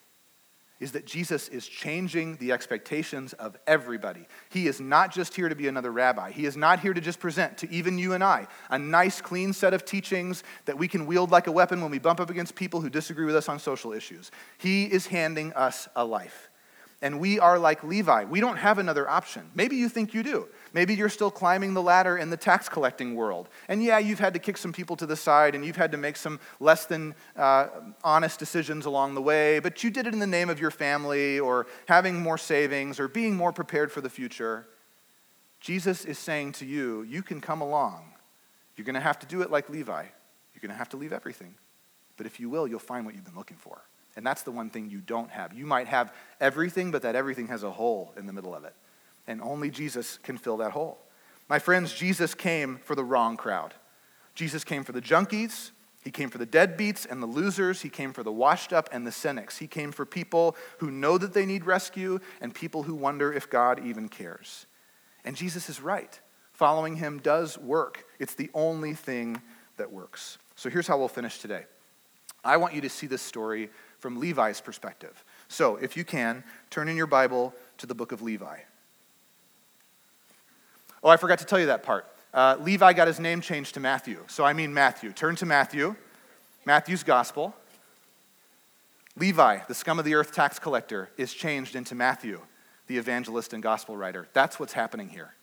Is 0.78 0.92
that 0.92 1.04
Jesus 1.04 1.48
is 1.48 1.66
changing 1.66 2.36
the 2.36 2.52
expectations 2.52 3.34
of 3.34 3.54
everybody. 3.66 4.26
He 4.48 4.66
is 4.66 4.80
not 4.80 5.12
just 5.12 5.34
here 5.34 5.50
to 5.50 5.54
be 5.54 5.68
another 5.68 5.92
rabbi. 5.92 6.30
He 6.30 6.46
is 6.46 6.56
not 6.56 6.80
here 6.80 6.94
to 6.94 7.02
just 7.02 7.20
present 7.20 7.58
to 7.58 7.70
even 7.70 7.98
you 7.98 8.14
and 8.14 8.24
I 8.24 8.46
a 8.70 8.78
nice, 8.78 9.20
clean 9.20 9.52
set 9.52 9.74
of 9.74 9.84
teachings 9.84 10.42
that 10.64 10.78
we 10.78 10.88
can 10.88 11.04
wield 11.04 11.30
like 11.30 11.48
a 11.48 11.52
weapon 11.52 11.82
when 11.82 11.90
we 11.90 11.98
bump 11.98 12.18
up 12.18 12.30
against 12.30 12.54
people 12.54 12.80
who 12.80 12.88
disagree 12.88 13.26
with 13.26 13.36
us 13.36 13.46
on 13.50 13.58
social 13.58 13.92
issues. 13.92 14.30
He 14.56 14.86
is 14.86 15.06
handing 15.06 15.52
us 15.52 15.86
a 15.94 16.04
life. 16.04 16.48
And 17.02 17.20
we 17.20 17.38
are 17.38 17.58
like 17.58 17.84
Levi. 17.84 18.24
We 18.24 18.40
don't 18.40 18.56
have 18.56 18.78
another 18.78 19.08
option. 19.08 19.50
Maybe 19.54 19.76
you 19.76 19.88
think 19.90 20.14
you 20.14 20.22
do. 20.22 20.48
Maybe 20.72 20.94
you're 20.94 21.08
still 21.08 21.30
climbing 21.30 21.74
the 21.74 21.82
ladder 21.82 22.16
in 22.16 22.30
the 22.30 22.36
tax 22.36 22.68
collecting 22.68 23.14
world. 23.14 23.48
And 23.68 23.82
yeah, 23.82 23.98
you've 23.98 24.20
had 24.20 24.34
to 24.34 24.38
kick 24.38 24.56
some 24.56 24.72
people 24.72 24.96
to 24.96 25.06
the 25.06 25.16
side 25.16 25.54
and 25.54 25.64
you've 25.64 25.76
had 25.76 25.92
to 25.92 25.98
make 25.98 26.16
some 26.16 26.38
less 26.60 26.86
than 26.86 27.14
uh, 27.36 27.68
honest 28.04 28.38
decisions 28.38 28.86
along 28.86 29.14
the 29.14 29.22
way, 29.22 29.58
but 29.58 29.82
you 29.82 29.90
did 29.90 30.06
it 30.06 30.12
in 30.12 30.20
the 30.20 30.26
name 30.26 30.48
of 30.48 30.60
your 30.60 30.70
family 30.70 31.40
or 31.40 31.66
having 31.86 32.20
more 32.20 32.38
savings 32.38 33.00
or 33.00 33.08
being 33.08 33.34
more 33.34 33.52
prepared 33.52 33.90
for 33.90 34.00
the 34.00 34.10
future. 34.10 34.66
Jesus 35.60 36.04
is 36.04 36.18
saying 36.18 36.52
to 36.52 36.66
you, 36.66 37.02
you 37.02 37.22
can 37.22 37.40
come 37.40 37.60
along. 37.60 38.12
You're 38.76 38.84
going 38.86 38.94
to 38.94 39.00
have 39.00 39.18
to 39.20 39.26
do 39.26 39.42
it 39.42 39.50
like 39.50 39.68
Levi. 39.68 40.02
You're 40.54 40.60
going 40.60 40.70
to 40.70 40.78
have 40.78 40.88
to 40.90 40.96
leave 40.96 41.12
everything. 41.12 41.54
But 42.16 42.26
if 42.26 42.38
you 42.38 42.48
will, 42.48 42.68
you'll 42.68 42.78
find 42.78 43.04
what 43.04 43.14
you've 43.14 43.24
been 43.24 43.36
looking 43.36 43.56
for. 43.56 43.82
And 44.16 44.26
that's 44.26 44.42
the 44.42 44.50
one 44.50 44.70
thing 44.70 44.88
you 44.90 45.00
don't 45.00 45.30
have. 45.30 45.52
You 45.52 45.66
might 45.66 45.88
have 45.88 46.12
everything, 46.40 46.90
but 46.90 47.02
that 47.02 47.14
everything 47.14 47.48
has 47.48 47.62
a 47.62 47.70
hole 47.70 48.12
in 48.16 48.26
the 48.26 48.32
middle 48.32 48.54
of 48.54 48.64
it 48.64 48.74
and 49.30 49.40
only 49.40 49.70
Jesus 49.70 50.18
can 50.22 50.36
fill 50.36 50.58
that 50.58 50.72
hole. 50.72 50.98
My 51.48 51.58
friends, 51.58 51.94
Jesus 51.94 52.34
came 52.34 52.78
for 52.84 52.94
the 52.94 53.04
wrong 53.04 53.36
crowd. 53.36 53.74
Jesus 54.34 54.64
came 54.64 54.84
for 54.84 54.92
the 54.92 55.00
junkies, 55.00 55.70
he 56.02 56.10
came 56.10 56.30
for 56.30 56.38
the 56.38 56.46
deadbeats 56.46 57.06
and 57.08 57.22
the 57.22 57.26
losers. 57.26 57.82
He 57.82 57.90
came 57.90 58.12
for 58.12 58.22
the 58.22 58.32
washed 58.32 58.72
up 58.72 58.88
and 58.90 59.06
the 59.06 59.12
cynics. 59.12 59.58
He 59.58 59.66
came 59.66 59.92
for 59.92 60.06
people 60.06 60.56
who 60.78 60.90
know 60.90 61.18
that 61.18 61.34
they 61.34 61.44
need 61.44 61.66
rescue 61.66 62.20
and 62.40 62.54
people 62.54 62.84
who 62.84 62.94
wonder 62.94 63.32
if 63.32 63.50
God 63.50 63.84
even 63.84 64.08
cares. 64.08 64.66
And 65.24 65.36
Jesus 65.36 65.68
is 65.68 65.80
right. 65.80 66.18
Following 66.52 66.96
him 66.96 67.18
does 67.18 67.58
work, 67.58 68.04
it's 68.18 68.34
the 68.34 68.50
only 68.54 68.94
thing 68.94 69.42
that 69.76 69.92
works. 69.92 70.38
So 70.56 70.70
here's 70.70 70.86
how 70.86 70.98
we'll 70.98 71.08
finish 71.08 71.38
today. 71.38 71.64
I 72.42 72.56
want 72.56 72.74
you 72.74 72.80
to 72.80 72.88
see 72.88 73.06
this 73.06 73.22
story 73.22 73.68
from 73.98 74.18
Levi's 74.18 74.62
perspective. 74.62 75.22
So 75.48 75.76
if 75.76 75.96
you 75.96 76.04
can, 76.04 76.44
turn 76.70 76.88
in 76.88 76.96
your 76.96 77.06
Bible 77.06 77.54
to 77.78 77.86
the 77.86 77.94
book 77.94 78.12
of 78.12 78.22
Levi. 78.22 78.60
Oh, 81.02 81.08
I 81.08 81.16
forgot 81.16 81.38
to 81.38 81.44
tell 81.44 81.58
you 81.58 81.66
that 81.66 81.82
part. 81.82 82.06
Uh, 82.32 82.56
Levi 82.60 82.92
got 82.92 83.08
his 83.08 83.18
name 83.18 83.40
changed 83.40 83.74
to 83.74 83.80
Matthew. 83.80 84.22
So 84.28 84.44
I 84.44 84.52
mean 84.52 84.72
Matthew. 84.72 85.12
Turn 85.12 85.36
to 85.36 85.46
Matthew, 85.46 85.96
Matthew's 86.64 87.02
gospel. 87.02 87.54
Levi, 89.16 89.58
the 89.66 89.74
scum 89.74 89.98
of 89.98 90.04
the 90.04 90.14
earth 90.14 90.32
tax 90.32 90.58
collector, 90.58 91.10
is 91.16 91.34
changed 91.34 91.74
into 91.74 91.94
Matthew, 91.94 92.40
the 92.86 92.96
evangelist 92.96 93.52
and 93.52 93.62
gospel 93.62 93.96
writer. 93.96 94.28
That's 94.32 94.60
what's 94.60 94.72
happening 94.72 95.08
here. 95.08 95.34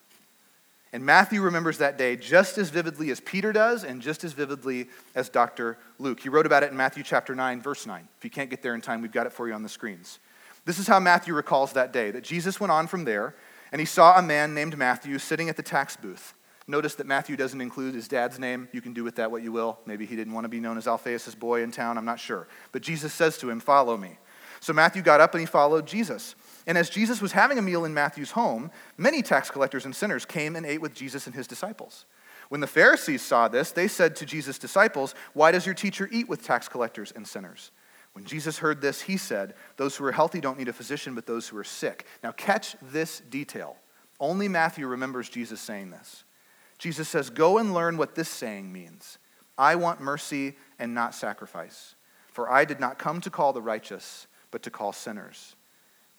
And 0.93 1.05
Matthew 1.05 1.41
remembers 1.41 1.79
that 1.79 1.97
day 1.97 2.15
just 2.15 2.57
as 2.57 2.69
vividly 2.69 3.11
as 3.11 3.19
Peter 3.19 3.51
does 3.51 3.83
and 3.83 4.01
just 4.01 4.23
as 4.23 4.31
vividly 4.31 4.87
as 5.15 5.27
Dr. 5.27 5.77
Luke. 5.99 6.21
He 6.21 6.29
wrote 6.29 6.45
about 6.45 6.63
it 6.63 6.71
in 6.71 6.77
Matthew 6.77 7.03
chapter 7.03 7.35
9, 7.35 7.61
verse 7.61 7.85
9. 7.85 8.07
If 8.17 8.23
you 8.23 8.29
can't 8.29 8.49
get 8.49 8.61
there 8.61 8.73
in 8.73 8.81
time, 8.81 9.01
we've 9.01 9.11
got 9.11 9.25
it 9.25 9.33
for 9.33 9.47
you 9.47 9.53
on 9.53 9.63
the 9.63 9.69
screens. 9.69 10.19
This 10.63 10.79
is 10.79 10.87
how 10.87 10.99
Matthew 10.99 11.33
recalls 11.33 11.73
that 11.73 11.91
day 11.91 12.11
that 12.11 12.23
Jesus 12.23 12.59
went 12.59 12.71
on 12.71 12.87
from 12.87 13.03
there 13.03 13.35
and 13.71 13.79
he 13.79 13.85
saw 13.85 14.17
a 14.17 14.21
man 14.21 14.53
named 14.53 14.77
Matthew 14.77 15.19
sitting 15.19 15.49
at 15.49 15.57
the 15.57 15.63
tax 15.63 15.95
booth. 15.95 16.33
Notice 16.69 16.95
that 16.95 17.07
Matthew 17.07 17.37
doesn't 17.37 17.61
include 17.61 17.95
his 17.95 18.09
dad's 18.09 18.39
name. 18.39 18.67
You 18.73 18.81
can 18.81 18.93
do 18.93 19.03
with 19.03 19.15
that 19.15 19.31
what 19.31 19.41
you 19.41 19.53
will. 19.53 19.79
Maybe 19.85 20.05
he 20.05 20.17
didn't 20.17 20.33
want 20.33 20.43
to 20.43 20.49
be 20.49 20.59
known 20.59 20.77
as 20.77 20.85
Alphaeus' 20.85 21.33
boy 21.33 21.63
in 21.63 21.71
town. 21.71 21.97
I'm 21.97 22.03
not 22.03 22.19
sure. 22.19 22.47
But 22.73 22.81
Jesus 22.81 23.13
says 23.13 23.37
to 23.37 23.49
him, 23.49 23.61
Follow 23.61 23.95
me. 23.95 24.17
So 24.59 24.73
Matthew 24.73 25.01
got 25.01 25.21
up 25.21 25.33
and 25.33 25.39
he 25.39 25.45
followed 25.45 25.87
Jesus. 25.87 26.35
And 26.65 26.77
as 26.77 26.89
Jesus 26.89 27.21
was 27.21 27.31
having 27.31 27.57
a 27.57 27.61
meal 27.61 27.85
in 27.85 27.93
Matthew's 27.93 28.31
home, 28.31 28.71
many 28.97 29.21
tax 29.21 29.49
collectors 29.49 29.85
and 29.85 29.95
sinners 29.95 30.25
came 30.25 30.55
and 30.55 30.65
ate 30.65 30.81
with 30.81 30.93
Jesus 30.93 31.25
and 31.25 31.35
his 31.35 31.47
disciples. 31.47 32.05
When 32.49 32.61
the 32.61 32.67
Pharisees 32.67 33.21
saw 33.21 33.47
this, 33.47 33.71
they 33.71 33.87
said 33.87 34.15
to 34.17 34.25
Jesus' 34.25 34.57
disciples, 34.57 35.15
Why 35.33 35.51
does 35.51 35.65
your 35.65 35.75
teacher 35.75 36.09
eat 36.11 36.27
with 36.27 36.43
tax 36.43 36.67
collectors 36.67 37.13
and 37.15 37.25
sinners? 37.25 37.71
When 38.17 38.25
Jesus 38.25 38.57
heard 38.57 38.81
this, 38.81 39.01
he 39.01 39.15
said, 39.15 39.53
Those 39.75 39.95
who 39.95 40.03
are 40.05 40.11
healthy 40.11 40.41
don't 40.41 40.57
need 40.57 40.69
a 40.69 40.73
physician, 40.73 41.13
but 41.13 41.27
those 41.27 41.47
who 41.47 41.57
are 41.59 41.63
sick. 41.63 42.07
Now, 42.23 42.31
catch 42.31 42.75
this 42.81 43.19
detail. 43.19 43.77
Only 44.19 44.47
Matthew 44.47 44.87
remembers 44.87 45.29
Jesus 45.29 45.61
saying 45.61 45.91
this. 45.91 46.23
Jesus 46.79 47.07
says, 47.07 47.29
Go 47.29 47.59
and 47.59 47.75
learn 47.75 47.95
what 47.95 48.15
this 48.15 48.27
saying 48.27 48.73
means 48.73 49.19
I 49.55 49.75
want 49.75 50.01
mercy 50.01 50.55
and 50.79 50.95
not 50.95 51.13
sacrifice. 51.13 51.93
For 52.29 52.49
I 52.49 52.65
did 52.65 52.79
not 52.79 52.97
come 52.97 53.21
to 53.21 53.29
call 53.29 53.53
the 53.53 53.61
righteous, 53.61 54.25
but 54.49 54.63
to 54.63 54.71
call 54.71 54.93
sinners. 54.93 55.55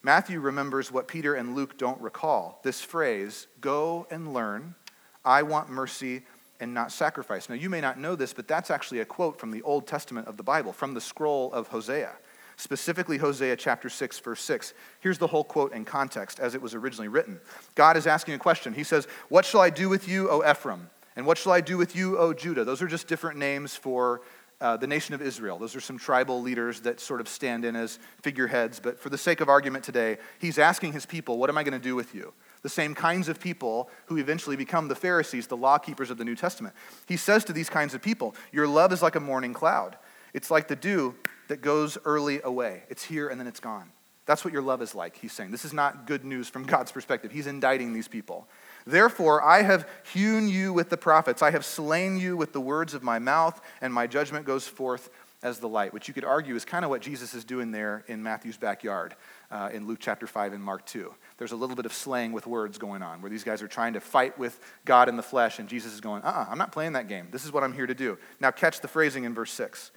Matthew 0.00 0.38
remembers 0.38 0.92
what 0.92 1.08
Peter 1.08 1.34
and 1.34 1.56
Luke 1.56 1.76
don't 1.78 2.00
recall 2.00 2.60
this 2.62 2.80
phrase, 2.80 3.48
Go 3.60 4.06
and 4.08 4.32
learn. 4.32 4.76
I 5.24 5.42
want 5.42 5.68
mercy 5.68 6.22
and 6.60 6.74
not 6.74 6.92
sacrifice. 6.92 7.48
Now, 7.48 7.54
you 7.54 7.70
may 7.70 7.80
not 7.80 7.98
know 7.98 8.16
this, 8.16 8.32
but 8.32 8.48
that's 8.48 8.70
actually 8.70 9.00
a 9.00 9.04
quote 9.04 9.38
from 9.38 9.50
the 9.50 9.62
Old 9.62 9.86
Testament 9.86 10.26
of 10.26 10.36
the 10.36 10.42
Bible, 10.42 10.72
from 10.72 10.94
the 10.94 11.00
scroll 11.00 11.52
of 11.52 11.68
Hosea, 11.68 12.12
specifically 12.56 13.18
Hosea 13.18 13.56
chapter 13.56 13.88
6, 13.88 14.18
verse 14.18 14.42
6. 14.42 14.74
Here's 15.00 15.18
the 15.18 15.28
whole 15.28 15.44
quote 15.44 15.72
in 15.72 15.84
context 15.84 16.40
as 16.40 16.54
it 16.54 16.62
was 16.62 16.74
originally 16.74 17.08
written. 17.08 17.40
God 17.74 17.96
is 17.96 18.06
asking 18.06 18.34
a 18.34 18.38
question. 18.38 18.74
He 18.74 18.84
says, 18.84 19.06
What 19.28 19.44
shall 19.44 19.60
I 19.60 19.70
do 19.70 19.88
with 19.88 20.08
you, 20.08 20.28
O 20.30 20.48
Ephraim? 20.48 20.90
And 21.16 21.26
what 21.26 21.38
shall 21.38 21.52
I 21.52 21.60
do 21.60 21.76
with 21.76 21.96
you, 21.96 22.18
O 22.18 22.32
Judah? 22.32 22.64
Those 22.64 22.82
are 22.82 22.86
just 22.86 23.08
different 23.08 23.38
names 23.38 23.74
for 23.74 24.20
uh, 24.60 24.76
the 24.76 24.86
nation 24.86 25.14
of 25.14 25.22
Israel. 25.22 25.58
Those 25.58 25.76
are 25.76 25.80
some 25.80 25.98
tribal 25.98 26.42
leaders 26.42 26.80
that 26.80 27.00
sort 27.00 27.20
of 27.20 27.28
stand 27.28 27.64
in 27.64 27.76
as 27.76 27.98
figureheads. 28.22 28.80
But 28.80 28.98
for 28.98 29.08
the 29.08 29.18
sake 29.18 29.40
of 29.40 29.48
argument 29.48 29.84
today, 29.84 30.18
he's 30.40 30.58
asking 30.58 30.92
his 30.92 31.06
people, 31.06 31.38
What 31.38 31.50
am 31.50 31.58
I 31.58 31.62
going 31.62 31.72
to 31.72 31.78
do 31.78 31.94
with 31.94 32.14
you? 32.14 32.32
The 32.62 32.68
same 32.68 32.94
kinds 32.94 33.28
of 33.28 33.40
people 33.40 33.90
who 34.06 34.16
eventually 34.16 34.56
become 34.56 34.88
the 34.88 34.94
Pharisees, 34.94 35.46
the 35.46 35.56
law 35.56 35.78
keepers 35.78 36.10
of 36.10 36.18
the 36.18 36.24
New 36.24 36.36
Testament. 36.36 36.74
He 37.06 37.16
says 37.16 37.44
to 37.44 37.52
these 37.52 37.70
kinds 37.70 37.94
of 37.94 38.02
people, 38.02 38.34
Your 38.52 38.66
love 38.66 38.92
is 38.92 39.02
like 39.02 39.16
a 39.16 39.20
morning 39.20 39.52
cloud. 39.52 39.96
It's 40.34 40.50
like 40.50 40.68
the 40.68 40.76
dew 40.76 41.14
that 41.48 41.60
goes 41.60 41.98
early 42.04 42.40
away. 42.42 42.82
It's 42.88 43.04
here 43.04 43.28
and 43.28 43.40
then 43.40 43.46
it's 43.46 43.60
gone. 43.60 43.90
That's 44.26 44.44
what 44.44 44.52
your 44.52 44.62
love 44.62 44.82
is 44.82 44.94
like, 44.94 45.16
he's 45.16 45.32
saying. 45.32 45.52
This 45.52 45.64
is 45.64 45.72
not 45.72 46.06
good 46.06 46.22
news 46.22 46.48
from 46.48 46.64
God's 46.66 46.92
perspective. 46.92 47.32
He's 47.32 47.46
indicting 47.46 47.94
these 47.94 48.08
people. 48.08 48.46
Therefore, 48.86 49.42
I 49.42 49.62
have 49.62 49.88
hewn 50.12 50.48
you 50.48 50.72
with 50.72 50.90
the 50.90 50.96
prophets. 50.96 51.42
I 51.42 51.50
have 51.50 51.64
slain 51.64 52.18
you 52.18 52.36
with 52.36 52.52
the 52.52 52.60
words 52.60 52.92
of 52.92 53.02
my 53.02 53.18
mouth, 53.18 53.58
and 53.80 53.92
my 53.92 54.06
judgment 54.06 54.44
goes 54.44 54.68
forth 54.68 55.08
as 55.42 55.60
the 55.60 55.68
light, 55.68 55.94
which 55.94 56.08
you 56.08 56.14
could 56.14 56.24
argue 56.24 56.54
is 56.54 56.64
kind 56.64 56.84
of 56.84 56.90
what 56.90 57.00
Jesus 57.00 57.32
is 57.32 57.44
doing 57.44 57.70
there 57.70 58.04
in 58.08 58.22
Matthew's 58.22 58.56
backyard 58.56 59.14
uh, 59.50 59.70
in 59.72 59.86
Luke 59.86 59.98
chapter 60.00 60.26
5 60.26 60.52
and 60.52 60.62
Mark 60.62 60.84
2 60.86 61.12
there's 61.38 61.52
a 61.52 61.56
little 61.56 61.76
bit 61.76 61.86
of 61.86 61.92
slaying 61.92 62.32
with 62.32 62.46
words 62.46 62.78
going 62.78 63.00
on, 63.00 63.22
where 63.22 63.30
these 63.30 63.44
guys 63.44 63.62
are 63.62 63.68
trying 63.68 63.92
to 63.92 64.00
fight 64.00 64.36
with 64.38 64.60
God 64.84 65.08
in 65.08 65.16
the 65.16 65.22
flesh, 65.22 65.60
and 65.60 65.68
Jesus 65.68 65.94
is 65.94 66.00
going, 66.00 66.22
uh 66.22 66.26
uh-uh, 66.26 66.46
I'm 66.50 66.58
not 66.58 66.72
playing 66.72 66.92
that 66.92 67.08
game. 67.08 67.28
This 67.30 67.44
is 67.44 67.52
what 67.52 67.62
I'm 67.62 67.72
here 67.72 67.86
to 67.86 67.94
do. 67.94 68.18
Now, 68.40 68.50
catch 68.50 68.80
the 68.80 68.88
phrasing 68.88 69.24
in 69.24 69.34
verse 69.34 69.52
6 69.52 69.92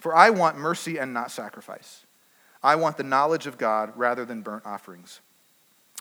For 0.00 0.16
I 0.16 0.30
want 0.30 0.56
mercy 0.56 0.98
and 0.98 1.12
not 1.12 1.30
sacrifice. 1.30 2.06
I 2.62 2.74
want 2.76 2.96
the 2.96 3.04
knowledge 3.04 3.46
of 3.46 3.58
God 3.58 3.92
rather 3.94 4.24
than 4.24 4.40
burnt 4.40 4.64
offerings. 4.66 5.20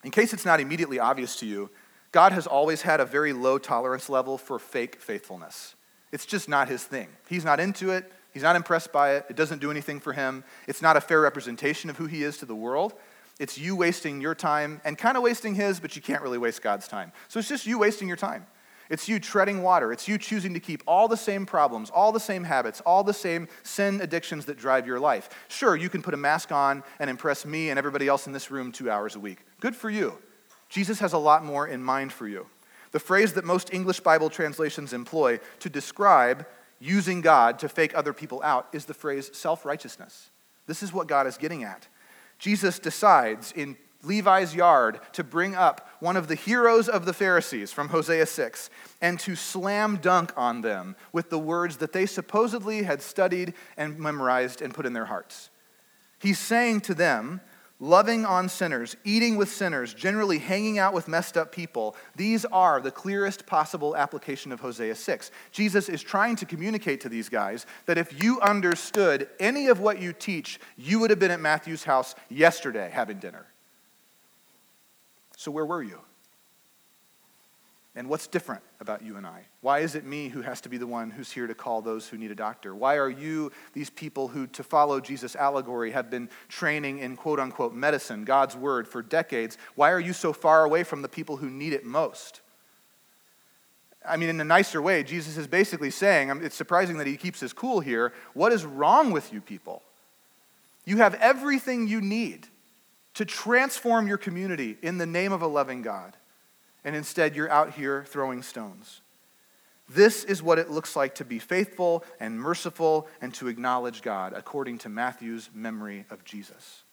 In 0.03 0.11
case 0.11 0.33
it's 0.33 0.45
not 0.45 0.59
immediately 0.59 0.99
obvious 0.99 1.35
to 1.37 1.45
you, 1.45 1.69
God 2.11 2.31
has 2.31 2.47
always 2.47 2.81
had 2.81 2.99
a 2.99 3.05
very 3.05 3.33
low 3.33 3.57
tolerance 3.57 4.09
level 4.09 4.37
for 4.37 4.57
fake 4.57 5.01
faithfulness. 5.01 5.75
It's 6.11 6.25
just 6.25 6.47
not 6.47 6.69
his 6.69 6.83
thing. 6.83 7.09
He's 7.27 7.43
not 7.43 7.59
into 7.59 7.91
it. 7.91 8.11
He's 8.37 8.43
not 8.43 8.55
impressed 8.55 8.91
by 8.91 9.15
it. 9.15 9.25
It 9.31 9.35
doesn't 9.35 9.61
do 9.61 9.71
anything 9.71 9.99
for 9.99 10.13
him. 10.13 10.43
It's 10.67 10.79
not 10.79 10.95
a 10.95 11.01
fair 11.01 11.19
representation 11.19 11.89
of 11.89 11.97
who 11.97 12.05
he 12.05 12.21
is 12.21 12.37
to 12.37 12.45
the 12.45 12.53
world. 12.53 12.93
It's 13.39 13.57
you 13.57 13.75
wasting 13.75 14.21
your 14.21 14.35
time 14.35 14.79
and 14.85 14.95
kind 14.95 15.17
of 15.17 15.23
wasting 15.23 15.55
his, 15.55 15.79
but 15.79 15.95
you 15.95 16.03
can't 16.03 16.21
really 16.21 16.37
waste 16.37 16.61
God's 16.61 16.87
time. 16.87 17.13
So 17.29 17.39
it's 17.39 17.49
just 17.49 17.65
you 17.65 17.79
wasting 17.79 18.07
your 18.07 18.15
time. 18.15 18.45
It's 18.91 19.09
you 19.09 19.19
treading 19.19 19.63
water. 19.63 19.91
It's 19.91 20.07
you 20.07 20.19
choosing 20.19 20.53
to 20.53 20.59
keep 20.59 20.83
all 20.85 21.07
the 21.07 21.17
same 21.17 21.47
problems, 21.47 21.89
all 21.89 22.11
the 22.11 22.19
same 22.19 22.43
habits, 22.43 22.79
all 22.81 23.03
the 23.03 23.11
same 23.11 23.47
sin 23.63 24.01
addictions 24.01 24.45
that 24.45 24.59
drive 24.59 24.85
your 24.85 24.99
life. 24.99 25.29
Sure, 25.47 25.75
you 25.75 25.89
can 25.89 26.03
put 26.03 26.13
a 26.13 26.17
mask 26.17 26.51
on 26.51 26.83
and 26.99 27.09
impress 27.09 27.43
me 27.43 27.71
and 27.71 27.79
everybody 27.79 28.07
else 28.07 28.27
in 28.27 28.33
this 28.33 28.51
room 28.51 28.71
two 28.71 28.91
hours 28.91 29.15
a 29.15 29.19
week. 29.19 29.39
Good 29.61 29.75
for 29.75 29.89
you. 29.89 30.19
Jesus 30.69 30.99
has 30.99 31.13
a 31.13 31.17
lot 31.17 31.43
more 31.43 31.67
in 31.67 31.81
mind 31.81 32.13
for 32.13 32.27
you. 32.27 32.45
The 32.91 32.99
phrase 32.99 33.33
that 33.33 33.45
most 33.45 33.73
English 33.73 34.01
Bible 34.01 34.29
translations 34.29 34.93
employ 34.93 35.39
to 35.61 35.71
describe 35.71 36.45
using 36.79 37.21
God 37.21 37.59
to 37.59 37.69
fake 37.69 37.95
other 37.95 38.13
people 38.13 38.41
out 38.43 38.67
is 38.71 38.85
the 38.85 38.93
phrase 38.93 39.29
self 39.33 39.65
righteousness. 39.65 40.29
This 40.65 40.83
is 40.83 40.93
what 40.93 41.07
God 41.07 41.27
is 41.27 41.37
getting 41.37 41.63
at. 41.63 41.87
Jesus 42.39 42.79
decides 42.79 43.51
in 43.53 43.77
Levi's 44.03 44.53
yard 44.53 44.99
to 45.13 45.23
bring 45.23 45.55
up 45.55 45.89
one 45.99 46.15
of 46.15 46.27
the 46.27 46.35
heroes 46.35 46.87
of 46.87 47.05
the 47.05 47.13
Pharisees 47.13 47.71
from 47.71 47.89
Hosea 47.89 48.25
6 48.25 48.69
and 49.01 49.19
to 49.21 49.35
slam 49.35 49.97
dunk 49.97 50.31
on 50.37 50.61
them 50.61 50.95
with 51.11 51.29
the 51.29 51.39
words 51.39 51.77
that 51.77 51.93
they 51.93 52.05
supposedly 52.05 52.83
had 52.83 53.01
studied 53.01 53.53
and 53.75 53.97
memorized 53.97 54.61
and 54.61 54.73
put 54.73 54.85
in 54.85 54.93
their 54.93 55.05
hearts. 55.05 55.49
He's 56.19 56.39
saying 56.39 56.81
to 56.81 56.93
them, 56.93 57.41
loving 57.79 58.25
on 58.25 58.49
sinners, 58.49 58.95
eating 59.03 59.37
with 59.37 59.49
sinners, 59.49 59.93
generally 59.93 60.39
hanging 60.39 60.79
out 60.79 60.93
with 60.93 61.07
messed 61.07 61.37
up 61.37 61.51
people, 61.51 61.95
these 62.15 62.45
are 62.45 62.81
the 62.81 62.91
clearest 62.91 63.45
possible 63.45 63.95
application 63.95 64.51
of 64.51 64.59
Hosea 64.59 64.95
6. 64.95 65.31
Jesus 65.51 65.89
is 65.89 66.01
trying 66.01 66.35
to 66.37 66.45
communicate 66.45 67.01
to 67.01 67.09
these 67.09 67.29
guys 67.29 67.65
that 67.85 67.97
if 67.97 68.21
you 68.21 68.41
understood 68.41 69.29
any 69.39 69.67
of 69.67 69.79
what 69.79 70.01
you 70.01 70.13
teach, 70.13 70.59
you 70.75 70.99
would 70.99 71.09
have 71.09 71.19
been 71.19 71.31
at 71.31 71.39
Matthew's 71.39 71.83
house 71.83 72.15
yesterday 72.29 72.89
having 72.91 73.19
dinner. 73.19 73.45
So, 75.35 75.51
where 75.51 75.65
were 75.65 75.83
you? 75.83 75.99
And 77.97 78.07
what's 78.09 78.27
different 78.27 78.61
about 78.79 79.01
you 79.01 79.17
and 79.17 79.25
I? 79.25 79.47
Why 79.61 79.79
is 79.79 79.95
it 79.95 80.05
me 80.05 80.29
who 80.29 80.43
has 80.43 80.61
to 80.61 80.69
be 80.69 80.77
the 80.77 80.85
one 80.85 81.09
who's 81.09 81.31
here 81.31 81.47
to 81.47 81.55
call 81.55 81.81
those 81.81 82.07
who 82.07 82.15
need 82.15 82.29
a 82.29 82.35
doctor? 82.35 82.75
Why 82.75 82.97
are 82.97 83.09
you 83.09 83.51
these 83.73 83.89
people 83.89 84.27
who, 84.27 84.45
to 84.47 84.61
follow 84.61 84.99
Jesus' 84.99 85.35
allegory, 85.35 85.89
have 85.91 86.11
been 86.11 86.29
training 86.47 86.99
in 86.99 87.17
quote 87.17 87.39
unquote 87.39 87.73
medicine, 87.73 88.23
God's 88.23 88.55
word, 88.55 88.87
for 88.87 89.01
decades? 89.01 89.57
Why 89.73 89.89
are 89.91 89.99
you 89.99 90.13
so 90.13 90.31
far 90.31 90.63
away 90.63 90.83
from 90.83 91.01
the 91.01 91.09
people 91.09 91.37
who 91.37 91.49
need 91.49 91.73
it 91.73 91.85
most? 91.85 92.41
I 94.07 94.15
mean, 94.15 94.29
in 94.29 94.39
a 94.39 94.45
nicer 94.45 94.79
way, 94.79 95.03
Jesus 95.03 95.35
is 95.35 95.47
basically 95.47 95.89
saying, 95.89 96.29
um, 96.29 96.45
it's 96.45 96.55
surprising 96.55 96.97
that 96.99 97.07
he 97.07 97.17
keeps 97.17 97.39
his 97.39 97.51
cool 97.51 97.79
here. 97.79 98.13
What 98.35 98.53
is 98.53 98.63
wrong 98.63 99.11
with 99.11 99.33
you 99.33 99.41
people? 99.41 99.81
You 100.85 100.97
have 100.97 101.15
everything 101.15 101.87
you 101.87 101.99
need 101.99 102.47
to 103.15 103.25
transform 103.25 104.07
your 104.07 104.19
community 104.19 104.77
in 104.83 104.99
the 104.99 105.07
name 105.07 105.31
of 105.31 105.41
a 105.41 105.47
loving 105.47 105.81
God. 105.81 106.15
And 106.87 106.95
instead, 106.95 107.35
you're 107.35 107.51
out 107.51 107.73
here 107.73 108.05
throwing 108.07 108.41
stones. 108.41 109.01
This 109.89 110.23
is 110.23 110.41
what 110.41 110.57
it 110.57 110.71
looks 110.71 110.95
like 110.95 111.15
to 111.15 111.25
be 111.25 111.37
faithful 111.37 112.05
and 112.17 112.39
merciful 112.39 113.09
and 113.19 113.33
to 113.33 113.49
acknowledge 113.49 114.01
God, 114.01 114.31
according 114.31 114.77
to 114.79 114.89
Matthew's 114.89 115.49
memory 115.53 116.05
of 116.09 116.23
Jesus. 116.23 116.83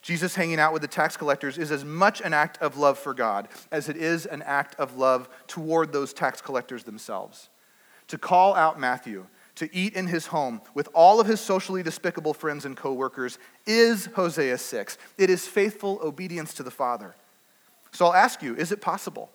Jesus 0.00 0.36
hanging 0.36 0.58
out 0.58 0.72
with 0.72 0.80
the 0.80 0.88
tax 0.88 1.18
collectors 1.18 1.58
is 1.58 1.70
as 1.70 1.84
much 1.84 2.22
an 2.22 2.32
act 2.32 2.56
of 2.62 2.78
love 2.78 2.98
for 2.98 3.12
God 3.12 3.48
as 3.70 3.90
it 3.90 3.98
is 3.98 4.24
an 4.24 4.40
act 4.40 4.74
of 4.76 4.96
love 4.96 5.28
toward 5.46 5.92
those 5.92 6.14
tax 6.14 6.40
collectors 6.40 6.84
themselves. 6.84 7.50
To 8.08 8.16
call 8.16 8.54
out 8.54 8.80
Matthew 8.80 9.26
to 9.56 9.68
eat 9.76 9.92
in 9.92 10.06
his 10.06 10.28
home 10.28 10.62
with 10.72 10.88
all 10.94 11.20
of 11.20 11.26
his 11.26 11.42
socially 11.42 11.82
despicable 11.82 12.32
friends 12.32 12.64
and 12.64 12.74
coworkers 12.74 13.38
is 13.66 14.06
Hosea 14.14 14.56
6. 14.56 14.96
It 15.18 15.28
is 15.28 15.46
faithful 15.46 16.00
obedience 16.02 16.54
to 16.54 16.62
the 16.62 16.70
Father. 16.70 17.14
So 17.96 18.06
I'll 18.06 18.14
ask 18.14 18.42
you 18.42 18.54
is 18.54 18.72
it 18.72 18.80
possible 18.80 19.30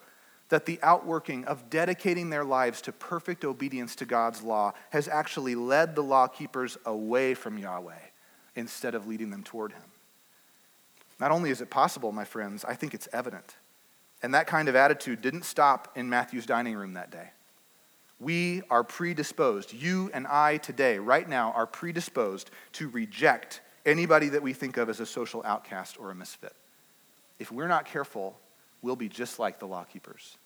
that 0.49 0.66
the 0.66 0.80
outworking 0.84 1.45
of 1.45 1.70
dedicating 1.70 2.30
their 2.30 2.43
lives 2.43 2.82
to 2.82 2.91
perfect 2.91 3.43
obedience 3.45 3.95
to 3.97 4.05
God's 4.05 4.41
law 4.41 4.74
has 4.91 5.07
actually 5.07 5.55
led 5.55 5.95
the 5.95 6.03
law 6.03 6.28
keepers 6.28 6.78
away 6.86 7.34
from 7.34 7.57
Yahweh 7.57 7.99
instead 8.55 8.95
of 8.95 9.07
leading 9.07 9.30
them 9.30 9.43
toward 9.43 9.72
him? 9.72 9.84
Not 11.20 11.32
only 11.32 11.49
is 11.49 11.62
it 11.62 11.70
possible, 11.70 12.12
my 12.12 12.26
friends, 12.26 12.66
I 12.66 12.76
think 12.76 12.93
it's 12.93 13.07
evident. 13.14 13.55
And 14.22 14.34
that 14.34 14.47
kind 14.47 14.68
of 14.68 14.76
attitude 14.76 15.22
didn't 15.22 15.45
stop 15.45 15.91
in 15.95 16.09
Matthew's 16.09 16.45
dining 16.45 16.76
room 16.76 16.93
that 16.93 17.12
day 17.12 17.32
we 18.22 18.62
are 18.70 18.84
predisposed, 18.84 19.74
you 19.74 20.12
and 20.14 20.28
I 20.28 20.57
today, 20.57 20.99
right 20.99 21.28
now, 21.28 21.51
are 21.53 21.66
predisposed 21.66 22.51
to 22.74 22.88
reject 22.89 23.62
anybody 23.84 24.30
that 24.30 24.43
we 24.43 24.53
think 24.53 24.78
of 24.78 24.89
as 24.89 24.99
a 24.99 25.07
social 25.07 25.41
outcast 25.43 25.97
or 25.99 26.12
a 26.12 26.16
misfit. 26.16 26.53
If 27.39 27.51
we're 27.51 27.68
not 27.68 27.86
careful, 27.86 28.38
we'll 28.82 28.95
be 28.95 29.09
just 29.09 29.39
like 29.39 29.59
the 29.59 29.67
law 29.67 29.84
keepers. 29.84 30.38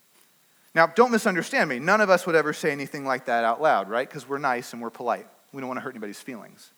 Now, 0.73 0.87
don't 0.87 1.11
misunderstand 1.11 1.69
me. 1.69 1.79
None 1.79 2.01
of 2.01 2.09
us 2.09 2.25
would 2.25 2.35
ever 2.35 2.51
say 2.51 2.71
anything 2.71 3.05
like 3.05 3.25
that 3.25 3.45
out 3.45 3.61
loud, 3.61 3.89
right? 3.89 4.07
Because 4.07 4.27
we're 4.27 4.39
nice 4.39 4.73
and 4.73 4.81
we're 4.81 4.89
polite. 4.89 5.27
We 5.53 5.61
don't 5.61 5.69
want 5.69 5.77
to 5.77 5.81
hurt 5.81 5.91
anybody's 5.91 6.19
feelings. 6.19 6.71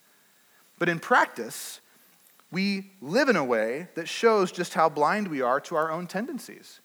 But 0.77 0.87
in 0.87 0.99
practice, 0.99 1.81
we 2.51 2.91
live 3.01 3.27
in 3.27 3.35
a 3.35 3.43
way 3.43 3.87
that 3.95 4.07
shows 4.07 4.51
just 4.51 4.75
how 4.75 4.87
blind 4.89 5.27
we 5.27 5.41
are 5.41 5.59
to 5.61 5.75
our 5.75 5.91
own 5.91 6.05
tendencies. 6.05 6.79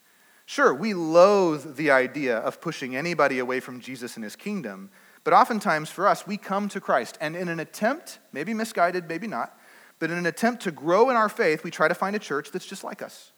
Sure, 0.47 0.75
we 0.75 0.95
loathe 0.95 1.77
the 1.77 1.91
idea 1.91 2.39
of 2.39 2.61
pushing 2.61 2.97
anybody 2.97 3.39
away 3.39 3.61
from 3.61 3.81
Jesus 3.81 4.17
and 4.17 4.25
his 4.25 4.37
kingdom, 4.37 4.91
but 5.25 5.33
oftentimes 5.33 5.91
for 5.91 6.09
us, 6.09 6.27
we 6.27 6.37
come 6.37 6.69
to 6.71 6.81
Christ, 6.81 7.17
and 7.21 7.37
in 7.37 7.49
an 7.49 7.61
attempt, 7.61 8.19
maybe 8.33 8.55
misguided, 8.55 9.09
maybe 9.09 9.27
not, 9.27 9.57
but 9.99 10.11
in 10.11 10.19
an 10.19 10.27
attempt 10.27 10.63
to 10.65 10.73
grow 10.73 11.11
in 11.11 11.17
our 11.17 11.29
faith, 11.29 11.63
we 11.63 11.71
try 11.71 11.89
to 11.89 11.95
find 11.95 12.17
a 12.17 12.19
church 12.19 12.51
that's 12.51 12.67
just 12.67 12.83
like 12.83 13.03
us. 13.03 13.32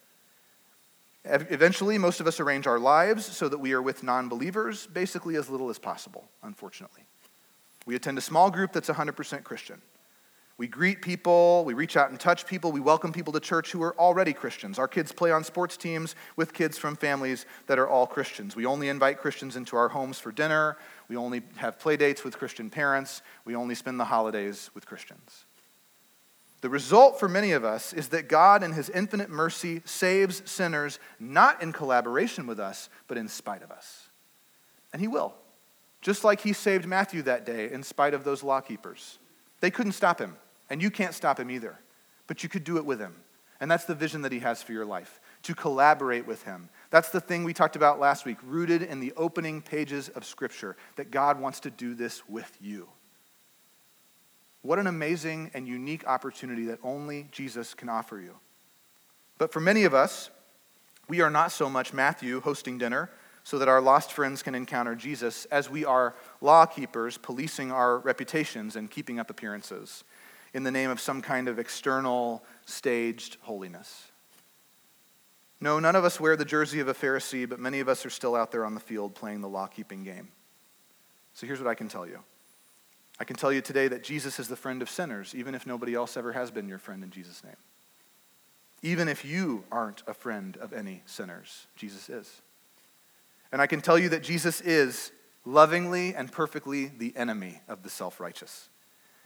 Eventually, 1.24 1.96
most 1.96 2.20
of 2.20 2.26
us 2.26 2.38
arrange 2.38 2.66
our 2.66 2.78
lives 2.78 3.24
so 3.24 3.48
that 3.48 3.58
we 3.58 3.72
are 3.72 3.80
with 3.80 4.02
non 4.02 4.28
believers 4.28 4.86
basically 4.86 5.36
as 5.36 5.48
little 5.48 5.70
as 5.70 5.78
possible, 5.78 6.28
unfortunately. 6.42 7.02
We 7.86 7.94
attend 7.94 8.18
a 8.18 8.22
small 8.22 8.50
group 8.50 8.72
that's 8.72 8.90
100% 8.90 9.42
Christian. 9.42 9.80
We 10.56 10.68
greet 10.68 11.02
people, 11.02 11.64
we 11.64 11.74
reach 11.74 11.96
out 11.96 12.10
and 12.10 12.20
touch 12.20 12.46
people, 12.46 12.70
we 12.70 12.78
welcome 12.78 13.12
people 13.12 13.32
to 13.32 13.40
church 13.40 13.72
who 13.72 13.82
are 13.82 13.98
already 13.98 14.32
Christians. 14.32 14.78
Our 14.78 14.86
kids 14.86 15.10
play 15.10 15.32
on 15.32 15.42
sports 15.42 15.76
teams 15.76 16.14
with 16.36 16.52
kids 16.52 16.78
from 16.78 16.94
families 16.94 17.44
that 17.66 17.78
are 17.78 17.88
all 17.88 18.06
Christians. 18.06 18.54
We 18.54 18.64
only 18.64 18.88
invite 18.88 19.18
Christians 19.18 19.56
into 19.56 19.76
our 19.76 19.88
homes 19.88 20.20
for 20.20 20.30
dinner. 20.30 20.76
We 21.08 21.16
only 21.16 21.42
have 21.56 21.80
play 21.80 21.96
dates 21.96 22.22
with 22.22 22.38
Christian 22.38 22.70
parents. 22.70 23.20
We 23.44 23.56
only 23.56 23.74
spend 23.74 23.98
the 23.98 24.04
holidays 24.04 24.70
with 24.74 24.86
Christians. 24.86 25.44
The 26.64 26.70
result 26.70 27.20
for 27.20 27.28
many 27.28 27.52
of 27.52 27.62
us 27.62 27.92
is 27.92 28.08
that 28.08 28.26
God, 28.26 28.62
in 28.62 28.72
His 28.72 28.88
infinite 28.88 29.28
mercy, 29.28 29.82
saves 29.84 30.40
sinners 30.50 30.98
not 31.20 31.62
in 31.62 31.74
collaboration 31.74 32.46
with 32.46 32.58
us, 32.58 32.88
but 33.06 33.18
in 33.18 33.28
spite 33.28 33.62
of 33.62 33.70
us. 33.70 34.08
And 34.90 35.02
He 35.02 35.06
will. 35.06 35.34
Just 36.00 36.24
like 36.24 36.40
He 36.40 36.54
saved 36.54 36.86
Matthew 36.86 37.20
that 37.20 37.44
day 37.44 37.70
in 37.70 37.82
spite 37.82 38.14
of 38.14 38.24
those 38.24 38.42
lawkeepers. 38.42 39.18
They 39.60 39.70
couldn't 39.70 39.92
stop 39.92 40.18
Him. 40.18 40.36
And 40.70 40.80
you 40.80 40.90
can't 40.90 41.12
stop 41.12 41.38
him 41.38 41.50
either, 41.50 41.78
but 42.26 42.42
you 42.42 42.48
could 42.48 42.64
do 42.64 42.78
it 42.78 42.86
with 42.86 42.98
him. 42.98 43.14
And 43.60 43.70
that's 43.70 43.84
the 43.84 43.94
vision 43.94 44.22
that 44.22 44.32
he 44.32 44.38
has 44.38 44.62
for 44.62 44.72
your 44.72 44.86
life 44.86 45.20
to 45.42 45.54
collaborate 45.54 46.26
with 46.26 46.44
him. 46.44 46.70
That's 46.88 47.10
the 47.10 47.20
thing 47.20 47.44
we 47.44 47.52
talked 47.52 47.76
about 47.76 48.00
last 48.00 48.24
week, 48.24 48.38
rooted 48.42 48.80
in 48.80 49.00
the 49.00 49.12
opening 49.16 49.60
pages 49.60 50.08
of 50.08 50.24
Scripture, 50.24 50.76
that 50.96 51.10
God 51.10 51.38
wants 51.38 51.60
to 51.60 51.70
do 51.70 51.94
this 51.94 52.26
with 52.26 52.56
you. 52.60 52.88
What 54.64 54.78
an 54.78 54.86
amazing 54.86 55.50
and 55.52 55.68
unique 55.68 56.06
opportunity 56.06 56.64
that 56.64 56.78
only 56.82 57.28
Jesus 57.30 57.74
can 57.74 57.90
offer 57.90 58.18
you. 58.18 58.36
But 59.36 59.52
for 59.52 59.60
many 59.60 59.84
of 59.84 59.92
us, 59.92 60.30
we 61.06 61.20
are 61.20 61.28
not 61.28 61.52
so 61.52 61.68
much 61.68 61.92
Matthew 61.92 62.40
hosting 62.40 62.78
dinner 62.78 63.10
so 63.42 63.58
that 63.58 63.68
our 63.68 63.82
lost 63.82 64.10
friends 64.10 64.42
can 64.42 64.54
encounter 64.54 64.94
Jesus 64.94 65.44
as 65.50 65.68
we 65.68 65.84
are 65.84 66.14
law 66.40 66.64
keepers 66.64 67.18
policing 67.18 67.70
our 67.70 67.98
reputations 67.98 68.74
and 68.74 68.90
keeping 68.90 69.18
up 69.20 69.28
appearances 69.28 70.02
in 70.54 70.62
the 70.62 70.70
name 70.70 70.88
of 70.88 70.98
some 70.98 71.20
kind 71.20 71.46
of 71.46 71.58
external, 71.58 72.42
staged 72.64 73.36
holiness. 73.42 74.12
No, 75.60 75.78
none 75.78 75.94
of 75.94 76.06
us 76.06 76.18
wear 76.18 76.36
the 76.36 76.44
jersey 76.46 76.80
of 76.80 76.88
a 76.88 76.94
Pharisee, 76.94 77.46
but 77.46 77.60
many 77.60 77.80
of 77.80 77.88
us 77.90 78.06
are 78.06 78.10
still 78.10 78.34
out 78.34 78.50
there 78.50 78.64
on 78.64 78.72
the 78.72 78.80
field 78.80 79.14
playing 79.14 79.42
the 79.42 79.48
law 79.48 79.66
keeping 79.66 80.04
game. 80.04 80.28
So 81.34 81.46
here's 81.46 81.60
what 81.60 81.68
I 81.68 81.74
can 81.74 81.88
tell 81.88 82.06
you 82.06 82.20
I 83.18 83.24
can 83.24 83.36
tell 83.36 83.52
you 83.52 83.60
today 83.60 83.88
that 83.88 84.02
Jesus 84.02 84.38
is 84.38 84.48
the 84.48 84.56
friend 84.56 84.82
of 84.82 84.90
sinners, 84.90 85.34
even 85.34 85.54
if 85.54 85.66
nobody 85.66 85.94
else 85.94 86.16
ever 86.16 86.32
has 86.32 86.50
been 86.50 86.68
your 86.68 86.78
friend 86.78 87.04
in 87.04 87.10
Jesus' 87.10 87.42
name. 87.44 87.56
Even 88.82 89.08
if 89.08 89.24
you 89.24 89.64
aren't 89.70 90.02
a 90.06 90.14
friend 90.14 90.56
of 90.58 90.72
any 90.72 91.02
sinners, 91.06 91.66
Jesus 91.76 92.08
is. 92.08 92.42
And 93.52 93.62
I 93.62 93.66
can 93.66 93.80
tell 93.80 93.98
you 93.98 94.08
that 94.10 94.22
Jesus 94.22 94.60
is 94.60 95.12
lovingly 95.44 96.14
and 96.14 96.30
perfectly 96.30 96.86
the 96.86 97.16
enemy 97.16 97.60
of 97.68 97.82
the 97.82 97.90
self 97.90 98.20
righteous 98.20 98.68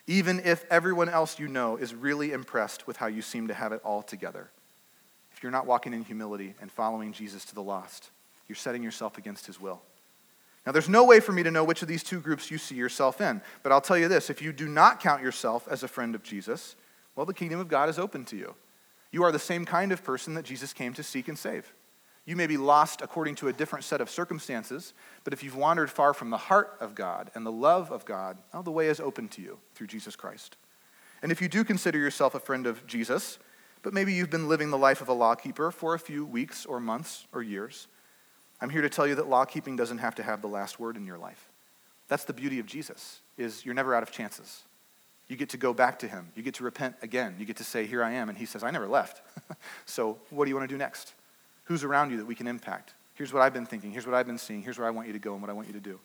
even 0.09 0.41
if 0.43 0.64
everyone 0.70 1.11
else 1.11 1.39
you 1.39 1.47
know 1.47 1.76
is 1.76 1.95
really 1.95 2.32
impressed 2.32 2.86
with 2.86 2.97
how 2.97 3.07
you 3.07 3.20
seem 3.20 3.47
to 3.49 3.55
have 3.55 3.72
it 3.72 3.80
all 3.84 4.03
together. 4.03 4.51
If 5.32 5.43
you're 5.43 5.53
not 5.53 5.66
walking 5.66 5.93
in 5.93 6.03
humility 6.03 6.55
and 6.62 6.72
following 6.72 7.12
Jesus 7.12 7.45
to 7.45 7.55
the 7.55 7.62
lost, 7.62 8.11
you're 8.49 8.57
setting 8.57 8.82
yourself 8.82 9.18
against 9.18 9.47
his 9.47 9.61
will. 9.61 9.82
Now, 10.69 10.73
there's 10.73 10.87
no 10.87 11.03
way 11.03 11.19
for 11.19 11.33
me 11.33 11.43
to 11.45 11.51
know 11.51 11.64
which 11.64 11.81
of 11.81 11.89
these 11.89 12.03
two 12.03 12.21
groups 12.21 12.51
you 12.51 12.59
see 12.59 12.75
yourself 12.75 13.23
in, 13.23 13.41
but 13.62 13.73
I'll 13.73 13.81
tell 13.81 13.97
you 13.97 14.07
this 14.07 14.29
if 14.29 14.43
you 14.43 14.53
do 14.53 14.69
not 14.69 15.01
count 15.01 15.23
yourself 15.23 15.66
as 15.66 15.83
a 15.83 15.89
friend 15.89 16.14
of 16.14 16.23
Jesus, 16.23 16.77
well, 17.16 17.25
the 17.25 17.33
kingdom 17.33 17.59
of 17.59 17.69
God 17.69 17.89
is 17.89 17.99
open 17.99 18.27
to 18.27 18.37
you. 18.37 18.55
You 19.11 19.23
are 19.23 19.33
the 19.33 19.39
same 19.39 19.64
kind 19.64 19.93
of 19.93 20.05
person 20.05 20.35
that 20.35 20.45
Jesus 20.45 20.75
came 20.75 20.93
to 20.93 21.03
seek 21.03 21.27
and 21.27 21.39
save. 21.39 21.73
You 22.27 22.37
may 22.37 22.47
be 22.47 22.59
lost 22.59 23.01
according 23.01 23.37
to 23.37 23.49
a 23.49 23.53
different 23.55 23.87
set 23.87 24.03
of 24.03 24.11
circumstances, 24.11 24.93
but 25.25 25.33
if 25.33 25.43
you've 25.43 25.57
wandered 25.57 25.91
far 25.91 26.12
from 26.12 26.29
the 26.29 26.37
heart 26.37 26.77
of 26.81 26.95
God 26.95 27.31
and 27.35 27.47
the 27.47 27.51
love 27.51 27.91
of 27.91 28.05
God, 28.05 28.37
well, 28.53 28.62
the 28.62 28.71
way 28.71 28.89
is 28.89 29.01
open 29.01 29.27
to 29.29 29.41
you 29.41 29.59
through 29.75 29.87
Jesus 29.87 30.16
Christ. 30.16 30.59
And 31.23 31.33
if 31.33 31.41
you 31.41 31.49
do 31.49 31.64
consider 31.64 31.99
yourself 31.99 32.35
a 32.35 32.41
friend 32.41 32.66
of 32.66 32.87
Jesus, 32.87 33.39
but 33.81 33.95
maybe 33.95 34.12
you've 34.12 34.29
been 34.29 34.49
living 34.51 34.69
the 34.69 34.77
life 34.77 35.01
of 35.01 35.09
a 35.09 35.14
lawkeeper 35.14 35.71
for 35.71 35.95
a 35.95 35.99
few 35.99 36.27
weeks 36.27 36.66
or 36.66 36.79
months 36.79 37.27
or 37.33 37.43
years, 37.43 37.89
I'm 38.61 38.70
here 38.70 38.82
to 38.82 38.88
tell 38.88 39.06
you 39.06 39.14
that 39.16 39.28
law 39.28 39.44
keeping 39.44 39.76
doesn't 39.76 39.98
have 39.98 40.14
to 40.16 40.22
have 40.22 40.42
the 40.42 40.48
last 40.48 40.80
word 40.80 40.96
in 40.96 41.06
your 41.06 41.18
life. 41.18 41.48
That's 42.09 42.24
the 42.24 42.32
beauty 42.32 42.59
of 42.59 42.66
Jesus, 42.66 43.20
is 43.36 43.64
you're 43.64 43.74
never 43.74 43.94
out 43.94 44.02
of 44.02 44.11
chances. 44.11 44.62
You 45.28 45.36
get 45.36 45.50
to 45.50 45.59
go 45.59 45.74
back 45.74 45.98
to 46.00 46.09
him. 46.09 46.28
You 46.34 46.42
get 46.42 46.54
to 46.54 46.64
repent 46.64 46.96
again. 47.02 47.36
You 47.38 47.44
get 47.44 47.56
to 47.56 47.64
say, 47.64 47.86
Here 47.86 48.02
I 48.02 48.12
am. 48.12 48.28
And 48.28 48.38
he 48.38 48.46
says, 48.46 48.64
I 48.64 48.70
never 48.70 48.88
left. 48.88 49.20
so 49.86 50.18
what 50.30 50.46
do 50.46 50.50
you 50.50 50.56
want 50.56 50.68
to 50.68 50.74
do 50.74 50.78
next? 50.78 51.14
Who's 51.64 51.84
around 51.84 52.11
you 52.11 52.16
that 52.16 52.26
we 52.26 52.34
can 52.34 52.46
impact? 52.46 52.94
Here's 53.14 53.32
what 53.32 53.42
I've 53.42 53.52
been 53.52 53.66
thinking. 53.66 53.90
Here's 53.90 54.06
what 54.06 54.14
I've 54.14 54.26
been 54.26 54.38
seeing. 54.38 54.62
Here's 54.62 54.78
where 54.78 54.86
I 54.86 54.90
want 54.90 55.06
you 55.06 55.12
to 55.12 55.18
go 55.18 55.34
and 55.34 55.42
what 55.42 55.50
I 55.50 55.52
want 55.52 55.66
you 55.66 55.74
to 55.74 55.80
do. 55.80 56.00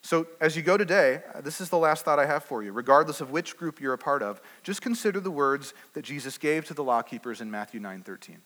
So, 0.00 0.26
as 0.40 0.56
you 0.56 0.62
go 0.62 0.76
today, 0.76 1.22
this 1.42 1.60
is 1.60 1.68
the 1.68 1.78
last 1.78 2.04
thought 2.04 2.18
I 2.18 2.26
have 2.26 2.42
for 2.42 2.62
you. 2.62 2.72
Regardless 2.72 3.20
of 3.20 3.30
which 3.30 3.56
group 3.56 3.80
you're 3.80 3.92
a 3.92 3.98
part 3.98 4.22
of, 4.22 4.40
just 4.62 4.82
consider 4.82 5.20
the 5.20 5.30
words 5.30 5.74
that 5.92 6.02
Jesus 6.02 6.38
gave 6.38 6.64
to 6.66 6.74
the 6.74 6.82
law 6.82 7.02
keepers 7.02 7.40
in 7.40 7.50
Matthew 7.50 7.80
9 7.80 8.02
13. 8.02 8.38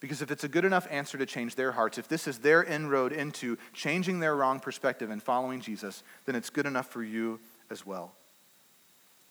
Because 0.00 0.22
if 0.22 0.30
it's 0.30 0.44
a 0.44 0.48
good 0.48 0.64
enough 0.64 0.86
answer 0.90 1.18
to 1.18 1.26
change 1.26 1.54
their 1.54 1.72
hearts, 1.72 1.98
if 1.98 2.08
this 2.08 2.26
is 2.26 2.38
their 2.38 2.62
inroad 2.62 3.12
into 3.12 3.58
changing 3.74 4.18
their 4.18 4.34
wrong 4.34 4.58
perspective 4.58 5.10
and 5.10 5.22
following 5.22 5.60
Jesus, 5.60 6.02
then 6.24 6.34
it's 6.34 6.48
good 6.48 6.66
enough 6.66 6.88
for 6.88 7.02
you 7.02 7.38
as 7.70 7.84
well. 7.84 8.12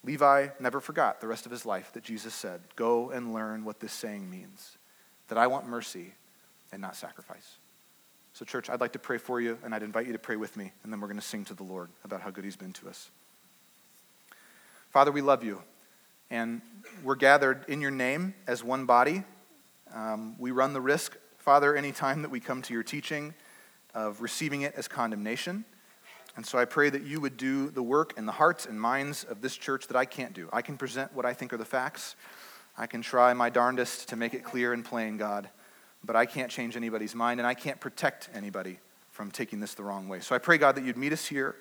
Levi 0.04 0.48
never 0.60 0.80
forgot 0.80 1.20
the 1.20 1.28
rest 1.28 1.46
of 1.46 1.52
his 1.52 1.66
life 1.66 1.92
that 1.94 2.04
Jesus 2.04 2.34
said, 2.34 2.62
Go 2.76 3.10
and 3.10 3.34
learn 3.34 3.66
what 3.66 3.80
this 3.80 3.92
saying 3.92 4.30
means 4.30 4.78
that 5.28 5.38
I 5.38 5.48
want 5.48 5.68
mercy 5.68 6.14
and 6.72 6.82
not 6.82 6.96
sacrifice. 6.96 7.58
So, 8.34 8.46
church, 8.46 8.70
I'd 8.70 8.80
like 8.80 8.94
to 8.94 9.00
pray 9.00 9.18
for 9.18 9.42
you, 9.42 9.58
and 9.64 9.74
I'd 9.74 9.84
invite 9.84 10.08
you 10.08 10.14
to 10.14 10.20
pray 10.20 10.36
with 10.36 10.56
me, 10.56 10.72
and 10.84 10.94
then 10.94 11.02
we're 11.02 11.08
going 11.08 11.20
to 11.20 11.26
sing 11.26 11.46
to 11.46 11.54
the 11.54 11.64
Lord 11.64 11.90
about 12.06 12.22
how 12.22 12.30
good 12.30 12.44
he's 12.44 12.56
been 12.56 12.74
to 12.74 12.88
us. 12.88 13.10
Father, 14.92 15.12
we 15.12 15.22
love 15.22 15.44
you, 15.44 15.62
and 16.30 16.62
we're 17.04 17.16
gathered 17.16 17.66
in 17.68 17.82
your 17.82 17.92
name 17.92 18.34
as 18.48 18.64
one 18.64 18.86
body. 18.86 19.24
Um, 19.94 20.36
we 20.40 20.52
run 20.52 20.74
the 20.74 20.82
risk, 20.82 21.18
Father, 21.38 21.76
anytime 21.76 22.22
that 22.22 22.30
we 22.30 22.40
come 22.40 22.62
to 22.64 22.74
your 22.74 22.84
teaching, 22.84 23.34
of 23.94 24.22
receiving 24.22 24.62
it 24.62 24.76
as 24.76 24.88
condemnation. 24.88 25.66
And 26.36 26.46
so 26.46 26.58
I 26.60 26.66
pray 26.66 26.90
that 26.90 27.04
you 27.04 27.20
would 27.20 27.38
do 27.38 27.70
the 27.70 27.82
work 27.82 28.18
in 28.18 28.26
the 28.26 28.32
hearts 28.32 28.66
and 28.66 28.80
minds 28.80 29.24
of 29.24 29.42
this 29.42 29.58
church 29.58 29.88
that 29.88 29.98
I 29.98 30.06
can't 30.06 30.34
do. 30.34 30.48
I 30.54 30.62
can 30.62 30.78
present 30.78 31.14
what 31.14 31.26
I 31.26 31.34
think 31.34 31.54
are 31.54 31.58
the 31.58 31.66
facts. 31.66 32.16
I 32.78 32.86
can 32.86 33.02
try 33.02 33.34
my 33.34 33.50
darndest 33.50 34.10
to 34.10 34.16
make 34.16 34.34
it 34.34 34.44
clear 34.44 34.74
and 34.74 34.86
plain, 34.86 35.18
God 35.18 35.50
but 36.04 36.16
I 36.16 36.26
can't 36.26 36.52
change 36.52 36.76
anybody's 36.76 37.16
mind, 37.16 37.40
and 37.40 37.48
I 37.48 37.54
can't 37.54 37.80
protect 37.80 38.30
anybody 38.34 38.80
from 39.12 39.32
taking 39.32 39.60
this 39.60 39.74
the 39.74 39.84
wrong 39.84 40.08
way. 40.08 40.20
So 40.22 40.36
I 40.36 40.38
pray, 40.38 40.58
God, 40.58 40.76
that 40.76 40.84
you'd 40.84 40.98
meet 40.98 41.14
us 41.14 41.26
here, 41.26 41.56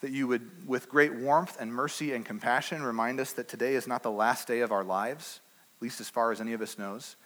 that 0.00 0.10
you 0.10 0.26
would, 0.26 0.66
with 0.66 0.88
great 0.88 1.14
warmth 1.14 1.56
and 1.60 1.72
mercy 1.72 2.14
and 2.14 2.24
compassion, 2.24 2.82
remind 2.82 3.20
us 3.20 3.32
that 3.34 3.48
today 3.48 3.74
is 3.74 3.86
not 3.86 4.02
the 4.02 4.10
last 4.10 4.48
day 4.48 4.60
of 4.60 4.72
our 4.72 4.84
lives, 4.84 5.40
at 5.76 5.82
least 5.82 6.00
as 6.00 6.08
far 6.08 6.32
as 6.32 6.40
any 6.40 6.52
of 6.52 6.62
us 6.62 6.78
knows, 6.78 7.16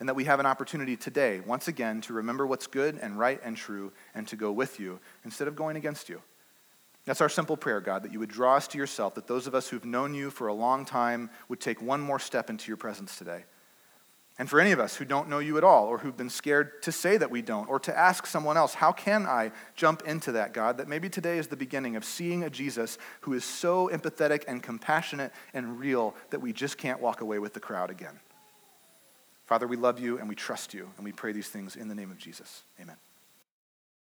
and 0.00 0.08
that 0.08 0.14
we 0.14 0.24
have 0.24 0.40
an 0.40 0.46
opportunity 0.46 0.96
today, 0.96 1.40
once 1.46 1.68
again, 1.68 2.00
to 2.00 2.14
remember 2.14 2.46
what's 2.46 2.66
good 2.66 2.98
and 3.00 3.18
right 3.18 3.40
and 3.44 3.56
true, 3.56 3.92
and 4.14 4.26
to 4.28 4.36
go 4.36 4.50
with 4.50 4.80
you 4.80 4.98
instead 5.24 5.46
of 5.46 5.54
going 5.54 5.76
against 5.76 6.08
you. 6.08 6.20
That's 7.04 7.20
our 7.20 7.28
simple 7.28 7.56
prayer, 7.56 7.80
God, 7.80 8.02
that 8.02 8.12
you 8.12 8.18
would 8.18 8.30
draw 8.30 8.56
us 8.56 8.66
to 8.68 8.78
yourself, 8.78 9.14
that 9.14 9.26
those 9.26 9.46
of 9.46 9.54
us 9.54 9.68
who've 9.68 9.84
known 9.84 10.14
you 10.14 10.30
for 10.30 10.48
a 10.48 10.54
long 10.54 10.84
time 10.84 11.30
would 11.48 11.60
take 11.60 11.80
one 11.80 12.00
more 12.00 12.18
step 12.18 12.50
into 12.50 12.68
your 12.68 12.76
presence 12.76 13.16
today. 13.16 13.44
And 14.38 14.48
for 14.48 14.58
any 14.58 14.72
of 14.72 14.80
us 14.80 14.96
who 14.96 15.04
don't 15.04 15.28
know 15.28 15.38
you 15.38 15.58
at 15.58 15.64
all, 15.64 15.86
or 15.86 15.98
who've 15.98 16.16
been 16.16 16.30
scared 16.30 16.82
to 16.84 16.92
say 16.92 17.18
that 17.18 17.30
we 17.30 17.42
don't, 17.42 17.68
or 17.68 17.78
to 17.80 17.98
ask 17.98 18.26
someone 18.26 18.56
else, 18.56 18.72
how 18.72 18.90
can 18.90 19.26
I 19.26 19.52
jump 19.76 20.02
into 20.06 20.32
that, 20.32 20.54
God? 20.54 20.78
That 20.78 20.88
maybe 20.88 21.10
today 21.10 21.36
is 21.36 21.48
the 21.48 21.56
beginning 21.56 21.94
of 21.94 22.06
seeing 22.06 22.42
a 22.42 22.48
Jesus 22.48 22.96
who 23.20 23.34
is 23.34 23.44
so 23.44 23.90
empathetic 23.92 24.44
and 24.48 24.62
compassionate 24.62 25.32
and 25.52 25.78
real 25.78 26.14
that 26.30 26.40
we 26.40 26.54
just 26.54 26.78
can't 26.78 27.00
walk 27.00 27.20
away 27.20 27.38
with 27.38 27.52
the 27.52 27.60
crowd 27.60 27.90
again. 27.90 28.18
Father, 29.50 29.66
we 29.66 29.76
love 29.76 29.98
you 29.98 30.16
and 30.16 30.28
we 30.28 30.36
trust 30.36 30.74
you, 30.74 30.88
and 30.96 31.04
we 31.04 31.10
pray 31.10 31.32
these 31.32 31.48
things 31.48 31.74
in 31.74 31.88
the 31.88 31.94
name 31.96 32.12
of 32.12 32.18
Jesus. 32.18 32.62
Amen. 32.80 32.94